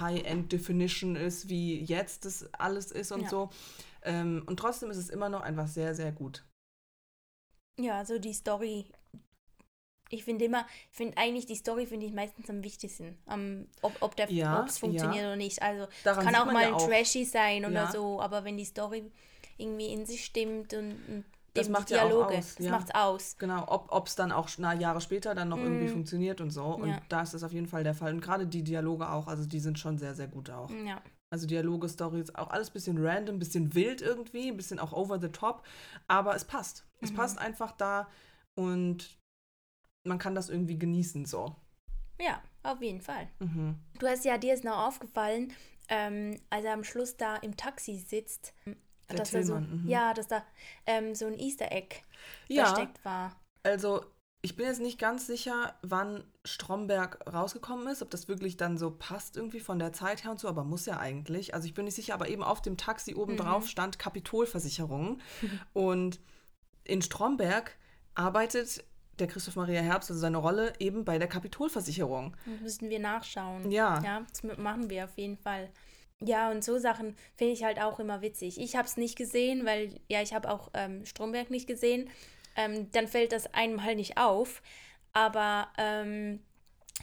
High-End-Definition 0.00 1.16
ist, 1.16 1.48
wie 1.48 1.80
jetzt 1.82 2.24
das 2.24 2.52
alles 2.54 2.90
ist 2.92 3.12
und 3.12 3.22
Ja. 3.22 3.28
so. 3.28 3.50
Ähm, 4.02 4.42
und 4.46 4.58
trotzdem 4.58 4.90
ist 4.90 4.96
es 4.96 5.08
immer 5.08 5.28
noch 5.28 5.40
einfach 5.40 5.66
sehr, 5.66 5.94
sehr 5.94 6.12
gut. 6.12 6.44
Ja, 7.78 8.04
so 8.04 8.18
die 8.18 8.32
Story. 8.32 8.86
Ich 10.10 10.24
finde 10.24 10.44
immer, 10.46 10.66
ich 10.90 10.96
finde 10.96 11.16
eigentlich 11.18 11.46
die 11.46 11.54
Story 11.56 11.86
finde 11.86 12.06
ich 12.06 12.12
meistens 12.12 12.48
am 12.50 12.62
wichtigsten. 12.62 13.18
Am, 13.26 13.66
ob, 13.82 13.96
ob 14.00 14.16
der 14.16 14.30
Ja, 14.30 14.60
ob 14.62 14.68
es 14.68 14.78
funktioniert 14.78 15.22
ja. 15.22 15.28
oder 15.28 15.36
nicht. 15.36 15.60
Also 15.62 15.86
Daran 16.04 16.26
es 16.26 16.32
kann 16.32 16.42
auch 16.48 16.52
mal 16.52 16.62
ja 16.62 16.74
auch. 16.74 16.86
trashy 16.86 17.24
sein 17.24 17.64
oder 17.64 17.84
Ja. 17.84 17.90
so, 17.90 18.20
aber 18.20 18.44
wenn 18.44 18.56
die 18.56 18.64
Story 18.64 19.10
irgendwie 19.58 19.88
in 19.88 20.06
sich 20.06 20.24
stimmt 20.24 20.72
und, 20.72 20.92
und 21.08 21.24
Das 21.54 21.68
macht 21.68 21.90
die 21.90 21.94
ja 21.94 22.04
auch 22.04 22.08
Dialoge, 22.08 22.38
aus, 22.38 22.54
das 22.54 22.64
ja. 22.64 22.70
macht's 22.70 22.94
aus. 22.94 23.36
Genau, 23.38 23.64
ob 23.68 24.06
es 24.06 24.14
dann 24.14 24.32
auch 24.32 24.48
na, 24.58 24.72
Jahre 24.74 25.00
später 25.00 25.34
dann 25.34 25.48
noch 25.48 25.58
irgendwie 25.58 25.86
Mm. 25.86 25.92
funktioniert 25.92 26.40
und 26.40 26.50
so. 26.52 26.64
Und 26.64 26.88
Ja. 26.90 27.00
da 27.08 27.22
ist 27.22 27.34
das 27.34 27.42
auf 27.42 27.52
jeden 27.52 27.66
Fall 27.66 27.82
der 27.84 27.94
Fall. 27.94 28.14
Und 28.14 28.20
gerade 28.20 28.46
die 28.46 28.62
Dialoge 28.62 29.10
auch, 29.10 29.26
also 29.26 29.44
die 29.46 29.60
sind 29.60 29.78
schon 29.78 29.98
sehr, 29.98 30.14
sehr 30.14 30.28
gut 30.28 30.48
auch. 30.50 30.70
Ja. 30.70 31.02
Also 31.30 31.46
Dialoge, 31.46 31.88
Stories, 31.90 32.34
auch 32.36 32.48
alles 32.50 32.70
bisschen 32.70 33.04
random, 33.04 33.38
bisschen 33.38 33.74
wild 33.74 34.00
irgendwie, 34.00 34.48
ein 34.48 34.56
bisschen 34.56 34.78
auch 34.78 34.92
over 34.94 35.20
the 35.20 35.28
top. 35.28 35.62
Aber 36.06 36.34
es 36.34 36.44
passt. 36.44 36.86
Es 37.00 37.10
Mhm. 37.12 37.16
passt 37.16 37.38
einfach 37.38 37.72
da 37.72 38.08
und 38.54 39.17
man 40.08 40.18
kann 40.18 40.34
das 40.34 40.48
irgendwie 40.48 40.78
genießen 40.78 41.24
so. 41.26 41.54
ja, 42.20 42.42
auf 42.62 42.82
jeden 42.82 43.00
Fall. 43.00 43.28
Mhm. 43.38 43.76
Du 43.98 44.06
hast 44.06 44.24
ja, 44.24 44.38
dir 44.38 44.54
ist 44.54 44.64
noch 44.64 44.86
aufgefallen, 44.86 45.52
ähm, 45.88 46.38
als 46.50 46.64
er 46.64 46.74
am 46.74 46.84
Schluss 46.84 47.16
da 47.16 47.36
im 47.36 47.56
Taxi 47.56 47.96
sitzt, 47.98 48.52
Der 49.10 49.16
dass 49.18 49.30
da 49.30 49.42
so, 49.42 49.54
Tillmann, 49.54 49.82
mhm. 49.84 49.88
ja, 49.88 50.12
dass 50.14 50.26
da 50.28 50.44
ähm, 50.86 51.14
so 51.14 51.26
ein 51.26 51.38
Easter 51.38 51.70
Egg 51.72 51.96
Ja, 52.48 52.64
versteckt 52.64 53.04
war. 53.04 53.36
also 53.62 54.04
ich 54.40 54.54
bin 54.54 54.66
jetzt 54.66 54.80
nicht 54.80 54.98
ganz 55.00 55.26
sicher, 55.26 55.76
wann 55.82 56.22
Stromberg 56.44 57.18
rausgekommen 57.32 57.88
ist, 57.88 58.02
ob 58.02 58.10
das 58.10 58.28
wirklich 58.28 58.56
dann 58.56 58.78
so 58.78 58.90
passt 58.92 59.36
irgendwie 59.36 59.58
von 59.60 59.78
der 59.80 59.92
Zeit 59.92 60.22
her 60.24 60.30
und 60.30 60.38
so, 60.40 60.48
aber 60.48 60.62
muss 60.62 60.86
ja 60.86 60.98
eigentlich. 60.98 61.54
Also 61.54 61.66
ich 61.66 61.74
bin 61.74 61.86
nicht 61.86 61.96
sicher, 61.96 62.14
aber 62.14 62.28
eben 62.28 62.44
auf 62.44 62.62
dem 62.62 62.76
Taxi 62.76 63.14
oben 63.14 63.36
drauf 63.36 63.64
Mhm. 63.64 63.68
stand 63.68 63.98
Kapitolversicherung. 63.98 65.20
und 65.72 66.20
in 66.84 67.02
Stromberg 67.02 67.76
arbeitet 68.14 68.84
der 69.20 69.26
Christoph 69.26 69.56
Maria 69.56 69.80
Herbst, 69.80 70.10
also 70.10 70.20
seine 70.20 70.38
Rolle, 70.38 70.72
eben 70.78 71.04
bei 71.04 71.18
der 71.18 71.28
Kapitolversicherung. 71.28 72.36
Das 72.46 72.60
müssten 72.60 72.90
wir 72.90 72.98
nachschauen. 72.98 73.70
Ja. 73.70 74.02
Ja, 74.02 74.26
das 74.30 74.42
machen 74.58 74.90
wir 74.90 75.04
auf 75.04 75.16
jeden 75.16 75.36
Fall. 75.36 75.68
Ja, 76.20 76.50
und 76.50 76.64
so 76.64 76.78
Sachen 76.78 77.14
finde 77.36 77.52
ich 77.52 77.62
halt 77.64 77.80
auch 77.80 78.00
immer 78.00 78.22
witzig. 78.22 78.60
Ich 78.60 78.74
habe 78.76 78.88
es 78.88 78.96
nicht 78.96 79.16
gesehen, 79.16 79.64
weil, 79.64 80.00
ja, 80.08 80.20
ich 80.22 80.34
habe 80.34 80.50
auch 80.50 80.70
ähm, 80.74 81.04
Stromberg 81.06 81.50
nicht 81.50 81.66
gesehen. 81.68 82.10
Ähm, 82.56 82.90
dann 82.90 83.06
fällt 83.06 83.30
das 83.32 83.52
einem 83.54 83.84
halt 83.84 83.98
nicht 83.98 84.18
auf. 84.18 84.62
Aber 85.12 85.68
ähm, 85.78 86.40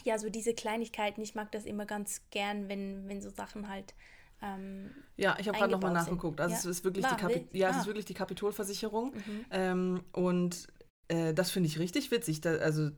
ja, 0.04 0.18
so 0.20 0.30
diese 0.30 0.54
Kleinigkeiten, 0.54 1.22
ich 1.22 1.34
mag 1.34 1.52
das 1.54 1.66
immer 1.66 1.86
ganz 1.86 2.22
gern, 2.30 2.68
wenn, 2.68 3.08
wenn 3.08 3.22
so 3.22 3.30
Sachen 3.30 3.70
halt. 3.70 3.94
Ähm, 4.42 4.92
ja, 5.16 5.38
ich 5.40 5.48
habe 5.48 5.58
gerade 5.58 5.72
nochmal 5.72 5.94
nachgeguckt. 5.94 6.42
Also 6.42 6.52
Ja. 6.52 6.60
es 6.60 6.66
ist 6.66 6.84
wirklich 6.84 7.06
War, 7.06 7.16
die 7.16 7.22
Kapi 7.22 7.48
ja, 7.54 7.70
es 7.70 7.78
Ah. 7.78 7.80
ist 7.80 7.86
wirklich 7.88 8.04
die 8.06 8.14
Kapitolversicherung. 8.14 9.14
Mhm. 9.14 9.46
Ähm, 9.50 10.04
und 10.12 10.68
äh, 11.08 11.34
das 11.34 11.52
finde 11.52 11.68
ich 11.68 11.80
richtig 11.80 12.12
witzig, 12.12 12.42
da, 12.42 12.56
also 12.56 12.90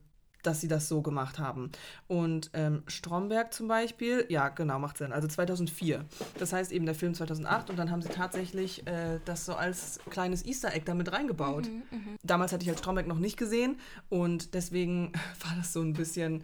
dass 0.44 0.62
sie 0.62 0.68
das 0.68 0.88
so 0.88 1.02
gemacht 1.02 1.40
haben. 1.40 1.72
Und 2.08 2.52
ähm, 2.54 2.84
Stromberg 2.88 3.54
zum 3.54 3.68
Beispiel, 3.68 4.26
ja, 4.30 4.50
genau, 4.50 4.80
macht 4.80 4.98
Sinn. 4.98 5.12
Also 5.12 5.28
2004. 5.28 6.06
Das 6.40 6.54
heißt 6.54 6.72
eben 6.72 6.86
der 6.86 6.96
Film 6.96 7.14
2008 7.14 7.70
und 7.70 7.78
dann 7.78 7.92
haben 7.92 8.02
sie 8.02 8.10
tatsächlich 8.10 8.88
äh, 8.88 9.20
das 9.26 9.46
so 9.46 9.56
als 9.56 10.00
kleines 10.10 10.46
Easter 10.46 10.74
Egg 10.74 10.84
damit 10.86 11.12
reingebaut. 11.12 11.68
Mhm, 11.68 12.18
Damals 12.24 12.54
hatte 12.54 12.64
ich 12.64 12.70
halt 12.70 12.80
Stromberg 12.80 13.08
noch 13.08 13.20
nicht 13.20 13.38
gesehen 13.38 13.80
und 14.10 14.54
deswegen 14.54 15.12
war 15.46 15.56
das 15.58 15.74
so 15.74 15.82
ein 15.82 15.94
bisschen, 15.94 16.44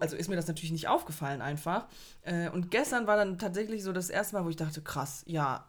also 0.00 0.16
ist 0.16 0.28
mir 0.28 0.36
das 0.36 0.46
natürlich 0.48 0.72
nicht 0.72 0.88
aufgefallen 0.88 1.42
einfach. 1.42 1.88
Äh, 2.22 2.48
und 2.50 2.70
gestern 2.70 3.06
war 3.06 3.16
dann 3.16 3.38
tatsächlich 3.38 3.82
so 3.82 3.92
das 3.92 4.08
erste 4.08 4.36
Mal, 4.36 4.44
wo 4.44 4.48
ich 4.48 4.56
dachte, 4.56 4.80
krass, 4.80 5.24
ja, 5.26 5.66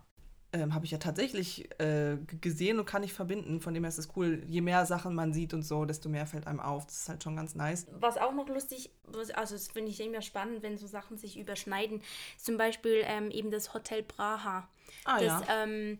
ähm, 0.57 0.73
habe 0.73 0.85
ich 0.85 0.91
ja 0.91 0.97
tatsächlich 0.97 1.69
äh, 1.79 2.17
gesehen 2.41 2.79
und 2.79 2.85
kann 2.85 3.03
ich 3.03 3.13
verbinden. 3.13 3.61
Von 3.61 3.73
dem 3.73 3.83
her 3.83 3.89
ist 3.89 3.97
es 3.97 4.09
cool. 4.15 4.43
Je 4.47 4.61
mehr 4.61 4.85
Sachen 4.85 5.15
man 5.15 5.33
sieht 5.33 5.53
und 5.53 5.63
so, 5.63 5.85
desto 5.85 6.09
mehr 6.09 6.25
fällt 6.25 6.47
einem 6.47 6.59
auf. 6.59 6.85
Das 6.85 7.01
ist 7.01 7.09
halt 7.09 7.23
schon 7.23 7.35
ganz 7.35 7.55
nice. 7.55 7.87
Was 7.99 8.17
auch 8.17 8.33
noch 8.33 8.47
lustig, 8.47 8.91
also 9.33 9.55
das 9.55 9.67
finde 9.69 9.91
ich 9.91 9.99
immer 9.99 10.21
spannend, 10.21 10.63
wenn 10.63 10.77
so 10.77 10.87
Sachen 10.87 11.17
sich 11.17 11.37
überschneiden. 11.37 12.01
Zum 12.37 12.57
Beispiel 12.57 13.01
ähm, 13.05 13.31
eben 13.31 13.51
das 13.51 13.73
Hotel 13.73 14.03
Praha. 14.03 14.67
Ah 15.05 15.19
das 15.19 15.47
ja. 15.47 15.63
ähm, 15.63 15.99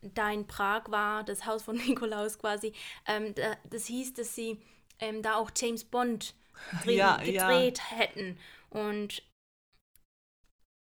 da 0.00 0.30
in 0.30 0.46
Prag 0.46 0.84
war, 0.88 1.24
das 1.24 1.46
Haus 1.46 1.62
von 1.62 1.76
Nikolaus 1.86 2.38
quasi. 2.38 2.72
Ähm, 3.06 3.34
da, 3.34 3.56
das 3.68 3.86
hieß, 3.86 4.14
dass 4.14 4.34
sie 4.34 4.58
ähm, 5.00 5.22
da 5.22 5.36
auch 5.36 5.50
James 5.56 5.84
Bond 5.84 6.34
drin 6.82 6.96
Ja, 6.96 7.22
ja. 7.22 7.48
gedreht 7.48 7.80
hätten. 7.90 8.38
Und 8.70 9.22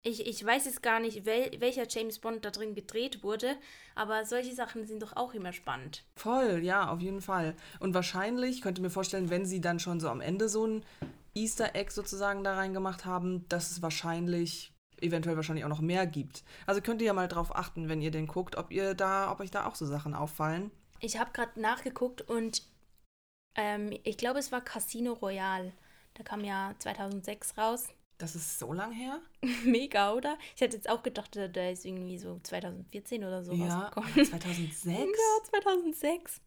ich, 0.04 0.26
ich 0.26 0.44
weiß 0.44 0.66
jetzt 0.66 0.82
gar 0.82 1.00
nicht, 1.00 1.24
wel, 1.24 1.50
welcher 1.60 1.88
James 1.88 2.18
Bond 2.18 2.44
da 2.44 2.50
drin 2.50 2.74
gedreht 2.74 3.22
wurde, 3.22 3.56
aber 3.94 4.26
solche 4.26 4.54
Sachen 4.54 4.86
sind 4.86 5.02
doch 5.02 5.16
auch 5.16 5.32
immer 5.32 5.52
spannend. 5.52 6.04
Voll, 6.16 6.60
ja, 6.62 6.90
auf 6.90 7.00
jeden 7.00 7.22
Fall. 7.22 7.56
Und 7.80 7.94
wahrscheinlich, 7.94 8.60
könnte 8.60 8.82
mir 8.82 8.90
vorstellen, 8.90 9.30
wenn 9.30 9.46
sie 9.46 9.62
dann 9.62 9.80
schon 9.80 10.00
so 10.00 10.10
am 10.10 10.20
Ende 10.20 10.50
so 10.50 10.66
ein 10.66 10.84
Easter 11.34 11.74
Egg 11.74 11.90
sozusagen 11.90 12.44
da 12.44 12.54
reingemacht 12.54 13.06
haben, 13.06 13.48
dass 13.48 13.70
es 13.70 13.80
wahrscheinlich, 13.80 14.74
eventuell 15.00 15.36
wahrscheinlich 15.36 15.64
auch 15.64 15.70
noch 15.70 15.80
mehr 15.80 16.06
gibt. 16.06 16.44
Also 16.66 16.82
könnt 16.82 17.00
ihr 17.00 17.06
ja 17.06 17.14
mal 17.14 17.26
drauf 17.26 17.56
achten, 17.56 17.88
wenn 17.88 18.02
ihr 18.02 18.10
den 18.10 18.26
guckt, 18.26 18.56
ob 18.56 18.70
ihr 18.70 18.94
da, 18.94 19.32
ob 19.32 19.40
euch 19.40 19.50
da 19.50 19.66
auch 19.66 19.74
so 19.74 19.86
Sachen 19.86 20.14
auffallen. 20.14 20.70
Ich 21.00 21.18
habe 21.18 21.32
gerade 21.32 21.58
nachgeguckt 21.58 22.20
und 22.20 22.62
ähm, 23.56 23.98
ich 24.04 24.18
glaube, 24.18 24.38
es 24.38 24.52
war 24.52 24.60
Casino 24.60 25.14
Royale. 25.14 25.72
Da 26.12 26.22
kam 26.22 26.44
ja 26.44 26.74
2006 26.78 27.56
raus. 27.56 27.88
Das 28.18 28.34
ist 28.36 28.58
so 28.58 28.72
lang 28.72 28.92
her? 28.92 29.20
Mega, 29.64 30.12
oder? 30.12 30.38
Ich 30.54 30.60
hätte 30.60 30.76
jetzt 30.76 30.88
auch 30.88 31.02
gedacht, 31.02 31.34
der 31.34 31.72
ist 31.72 31.84
irgendwie 31.84 32.18
so 32.18 32.38
2014 32.42 33.24
oder 33.24 33.42
so 33.42 33.52
ja, 33.52 33.88
rausgekommen. 33.88 34.24
2006? 34.26 34.86
Ja, 34.88 35.44
2006. 35.50 36.40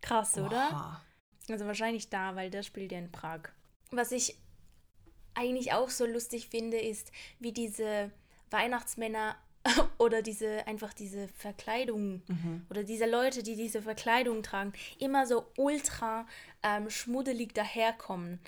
Krass, 0.00 0.36
oder? 0.38 0.68
Oha. 0.72 1.02
Also 1.48 1.66
wahrscheinlich 1.66 2.08
da, 2.10 2.34
weil 2.36 2.50
der 2.50 2.62
spielt 2.62 2.92
ja 2.92 2.98
in 2.98 3.12
Prag. 3.12 3.42
Was 3.90 4.10
ich 4.12 4.36
eigentlich 5.34 5.72
auch 5.72 5.90
so 5.90 6.04
lustig 6.06 6.48
finde, 6.48 6.78
ist, 6.78 7.10
wie 7.38 7.52
diese 7.52 8.10
Weihnachtsmänner 8.50 9.36
oder 9.98 10.22
diese 10.22 10.66
einfach 10.66 10.92
diese 10.92 11.28
Verkleidung 11.28 12.22
Mhm. 12.26 12.66
oder 12.70 12.82
diese 12.84 13.06
Leute, 13.06 13.42
die 13.42 13.54
diese 13.56 13.82
Verkleidung 13.82 14.42
tragen, 14.42 14.72
immer 14.98 15.26
so 15.26 15.46
ultra 15.56 16.26
ähm, 16.62 16.90
schmuddelig 16.90 17.54
daherkommen. 17.54 18.40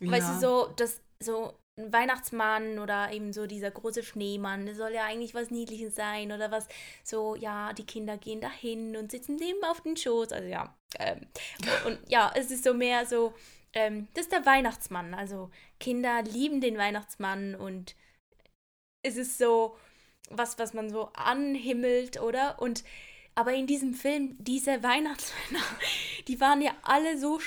Weißt 0.00 0.28
du, 0.28 0.32
Ja. 0.34 0.40
so, 0.40 0.66
das, 0.76 1.00
so 1.18 1.54
ein 1.80 1.92
Weihnachtsmann 1.92 2.78
oder 2.78 3.12
eben 3.12 3.32
so 3.32 3.46
dieser 3.46 3.70
große 3.70 4.02
Schneemann, 4.02 4.66
das 4.66 4.76
soll 4.76 4.92
ja 4.92 5.04
eigentlich 5.04 5.34
was 5.34 5.50
Niedliches 5.50 5.94
sein 5.94 6.32
oder 6.32 6.50
was, 6.50 6.68
so, 7.02 7.34
ja, 7.34 7.72
die 7.72 7.86
Kinder 7.86 8.16
gehen 8.16 8.40
dahin 8.40 8.96
und 8.96 9.10
sitzen 9.10 9.38
dem 9.38 9.56
auf 9.64 9.80
den 9.80 9.96
Schoß, 9.96 10.32
also 10.32 10.48
ja. 10.48 10.74
Ähm, 10.98 11.26
und 11.86 11.98
ja, 12.08 12.32
es 12.34 12.50
ist 12.50 12.64
so 12.64 12.74
mehr 12.74 13.06
so, 13.06 13.34
ähm, 13.72 14.08
das 14.14 14.24
ist 14.24 14.32
der 14.32 14.46
Weihnachtsmann, 14.46 15.14
also 15.14 15.50
Kinder 15.78 16.22
lieben 16.22 16.60
den 16.60 16.78
Weihnachtsmann 16.78 17.54
und 17.54 17.94
es 19.02 19.16
ist 19.16 19.38
so 19.38 19.76
was, 20.30 20.58
was 20.58 20.74
man 20.74 20.90
so 20.90 21.10
anhimmelt, 21.14 22.20
oder? 22.20 22.60
Und 22.60 22.84
aber 23.34 23.52
in 23.52 23.66
diesem 23.66 23.94
Film, 23.94 24.36
diese 24.38 24.82
Weihnachtsmänner, 24.82 25.64
die 26.28 26.40
waren 26.40 26.62
ja 26.62 26.72
alle 26.82 27.18
so 27.18 27.38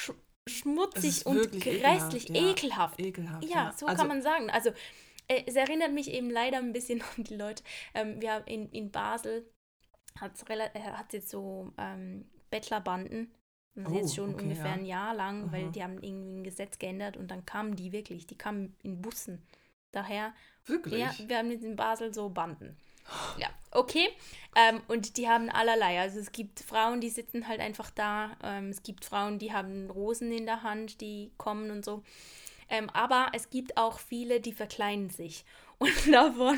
schmutzig 0.49 1.25
und 1.25 1.51
grässlich, 1.51 2.29
ekelhaft, 2.29 2.29
ja. 2.29 2.49
ekelhaft. 2.49 2.99
Ekelhaft. 2.99 3.43
Ja, 3.45 3.73
so 3.75 3.85
also, 3.85 3.99
kann 3.99 4.07
man 4.07 4.21
sagen. 4.21 4.49
Also, 4.49 4.71
äh, 5.27 5.43
es 5.45 5.55
erinnert 5.55 5.91
mich 5.93 6.11
eben 6.11 6.29
leider 6.29 6.57
ein 6.57 6.73
bisschen 6.73 7.01
an 7.17 7.23
die 7.23 7.35
Leute. 7.35 7.63
Ähm, 7.93 8.21
wir 8.21 8.33
haben 8.33 8.45
in, 8.45 8.69
in 8.69 8.91
Basel 8.91 9.49
hat 10.19 10.33
es 10.35 10.43
jetzt 11.11 11.29
so 11.29 11.73
ähm, 11.77 12.25
Bettlerbanden. 12.49 13.33
Das 13.75 13.85
ist 13.85 13.91
Oh, 13.91 13.95
jetzt 13.95 14.15
schon 14.15 14.33
okay, 14.35 14.43
ungefähr 14.43 14.67
ja. 14.67 14.73
ein 14.73 14.85
Jahr 14.85 15.15
lang, 15.15 15.51
weil 15.51 15.63
Aha. 15.63 15.71
die 15.71 15.83
haben 15.83 16.03
irgendwie 16.03 16.35
ein 16.35 16.43
Gesetz 16.43 16.77
geändert 16.77 17.17
und 17.17 17.31
dann 17.31 17.43
kamen 17.45 17.75
die 17.75 17.91
wirklich, 17.91 18.27
die 18.27 18.37
kamen 18.37 18.75
in 18.83 19.01
Bussen. 19.01 19.41
Daher, 19.91 20.33
Wirklich? 20.65 20.99
ja, 20.99 21.11
wir 21.27 21.37
haben 21.37 21.51
jetzt 21.51 21.63
in 21.63 21.75
Basel 21.75 22.13
so 22.13 22.29
Banden. 22.29 22.77
Ja, 23.37 23.49
okay. 23.71 24.09
Ähm, 24.55 24.81
und 24.87 25.17
die 25.17 25.27
haben 25.27 25.49
allerlei. 25.49 25.99
Also 25.99 26.19
es 26.19 26.31
gibt 26.31 26.59
Frauen, 26.59 27.01
die 27.01 27.09
sitzen 27.09 27.47
halt 27.47 27.59
einfach 27.59 27.89
da. 27.89 28.37
Ähm, 28.43 28.69
es 28.69 28.83
gibt 28.83 29.05
Frauen, 29.05 29.39
die 29.39 29.51
haben 29.51 29.89
Rosen 29.89 30.31
in 30.31 30.45
der 30.45 30.63
Hand, 30.63 31.01
die 31.01 31.31
kommen 31.37 31.71
und 31.71 31.83
so. 31.83 32.03
Ähm, 32.69 32.89
aber 32.91 33.27
es 33.33 33.49
gibt 33.49 33.77
auch 33.77 33.99
viele, 33.99 34.39
die 34.39 34.53
verkleiden 34.53 35.09
sich. 35.09 35.45
Und 35.79 36.13
davon, 36.13 36.57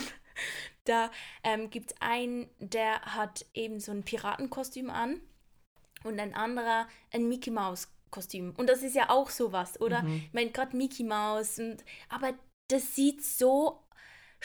da 0.83 1.09
ähm, 1.43 1.71
gibt 1.71 1.91
es 1.91 1.97
einen, 1.99 2.47
der 2.59 3.01
hat 3.01 3.45
eben 3.53 3.79
so 3.79 3.91
ein 3.91 4.03
Piratenkostüm 4.03 4.89
an 4.91 5.19
und 6.03 6.19
ein 6.19 6.35
anderer 6.35 6.87
ein 7.11 7.27
Mickey 7.27 7.49
Maus 7.49 7.87
Kostüm. 8.11 8.53
Und 8.55 8.69
das 8.69 8.83
ist 8.83 8.95
ja 8.95 9.09
auch 9.09 9.29
sowas, 9.29 9.81
oder? 9.81 10.03
Mhm. 10.03 10.23
Ich 10.27 10.33
meine, 10.33 10.51
gerade 10.51 10.77
Mickey 10.77 11.03
Maus. 11.03 11.57
Und, 11.57 11.83
aber 12.07 12.33
das 12.67 12.95
sieht 12.95 13.23
so 13.23 13.81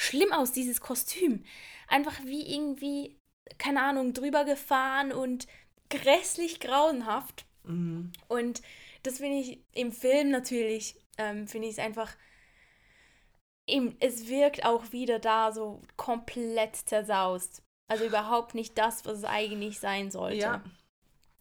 schlimm 0.01 0.33
aus, 0.33 0.53
dieses 0.53 0.81
Kostüm. 0.81 1.45
Einfach 1.87 2.25
wie 2.25 2.55
irgendwie, 2.55 3.19
keine 3.59 3.83
Ahnung, 3.83 4.15
drüber 4.15 4.45
gefahren 4.45 5.13
und 5.13 5.47
grässlich 5.91 6.61
grauenhaft. 6.61 7.45
Mhm. 7.65 8.13
Und 8.29 8.63
das 9.03 9.19
finde 9.19 9.39
ich 9.39 9.63
im 9.73 9.93
Film 9.93 10.31
natürlich, 10.31 10.97
ähm, 11.19 11.47
finde 11.47 11.69
ich 11.69 11.75
es 11.75 11.79
einfach, 11.79 12.11
im, 13.67 13.95
es 14.01 14.29
wirkt 14.29 14.65
auch 14.65 14.93
wieder 14.93 15.19
da 15.19 15.53
so 15.53 15.83
komplett 15.97 16.77
zersaust. 16.77 17.63
Also 17.89 18.07
überhaupt 18.07 18.55
nicht 18.55 18.79
das, 18.79 19.05
was 19.05 19.19
es 19.19 19.25
eigentlich 19.25 19.81
sein 19.81 20.11
sollte. 20.11 20.39
Ja. 20.39 20.65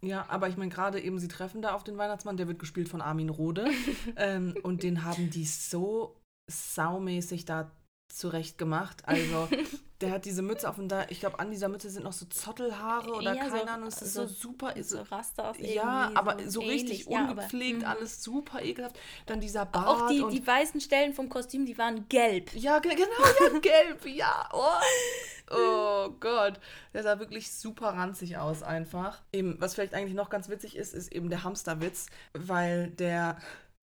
Ja, 0.02 0.26
aber 0.30 0.48
ich 0.48 0.56
meine, 0.56 0.72
gerade 0.72 1.02
eben, 1.02 1.20
sie 1.20 1.28
treffen 1.28 1.62
da 1.62 1.74
auf 1.74 1.84
den 1.84 1.98
Weihnachtsmann, 1.98 2.38
der 2.38 2.48
wird 2.48 2.58
gespielt 2.58 2.88
von 2.88 3.02
Armin 3.02 3.28
Rohde. 3.28 3.70
ähm, 4.16 4.56
und 4.64 4.84
den 4.84 5.04
haben 5.04 5.30
die 5.30 5.46
so 5.46 6.16
saumäßig 6.48 7.44
da 7.44 7.70
zurecht 8.10 8.58
gemacht. 8.58 9.04
Also, 9.06 9.48
der 10.02 10.12
hat 10.12 10.26
diese 10.26 10.42
Mütze 10.42 10.70
auf 10.70 10.78
und 10.78 10.90
da, 10.90 11.06
ich 11.10 11.20
glaube, 11.20 11.40
an 11.40 11.52
dieser 11.52 11.68
Mütze 11.70 11.90
sind 11.90 12.04
noch 12.04 12.14
so 12.14 12.26
Zottelhaare 12.26 13.12
oder 13.14 13.34
Ja, 13.36 13.46
keine 13.48 13.62
so- 13.62 13.68
Ahnung, 13.68 13.88
es 13.88 14.02
ist 14.02 14.14
so- 14.14 14.26
so, 14.26 14.34
super. 14.34 14.74
So 14.82 14.98
So, 14.98 15.02
Rastas 15.04 15.58
ja, 15.60 16.12
aber 16.16 16.38
so 16.50 16.60
richtig 16.62 17.02
ähnlich. 17.02 17.06
Ja, 17.08 17.20
aber- 17.26 17.32
ungepflegt, 17.44 17.80
mhm. 17.80 17.86
alles 17.86 18.24
super 18.24 18.62
ekelhaft. 18.64 18.98
Dann 19.26 19.40
dieser 19.40 19.66
Bart. 19.66 19.88
Auch 19.88 20.08
die, 20.10 20.22
und, 20.22 20.32
die 20.32 20.46
weißen 20.46 20.82
Stellen 20.82 21.14
vom 21.14 21.30
Kostüm, 21.30 21.66
die 21.66 21.78
waren 21.78 22.08
gelb. 22.10 22.54
Ja, 22.56 22.80
ge- 22.80 22.96
genau, 22.96 23.54
ja, 23.54 23.60
gelb, 23.62 24.06
ja. 24.08 24.50
Oh. 24.54 25.52
oh 25.52 26.10
Gott. 26.20 26.60
Der 26.94 27.04
sah 27.04 27.20
wirklich 27.20 27.52
super 27.52 27.90
ranzig 27.90 28.38
aus 28.38 28.64
einfach. 28.64 29.22
Eben, 29.34 29.60
was 29.60 29.74
vielleicht 29.76 29.94
eigentlich 29.94 30.16
noch 30.16 30.30
ganz 30.30 30.50
witzig 30.50 30.76
ist, 30.76 30.94
ist 30.94 31.12
eben 31.12 31.30
der 31.30 31.44
Hamsterwitz, 31.44 32.08
weil 32.34 32.90
der, 32.92 33.38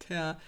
der, 0.09 0.38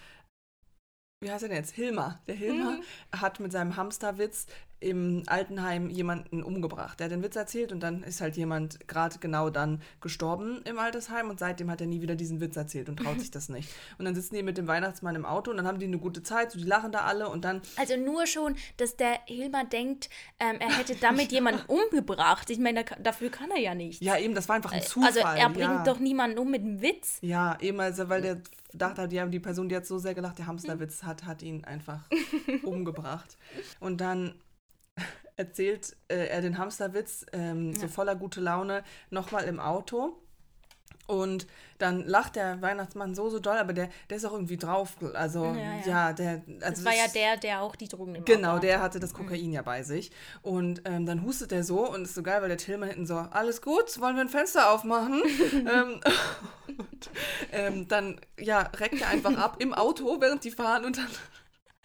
wie 1.20 1.30
heißt 1.30 1.42
er 1.42 1.48
denn 1.48 1.58
jetzt? 1.58 1.74
Hilmer. 1.74 2.20
Der 2.26 2.34
Hilmer 2.34 2.72
Mhm. 2.72 2.82
hat 3.20 3.40
mit 3.40 3.50
seinem 3.52 3.76
Hamsterwitz 3.76 4.46
im 4.81 5.24
Altenheim 5.26 5.91
jemanden 5.91 6.43
umgebracht. 6.43 7.01
Der 7.01 7.07
hat 7.07 7.12
den 7.12 7.22
Witz 7.22 7.37
erzählt 7.37 7.72
und 7.72 7.81
dann 7.81 8.03
ist 8.03 8.20
halt 8.20 8.37
jemand 8.37 8.87
gerade 8.87 9.18
genau 9.18 9.51
dann 9.51 9.83
gestorben 10.01 10.62
im 10.64 10.79
Altersheim 10.79 11.31
und 11.31 11.39
seitdem 11.41 11.70
hat 11.70 11.81
er 11.81 11.87
nie 11.87 12.01
wieder 12.01 12.14
diesen 12.14 12.41
Witz 12.41 12.57
erzählt 12.57 12.89
und 12.89 12.99
traut 12.99 13.18
sich 13.20 13.31
das 13.31 13.49
nicht. 13.49 13.68
Und 13.99 14.05
dann 14.05 14.14
sitzen 14.14 14.37
die 14.37 14.43
mit 14.43 14.57
dem 14.57 14.68
Weihnachtsmann 14.68 15.16
im 15.16 15.24
Auto 15.24 15.51
und 15.51 15.57
dann 15.57 15.66
haben 15.66 15.79
die 15.79 15.87
eine 15.87 15.99
gute 15.99 16.22
Zeit, 16.22 16.53
so 16.53 16.59
die 16.59 16.64
lachen 16.64 16.93
da 16.93 17.01
alle 17.01 17.29
und 17.29 17.45
dann 17.45 17.61
Also 17.76 17.97
nur 17.97 18.26
schon, 18.26 18.57
dass 18.76 18.97
der 18.97 19.18
Hilmer 19.26 19.64
denkt, 19.64 20.11
ähm, 20.39 20.57
er 20.61 20.76
hätte 20.76 20.95
damit 20.95 21.33
jemanden 21.33 21.62
umgebracht. 21.66 22.49
Ich 22.51 22.59
meine, 22.59 22.85
da, 22.85 22.95
dafür 22.97 23.31
kann 23.31 23.51
er 23.51 23.61
ja 23.61 23.74
nicht. 23.74 24.01
Ja, 24.01 24.16
eben, 24.16 24.35
das 24.35 24.49
war 24.49 24.57
einfach 24.57 24.72
ein 24.72 24.83
Zufall. 24.83 25.09
also 25.09 25.20
er 25.20 25.49
bringt 25.51 25.59
ja. 25.59 25.85
doch 25.85 25.99
niemanden 25.99 26.39
um 26.39 26.51
mit 26.51 26.62
einem 26.62 26.81
Witz. 26.81 27.18
Ja, 27.20 27.59
eben, 27.61 27.81
also, 27.81 28.09
weil 28.09 28.22
der 28.22 28.41
dachte 28.72 29.03
halt, 29.03 29.12
ja, 29.12 29.26
die 29.26 29.41
Person, 29.41 29.68
die 29.68 29.76
hat 29.76 29.87
so 29.87 29.99
sehr 29.99 30.14
gelacht, 30.14 30.39
der 30.39 30.47
Hamsterwitz 30.47 31.03
hat, 31.03 31.24
hat 31.24 31.43
ihn 31.43 31.64
einfach 31.64 32.01
umgebracht. 32.62 33.37
Und 33.81 34.01
dann 34.01 34.35
erzählt 35.39 35.97
äh, 36.09 36.26
er 36.26 36.43
den 36.43 36.59
Hamsterwitz 36.59 37.24
ähm, 37.32 37.74
so 37.74 37.82
Ja. 37.82 37.89
voller 37.89 38.14
gute 38.16 38.41
Laune 38.41 38.84
nochmal 39.11 39.45
im 39.45 39.59
Auto. 39.61 40.20
Und 41.07 41.47
dann 41.78 42.07
lacht 42.07 42.36
der 42.36 42.61
Weihnachtsmann 42.61 43.14
so, 43.14 43.30
so 43.30 43.39
doll, 43.39 43.57
aber 43.57 43.72
der, 43.72 43.89
der 44.11 44.18
ist 44.18 44.26
auch 44.26 44.34
irgendwie 44.34 44.59
drauf. 44.59 44.97
Also, 45.14 45.43
ja, 45.43 45.55
Ja, 45.55 45.86
ja. 45.86 46.12
der. 46.12 46.43
Also 46.61 46.82
Das 46.82 46.84
war 46.84 46.93
ja 46.95 47.09
der, 47.14 47.39
der 47.39 47.62
auch 47.62 47.76
die 47.76 47.89
Drogen 47.89 48.14
im 48.14 48.24
Genau, 48.26 48.53
Auto 48.57 48.61
der 48.61 48.74
hatte. 48.74 48.82
hatte 48.84 49.01
das 49.01 49.14
Kokain 49.14 49.51
ja 49.51 49.62
bei 49.62 49.82
sich. 49.82 50.11
Und 50.43 50.82
ähm, 50.84 51.07
dann 51.07 51.22
hustet 51.22 51.51
er 51.53 51.64
so 51.64 51.89
und 51.91 52.03
ist 52.03 52.14
so 52.14 52.22
geil, 52.22 52.43
weil 52.43 52.49
der 52.49 52.59
Tillmann 52.59 52.91
hinten 52.91 53.07
so, 53.07 53.16
alles 53.16 53.62
gut, 53.62 53.99
wollen 54.03 54.16
wir 54.16 54.20
ein 54.22 54.28
Fenster 54.28 54.70
aufmachen? 54.70 55.22
ähm, 55.55 56.01
und 56.76 57.11
ähm, 57.53 57.89
dann, 57.89 58.20
ja, 58.39 58.61
reckt 58.76 59.01
er 59.01 59.09
einfach 59.09 59.34
ab 59.39 59.57
im 59.61 59.72
Auto, 59.72 60.20
während 60.20 60.45
die 60.45 60.51
fahren 60.51 60.84
und 60.84 60.99
dann, 60.99 61.09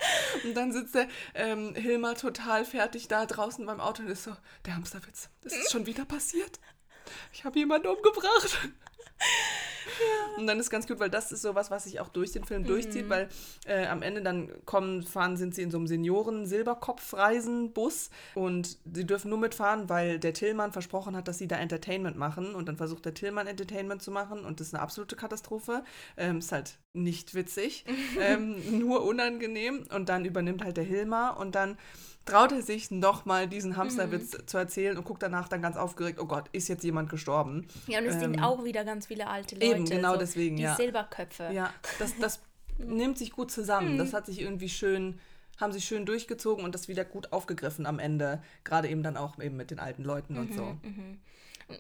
und 0.44 0.54
dann 0.56 0.72
sitzt 0.72 0.96
der 0.96 1.08
ähm, 1.34 1.76
Hilmar 1.76 2.16
total 2.16 2.66
fertig 2.66 3.08
da 3.08 3.26
draußen 3.26 3.66
beim 3.66 3.80
Auto 3.80 4.04
und 4.04 4.10
ist 4.10 4.24
so, 4.24 4.36
der 4.66 4.76
Hamsterwitz, 4.76 5.30
das 5.42 5.54
ist 5.54 5.72
schon 5.72 5.86
wieder 5.86 6.06
passiert. 6.06 6.60
Ich 7.32 7.44
habe 7.44 7.60
jemanden 7.60 7.88
umgebracht. 7.88 8.70
Und 10.38 10.48
dann 10.48 10.60
ist 10.60 10.70
ganz 10.70 10.88
gut, 10.88 11.00
weil 11.00 11.10
das 11.10 11.32
ist 11.32 11.42
sowas, 11.42 11.72
was 11.72 11.86
sich 11.86 12.00
auch 12.00 12.10
durch 12.10 12.32
den 12.32 12.44
Film 12.44 12.66
durchzieht, 12.66 13.10
weil 13.10 13.30
äh, 13.66 13.88
am 13.88 14.02
Ende 14.02 14.22
dann 14.22 14.50
kommen, 14.66 15.04
fahren, 15.04 15.38
sind 15.38 15.56
sie 15.56 15.62
in 15.62 15.72
so 15.72 15.78
einem 15.78 15.88
Senioren-Silberkopf-Reisen-Bus 15.88 18.10
und 18.36 18.78
sie 18.92 19.06
dürfen 19.06 19.30
nur 19.30 19.38
mitfahren, 19.38 19.88
weil 19.90 20.20
der 20.20 20.34
Tillmann 20.34 20.72
versprochen 20.72 21.16
hat, 21.16 21.28
dass 21.28 21.38
sie 21.38 21.48
da 21.48 21.58
Entertainment 21.58 22.18
machen 22.18 22.56
und 22.56 22.68
dann 22.68 22.78
versucht 22.78 23.06
der 23.06 23.14
Tillmann 23.14 23.46
Entertainment 23.48 24.02
zu 24.02 24.10
machen 24.12 24.44
und 24.44 24.60
das 24.60 24.68
ist 24.68 24.74
eine 24.74 24.82
absolute 24.82 25.16
Katastrophe. 25.16 25.84
Ähm, 26.18 26.40
ist 26.40 26.52
halt 26.52 26.80
nicht 26.94 27.36
witzig, 27.36 27.86
ähm, 28.20 28.80
nur 28.80 29.06
unangenehm. 29.06 29.86
Und 29.94 30.10
dann 30.10 30.26
übernimmt 30.26 30.64
halt 30.64 30.78
der 30.78 30.84
Hilmar 30.84 31.38
und 31.38 31.54
dann 31.56 31.78
traut 32.26 32.52
er 32.52 32.62
sich 32.62 32.90
nochmal 32.92 33.48
diesen 33.48 33.76
Hamsterwitz 33.78 34.38
zu 34.46 34.58
erzählen 34.58 34.98
und 34.98 35.04
guckt 35.04 35.22
danach 35.22 35.50
dann 35.50 35.62
ganz 35.62 35.76
aufgeregt, 35.78 36.20
oh 36.22 36.26
Gott, 36.26 36.50
ist 36.54 36.68
jetzt 36.70 36.84
jemand 36.84 37.10
gestorben? 37.10 37.68
Ja, 37.88 38.00
und 38.00 38.06
es 38.06 38.20
sind 38.20 38.38
Ähm, 38.38 38.44
auch 38.44 38.64
wieder 38.64 38.86
ganz 38.86 39.08
viele 39.08 39.28
alte 39.28 39.56
Leute. 39.56 39.66
eben, 39.66 39.86
genau 39.86 40.16
deswegen, 40.16 40.56
die 40.56 40.64
ja. 40.64 40.76
Silberköpfe. 40.76 41.50
Ja, 41.52 41.74
das, 42.00 42.18
das 42.20 42.42
nimmt 42.78 43.18
sich 43.18 43.32
gut 43.32 43.52
zusammen. 43.52 43.98
Das 43.98 44.14
hat 44.14 44.26
sich 44.26 44.40
irgendwie 44.40 44.70
schön, 44.70 45.20
haben 45.60 45.74
sie 45.74 45.82
schön 45.82 46.06
durchgezogen 46.06 46.64
und 46.64 46.74
das 46.74 46.88
wieder 46.88 47.04
gut 47.06 47.34
aufgegriffen 47.34 47.86
am 47.86 48.00
Ende. 48.00 48.42
Gerade 48.64 48.88
eben 48.88 49.04
dann 49.04 49.18
auch 49.18 49.38
eben 49.40 49.58
mit 49.58 49.70
den 49.72 49.80
alten 49.80 50.04
Leuten 50.04 50.38
und 50.38 50.54
so. 50.54 50.76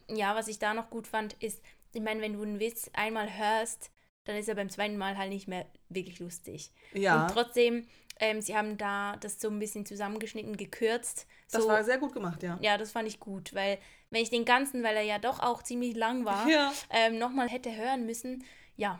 Ja, 0.07 0.35
was 0.35 0.47
ich 0.47 0.59
da 0.59 0.73
noch 0.73 0.89
gut 0.89 1.07
fand, 1.07 1.33
ist, 1.41 1.61
ich 1.93 2.01
meine, 2.01 2.21
wenn 2.21 2.33
du 2.33 2.41
einen 2.41 2.59
Witz 2.59 2.89
einmal 2.93 3.29
hörst, 3.37 3.91
dann 4.25 4.35
ist 4.35 4.47
er 4.49 4.55
beim 4.55 4.69
zweiten 4.69 4.97
Mal 4.97 5.17
halt 5.17 5.29
nicht 5.29 5.47
mehr 5.47 5.65
wirklich 5.89 6.19
lustig. 6.19 6.71
Ja, 6.93 7.23
Und 7.25 7.31
trotzdem, 7.33 7.87
ähm, 8.19 8.41
sie 8.41 8.55
haben 8.55 8.77
da 8.77 9.15
das 9.17 9.39
so 9.39 9.49
ein 9.49 9.59
bisschen 9.59 9.85
zusammengeschnitten, 9.85 10.55
gekürzt. 10.57 11.27
das 11.51 11.63
so, 11.63 11.67
war 11.69 11.83
sehr 11.83 11.97
gut 11.97 12.13
gemacht, 12.13 12.41
ja. 12.43 12.57
ja, 12.61 12.77
das 12.77 12.91
fand 12.91 13.07
ich 13.07 13.19
gut, 13.19 13.53
weil 13.53 13.77
wenn 14.11 14.21
ich 14.21 14.29
den 14.29 14.45
ganzen, 14.45 14.83
weil 14.83 14.95
er 14.95 15.01
ja 15.01 15.19
doch 15.19 15.39
auch 15.39 15.63
ziemlich 15.63 15.95
lang 15.95 16.25
war, 16.25 16.47
Ja. 16.49 16.71
ähm, 16.89 17.17
nochmal 17.17 17.49
hätte 17.49 17.75
hören 17.75 18.05
müssen, 18.05 18.43
ja. 18.77 18.99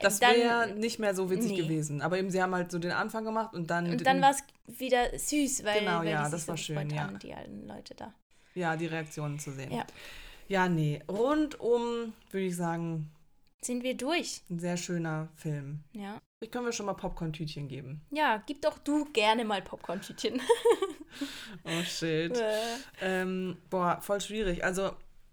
Das 0.00 0.20
wäre 0.22 0.72
nicht 0.76 0.98
mehr 0.98 1.14
so 1.14 1.30
witzig 1.30 1.50
nee. 1.52 1.56
gewesen. 1.62 2.00
Aber 2.00 2.18
eben, 2.18 2.30
sie 2.30 2.42
haben 2.42 2.54
halt 2.54 2.70
so 2.72 2.78
den 2.78 2.90
Anfang 2.92 3.22
gemacht 3.24 3.52
und 3.54 3.70
dann, 3.70 3.90
Und 3.90 4.06
dann 4.06 4.22
war 4.22 4.30
es 4.30 4.38
wieder 4.66 5.16
süß, 5.18 5.62
weil, 5.64 5.80
Genau, 5.80 5.98
weil 5.98 6.08
ja, 6.08 6.28
das 6.30 6.42
so 6.46 6.48
war 6.48 6.56
schön, 6.56 6.76
gefreut 6.76 6.92
ja. 6.92 7.02
haben, 7.02 7.18
die 7.18 7.34
alten 7.34 7.66
Leute 7.66 7.94
da. 7.94 8.14
ja 8.54 8.76
die 8.76 8.86
Reaktionen 8.86 9.38
zu 9.38 9.52
sehen. 9.52 9.70
Ja. 9.70 9.84
Ja, 10.48 10.68
nee, 10.68 11.02
rundum 11.06 12.14
würde 12.30 12.46
ich 12.46 12.56
sagen, 12.56 13.10
Sind 13.62 13.82
wir 13.82 13.94
durch? 13.96 14.42
ein 14.50 14.58
sehr 14.58 14.76
schöner 14.76 15.28
Film. 15.34 15.80
Ja. 15.92 16.18
Ich 16.42 16.50
können 16.50 16.64
wir 16.64 16.72
schon 16.72 16.86
mal 16.86 16.94
Popcorn-Tütchen 16.94 17.68
geben. 17.68 18.00
Ja, 18.10 18.42
gib 18.46 18.62
doch 18.62 18.78
du 18.78 19.04
gerne 19.12 19.44
mal 19.44 19.60
Popcorn-Tütchen. 19.62 20.40
Oh 21.64 21.82
shit. 21.84 22.40
Ähm, 23.00 23.56
boah, 23.68 23.98
voll 24.00 24.20
schwierig. 24.20 24.62
Also, 24.64 24.92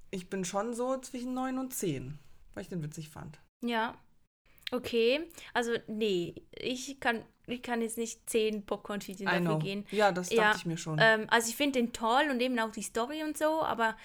ich 0.10 0.28
bin 0.28 0.44
schon 0.44 0.74
so 0.74 0.98
zwischen 0.98 1.36
9 1.36 1.60
und 1.60 1.72
10, 1.74 2.18
weil 2.56 2.64
ich 2.64 2.70
den 2.70 2.82
witzig 2.84 3.10
fand. 3.10 3.40
ja. 3.64 3.96
Okay. 4.72 5.22
Also, 5.54 5.72
nee, 5.88 6.36
ich 6.52 7.00
kann, 7.00 7.24
ich 7.46 7.62
kann 7.62 7.82
jetzt 7.82 7.98
nicht 7.98 8.30
zehn 8.30 8.66
Popcorn-Tütchen 8.66 9.28
dafür 9.28 9.60
gehen. 9.60 9.86
Ja, 9.92 10.12
das 10.12 10.28
dachte 10.28 10.42
Ja, 10.42 10.54
ich 10.58 10.66
mir 10.66 10.76
schon. 10.78 10.98
Ähm, 11.02 11.26
also, 11.30 11.48
ich 11.48 11.56
finde 11.56 11.80
den 11.80 11.94
toll 11.94 12.24
und 12.30 12.42
eben 12.42 12.60
auch 12.60 12.72
die 12.72 12.82
Story 12.82 13.24
und 13.24 13.38
so, 13.38 13.62
aber 13.64 13.96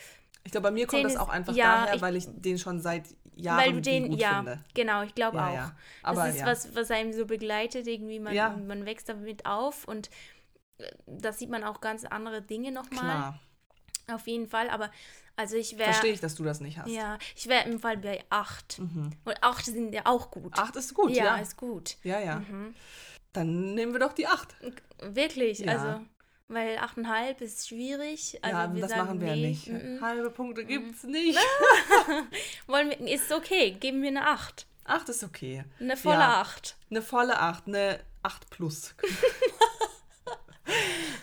ich 0.44 0.52
glaube, 0.52 0.68
bei 0.68 0.70
mir 0.70 0.86
kommt 0.86 1.00
10 1.02 1.08
das 1.08 1.16
auch 1.16 1.30
einfach 1.30 1.54
ja, 1.56 1.80
daher, 1.86 1.94
ich- 1.96 2.02
weil 2.02 2.14
ich 2.14 2.26
den 2.28 2.58
schon 2.58 2.78
seit 2.80 3.06
Jahren 3.34 3.58
weil 3.58 3.72
du 3.74 3.80
den, 3.80 4.08
gut 4.10 4.18
ja, 4.20 4.36
finde. 4.36 4.64
genau, 4.74 5.02
ich 5.02 5.14
glaube 5.14 5.36
Ja, 5.38 5.48
auch. 5.48 5.54
ja. 5.54 5.76
Aber 6.02 6.24
das 6.26 6.34
ist 6.34 6.40
ja. 6.40 6.46
was, 6.46 6.74
was 6.74 6.90
einem 6.90 7.12
so 7.12 7.26
begleitet, 7.26 7.86
irgendwie, 7.86 8.18
man, 8.18 8.66
man 8.66 8.84
wächst 8.86 9.08
damit 9.08 9.46
auf 9.46 9.86
und 9.88 10.10
äh, 10.78 10.90
da 11.06 11.32
sieht 11.32 11.50
man 11.50 11.64
auch 11.64 11.80
ganz 11.80 12.04
andere 12.04 12.42
Dinge 12.42 12.72
nochmal. 12.72 13.00
Klar, 13.00 13.40
Auf 14.12 14.26
jeden 14.26 14.48
Fall, 14.48 14.68
aber 14.70 14.90
also 15.36 15.56
ich 15.56 15.78
wäre. 15.78 15.90
verstehe 15.90 16.12
ich, 16.12 16.20
dass 16.20 16.34
du 16.34 16.44
das 16.44 16.60
nicht 16.60 16.78
hast. 16.78 16.90
Ja, 16.90 17.18
ich 17.34 17.46
wäre 17.46 17.66
im 17.68 17.80
Fall 17.80 17.96
bei 17.96 18.22
8. 18.28 18.80
Mhm. 18.80 19.10
Und 19.24 19.42
8 19.42 19.64
sind 19.64 19.94
ja 19.94 20.02
auch 20.04 20.30
gut. 20.30 20.52
Acht 20.58 20.76
ist 20.76 20.92
gut, 20.92 21.10
ja, 21.12 21.24
ja. 21.24 21.36
ist 21.36 21.56
gut. 21.56 21.96
Ja, 22.02 22.20
ja. 22.20 22.36
Mhm. 22.40 22.74
Dann 23.32 23.74
nehmen 23.74 23.92
wir 23.94 24.00
doch 24.00 24.12
die 24.12 24.26
acht. 24.26 24.54
Wirklich, 25.00 25.60
Ja. 25.60 25.72
also, 25.72 26.04
weil 26.52 26.78
8,5 26.78 27.40
ist 27.40 27.68
schwierig. 27.68 28.38
Also 28.42 28.56
ja, 28.56 28.74
wir 28.74 28.80
das 28.82 28.90
sagen, 28.90 29.06
machen 29.06 29.20
wir 29.20 29.34
nee, 29.34 29.48
nicht. 29.48 29.68
mm, 29.68 29.96
mm. 29.96 30.00
Halbe 30.00 30.30
Punkte 30.30 30.64
gibt's 30.64 31.04
nicht. 31.04 31.38
Wollen 32.66 32.90
wir, 32.90 33.00
ist 33.08 33.32
okay, 33.32 33.72
geben 33.72 34.02
wir 34.02 34.08
eine 34.08 34.26
8. 34.26 34.66
Acht 34.84 35.08
ist 35.08 35.22
okay. 35.22 35.64
Eine 35.80 35.96
volle 35.96 36.18
Ja. 36.18 36.40
8. 36.40 36.76
Eine 36.90 37.02
volle 37.02 37.38
acht, 37.38 37.66
eine 37.66 38.00
acht 38.22 38.50
plus. 38.50 38.94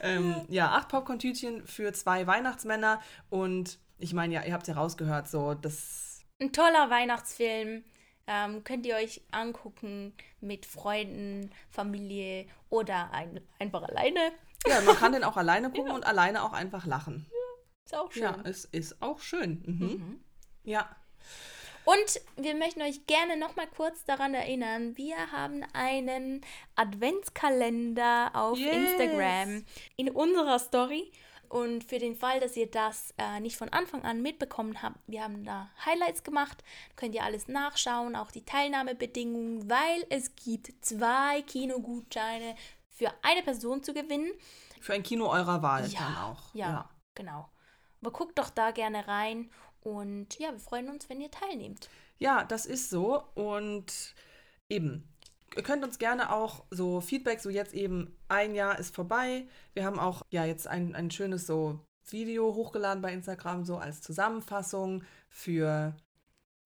ähm, 0.02 0.36
ja, 0.48 0.72
acht 0.72 0.90
Popcorn-Tütchen 0.90 1.66
für 1.68 1.92
zwei 1.94 2.26
Weihnachtsmänner 2.26 3.02
und 3.30 3.80
ich 3.98 4.14
meine, 4.14 4.34
ja, 4.34 4.44
ihr 4.44 4.54
habt 4.54 4.68
ja 4.68 4.76
rausgehört, 4.76 5.28
so, 5.28 5.54
das 5.54 6.22
Ein 6.40 6.54
toller 6.54 6.90
Weihnachtsfilm. 6.90 7.84
Ähm, 8.28 8.64
könnt 8.64 8.86
ihr 8.86 8.96
euch 8.96 9.22
angucken 9.32 10.14
mit 10.40 10.68
Freunden, 10.68 11.52
Familie 11.70 12.46
oder 12.70 13.12
ein, 13.12 13.42
einfach 13.58 13.82
alleine. 13.82 14.32
Ja, 14.68 14.82
man 14.82 14.96
kann 14.96 15.12
den 15.14 15.24
auch 15.24 15.38
alleine 15.38 15.72
gucken 15.72 15.92
und 15.92 16.06
alleine 16.06 16.44
auch 16.44 16.54
einfach 16.54 16.86
lachen. 16.86 17.30
Ist 17.86 17.96
auch 17.96 18.12
schön. 18.12 18.24
Ja, 18.24 18.38
es 18.44 18.66
ist 18.66 19.02
auch 19.02 19.20
schön. 19.20 19.64
Mhm. 19.66 20.24
Ja. 20.64 20.96
Und 21.86 22.22
wir 22.36 22.54
möchten 22.54 22.82
euch 22.84 23.08
gerne 23.08 23.36
noch 23.36 23.56
mal 23.56 23.66
kurz 23.66 24.06
daran 24.06 24.36
erinnern, 24.36 24.96
wir 24.96 25.32
haben 25.32 25.66
einen 25.74 26.42
Adventskalender 26.76 28.32
auf 28.34 28.60
Yes. 28.60 28.76
Instagram 28.76 29.66
in 29.96 30.10
unserer 30.12 30.60
Story. 30.60 31.12
Und 31.48 31.84
für 31.84 31.98
den 31.98 32.16
Fall, 32.16 32.40
dass 32.40 32.56
ihr 32.56 32.70
das 32.70 33.16
äh, 33.18 33.40
nicht 33.40 33.58
von 33.58 33.70
Anfang 33.70 34.04
an 34.04 34.22
mitbekommen 34.22 34.84
habt, 34.84 35.00
wir 35.08 35.24
haben 35.24 35.44
da 35.44 35.72
Highlights 35.84 36.24
gemacht. 36.24 36.64
Könnt 36.96 37.16
ihr 37.16 37.24
alles 37.24 37.48
nachschauen, 37.48 38.16
auch 38.16 38.30
die 38.30 38.46
Teilnahmebedingungen, 38.46 39.68
weil 39.68 40.06
es 40.12 40.36
gibt 40.36 40.72
zwei 40.86 41.42
Kinogutscheine 41.42 42.56
für 43.00 43.12
eine 43.22 43.42
Person 43.44 43.82
zu 43.82 43.94
gewinnen. 43.94 44.30
Für 44.82 44.94
ein 44.94 45.04
Kino 45.04 45.32
eurer 45.32 45.62
Wahl 45.62 45.88
Ja, 45.88 46.00
dann 46.00 46.18
auch. 46.18 46.54
Ja, 46.54 46.90
genau. 47.16 47.50
Aber 48.02 48.12
guckt 48.12 48.38
doch 48.38 48.50
da 48.50 48.72
gerne 48.72 49.08
rein 49.08 49.50
und 49.80 50.38
ja, 50.38 50.52
wir 50.52 50.60
freuen 50.60 50.90
uns, 50.90 51.10
wenn 51.10 51.22
ihr 51.22 51.32
teilnehmt. 51.32 51.90
Ja, 52.18 52.44
das 52.44 52.66
ist 52.66 52.90
so. 52.90 53.24
Und 53.36 54.14
eben, 54.68 55.08
ihr 55.56 55.64
könnt 55.64 55.86
uns 55.86 55.98
gerne 55.98 56.34
auch 56.34 56.66
so 56.72 57.00
Feedback, 57.00 57.40
so 57.40 57.50
jetzt 57.50 57.74
eben 57.74 58.18
ein 58.28 58.54
Jahr 58.54 58.78
ist 58.78 58.94
vorbei. 58.94 59.48
Wir 59.74 59.86
haben 59.86 59.98
auch 59.98 60.24
ja 60.30 60.44
jetzt 60.44 60.68
ein, 60.68 60.94
ein 60.94 61.10
schönes 61.10 61.48
so 61.48 61.80
Video 62.06 62.54
hochgeladen 62.54 63.02
bei 63.02 63.14
Instagram, 63.14 63.64
so 63.64 63.78
als 63.78 64.02
Zusammenfassung 64.02 65.04
für, 65.30 65.96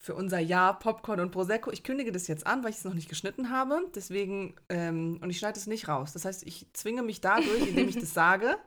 für 0.04 0.16
unser 0.16 0.39
Jahr 0.39 0.78
Popcorn 0.80 1.22
und 1.22 1.32
Prosecco. 1.32 1.72
Ich 1.72 1.82
kündige 1.82 2.12
das 2.12 2.28
jetzt 2.28 2.45
an, 2.45 2.62
weil 2.62 2.72
ich 2.72 2.76
es 2.76 2.84
noch 2.84 2.93
nicht 2.93 3.08
geschnitten 3.08 3.49
habe. 3.49 3.86
Deswegen, 3.95 4.54
ähm, 4.68 5.18
und 5.22 5.30
ich 5.30 5.39
schneide 5.39 5.58
es 5.58 5.66
nicht 5.66 5.88
raus. 5.88 6.12
Das 6.12 6.26
heißt, 6.26 6.43
ich 6.45 6.68
zwinge 6.74 7.04
mich 7.04 7.22
dadurch, 7.22 7.70
indem 7.70 7.88
ich 7.88 7.97
das 7.97 8.14
sage, 8.14 8.58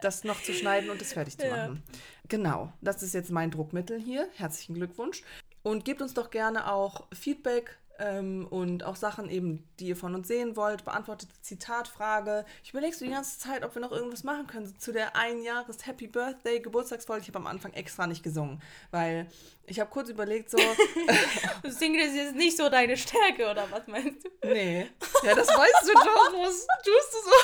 das 0.00 0.24
noch 0.24 0.42
zu 0.42 0.52
schneiden 0.52 0.90
und 0.90 1.00
das 1.00 1.12
fertig 1.12 1.38
zu 1.38 1.46
Ja. 1.46 1.56
machen. 1.56 1.82
Genau, 2.28 2.72
das 2.80 3.04
ist 3.04 3.14
jetzt 3.14 3.30
mein 3.30 3.52
Druckmittel 3.52 4.00
hier. 4.00 4.28
Herzlichen 4.34 4.74
Glückwunsch. 4.74 5.22
Und 5.62 5.84
gebt 5.84 6.02
uns 6.02 6.12
doch 6.12 6.30
gerne 6.30 6.68
auch 6.72 7.06
Feedback 7.12 7.78
ähm, 8.00 8.46
und 8.48 8.84
auch 8.84 8.96
Sachen 8.96 9.28
eben, 9.28 9.68
die 9.78 9.88
ihr 9.88 9.96
von 9.96 10.14
uns 10.14 10.28
sehen 10.28 10.56
wollt. 10.56 10.84
Beantwortet 10.84 11.28
Zitatfrage. 11.42 12.44
Ich 12.64 12.70
überlege 12.70 12.96
so 12.96 13.04
die 13.04 13.10
ganze 13.10 13.38
Zeit, 13.38 13.64
ob 13.64 13.74
wir 13.74 13.82
noch 13.82 13.92
irgendwas 13.92 14.24
machen 14.24 14.46
können 14.46 14.66
so 14.66 14.72
zu 14.76 14.92
der 14.92 15.16
Einjahres 15.16 15.86
Happy 15.86 16.06
Birthday 16.06 16.60
Geburtstagsfolge. 16.60 17.22
Ich 17.22 17.28
habe 17.28 17.38
am 17.38 17.46
Anfang 17.46 17.72
extra 17.74 18.06
nicht 18.06 18.22
gesungen, 18.22 18.60
weil 18.90 19.26
ich 19.66 19.78
habe 19.78 19.90
kurz 19.90 20.08
überlegt 20.08 20.50
so, 20.50 20.58
Singen 21.64 22.00
ist 22.00 22.14
jetzt 22.14 22.34
nicht 22.34 22.56
so 22.56 22.68
deine 22.68 22.96
Stärke, 22.96 23.50
oder 23.50 23.70
was 23.70 23.86
meinst 23.86 24.24
du? 24.24 24.30
nee, 24.48 24.86
ja, 25.22 25.34
das 25.34 25.48
weißt 25.48 25.88
du 25.88 25.92
doch. 25.92 26.30
Was 26.40 26.66
tust 26.82 27.12
du 27.12 27.18
so? 27.24 27.36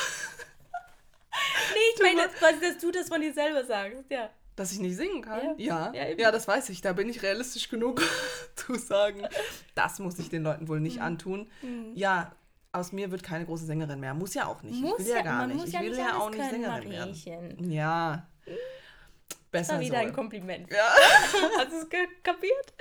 Nee, 1.73 1.79
ich 1.93 2.01
meine, 2.01 2.29
was, 2.41 2.59
dass 2.59 2.77
du 2.79 2.91
das 2.91 3.09
von 3.09 3.21
dir 3.21 3.33
selber 3.33 3.63
sagst, 3.63 4.09
ja. 4.09 4.29
Dass 4.57 4.71
ich 4.73 4.79
nicht 4.79 4.97
singen 4.97 5.21
kann? 5.21 5.57
Ja. 5.57 5.93
Ja. 5.93 6.07
Ja, 6.09 6.15
Ja, 6.17 6.31
das 6.31 6.47
weiß 6.47 6.67
ich. 6.69 6.81
Da 6.81 6.91
bin 6.91 7.07
ich 7.07 7.21
realistisch 7.23 7.69
genug 7.69 8.01
zu 8.55 8.75
sagen, 8.75 9.25
das 9.75 9.99
muss 9.99 10.19
ich 10.19 10.29
den 10.29 10.43
Leuten 10.43 10.67
wohl 10.67 10.77
Mhm. 10.79 10.83
nicht 10.83 10.99
antun. 11.01 11.47
Ja, 11.93 12.33
aus 12.73 12.91
mir 12.91 13.11
wird 13.11 13.23
keine 13.23 13.45
große 13.45 13.65
Sängerin 13.65 13.99
mehr. 14.01 14.13
Muss 14.13 14.33
ja 14.33 14.47
auch 14.47 14.61
nicht. 14.63 14.81
Muss 14.81 14.99
ich 14.99 15.05
will 15.05 15.11
ja, 15.11 15.17
ja- 15.17 15.23
gar 15.23 15.37
man 15.37 15.47
nicht. 15.49 15.57
muss 15.59 15.67
ich 15.69 15.73
ja 15.75 15.81
will 15.81 15.97
ja 15.97 16.17
auch 16.17 16.29
nicht 16.29 16.39
können, 16.39 16.63
Sängerin 16.63 16.89
Mariechen. 16.89 17.41
werden. 17.41 17.71
Ja. 17.71 18.27
Das 18.45 18.55
Besser 19.51 19.73
war 19.75 19.79
wieder 19.79 19.99
so. 19.99 20.05
ein 20.07 20.13
Kompliment. 20.13 20.69
Ja. 20.71 20.77
Hast 21.57 21.71
du 21.71 21.77
es 21.77 21.89
kapiert? 22.23 22.73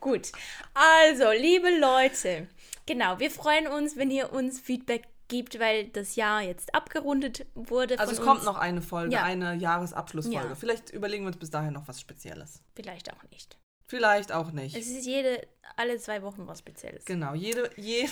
Gut. 0.00 0.32
Also, 0.72 1.30
liebe 1.32 1.68
Leute, 1.78 2.46
genau, 2.86 3.18
wir 3.18 3.30
freuen 3.30 3.66
uns, 3.66 3.96
wenn 3.96 4.10
ihr 4.10 4.32
uns 4.32 4.58
Feedback 4.60 5.02
gibt, 5.28 5.58
weil 5.58 5.88
das 5.88 6.16
Jahr 6.16 6.42
jetzt 6.42 6.74
abgerundet 6.74 7.46
wurde. 7.54 7.98
Also 7.98 8.12
es 8.12 8.20
kommt 8.20 8.38
uns. 8.40 8.44
noch 8.46 8.56
eine 8.56 8.82
Folge, 8.82 9.14
Ja. 9.14 9.22
eine 9.24 9.54
Jahresabschlussfolge. 9.54 10.48
Ja. 10.48 10.54
Vielleicht 10.54 10.90
überlegen 10.90 11.24
wir 11.24 11.28
uns 11.28 11.36
bis 11.38 11.50
dahin 11.50 11.72
noch 11.72 11.88
was 11.88 12.00
Spezielles. 12.00 12.62
Vielleicht 12.74 13.12
auch 13.12 13.22
nicht. 13.30 13.58
Vielleicht 13.86 14.32
auch 14.32 14.50
nicht. 14.50 14.74
Es 14.76 14.86
ist 14.86 15.04
jede, 15.06 15.46
alle 15.76 15.98
zwei 15.98 16.22
Wochen 16.22 16.46
was 16.46 16.60
Spezielles. 16.60 17.04
Genau, 17.04 17.34
jede, 17.34 17.70
je, 17.76 18.08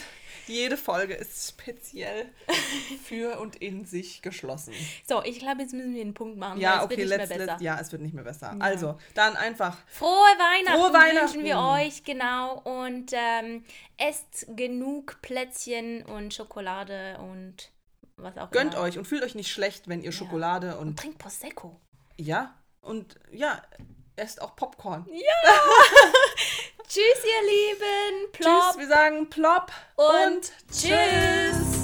jede 0.47 0.77
Folge 0.77 1.15
ist 1.15 1.49
speziell 1.49 2.27
für 3.05 3.41
und 3.41 3.57
in 3.57 3.87
sich 3.87 4.21
geschlossen. 4.21 4.75
So, 5.09 5.23
ich 5.25 5.39
glaube, 5.39 5.63
jetzt 5.63 5.73
müssen 5.73 5.95
wir 5.95 6.03
einen 6.03 6.13
Punkt 6.15 6.37
machen. 6.37 6.61
Ja, 6.61 6.79
es 6.79 6.85
okay, 6.85 6.91
wird 6.91 7.01
nicht 7.01 7.09
let's, 7.09 7.29
mehr 7.31 7.39
besser. 7.39 7.53
let's, 7.53 7.63
ja, 7.63 7.81
es 7.81 7.91
wird 7.93 8.03
nicht 8.03 8.15
mehr 8.15 8.25
besser. 8.25 8.55
Also, 8.59 8.99
dann 9.15 9.35
einfach 9.37 9.79
Frohe 9.87 10.09
Weihnachten, 10.11 10.79
Frohe 10.79 10.93
Weihnachten. 10.93 11.35
wünschen 11.37 11.45
wir 11.45 11.59
euch, 11.59 12.05
genau. 12.05 12.61
Und 12.61 13.13
ähm, 13.15 13.65
esst 13.97 14.47
genug 14.55 15.23
Plätzchen 15.23 16.05
und 16.05 16.35
Schokolade 16.35 17.19
und 17.19 17.71
was 18.17 18.37
auch 18.37 18.51
gönnt 18.51 18.75
immer. 18.75 18.83
euch 18.85 18.99
und 18.99 19.07
fühlt 19.07 19.23
euch 19.25 19.35
nicht 19.35 19.51
schlecht, 19.51 19.89
wenn 19.89 20.03
ihr 20.03 20.13
Schokolade 20.13 20.77
Und 20.77 20.89
und 20.89 20.99
trinkt 20.99 21.19
Prosecco. 21.19 21.81
ja 22.19 22.55
und 22.83 23.19
ja, 23.33 23.63
esst 24.23 24.41
auch 24.41 24.55
Popcorn. 24.57 25.05
Tschüss, 26.89 27.25
ihr 27.25 27.49
Lieben. 27.49 28.33
Plop 28.33 28.63
Tschüss, 28.73 28.79
wir 28.79 28.89
sagen 28.89 29.29
plopp 29.29 29.73
und 29.97 30.07
und 30.37 30.53
tschüss. 30.71 31.82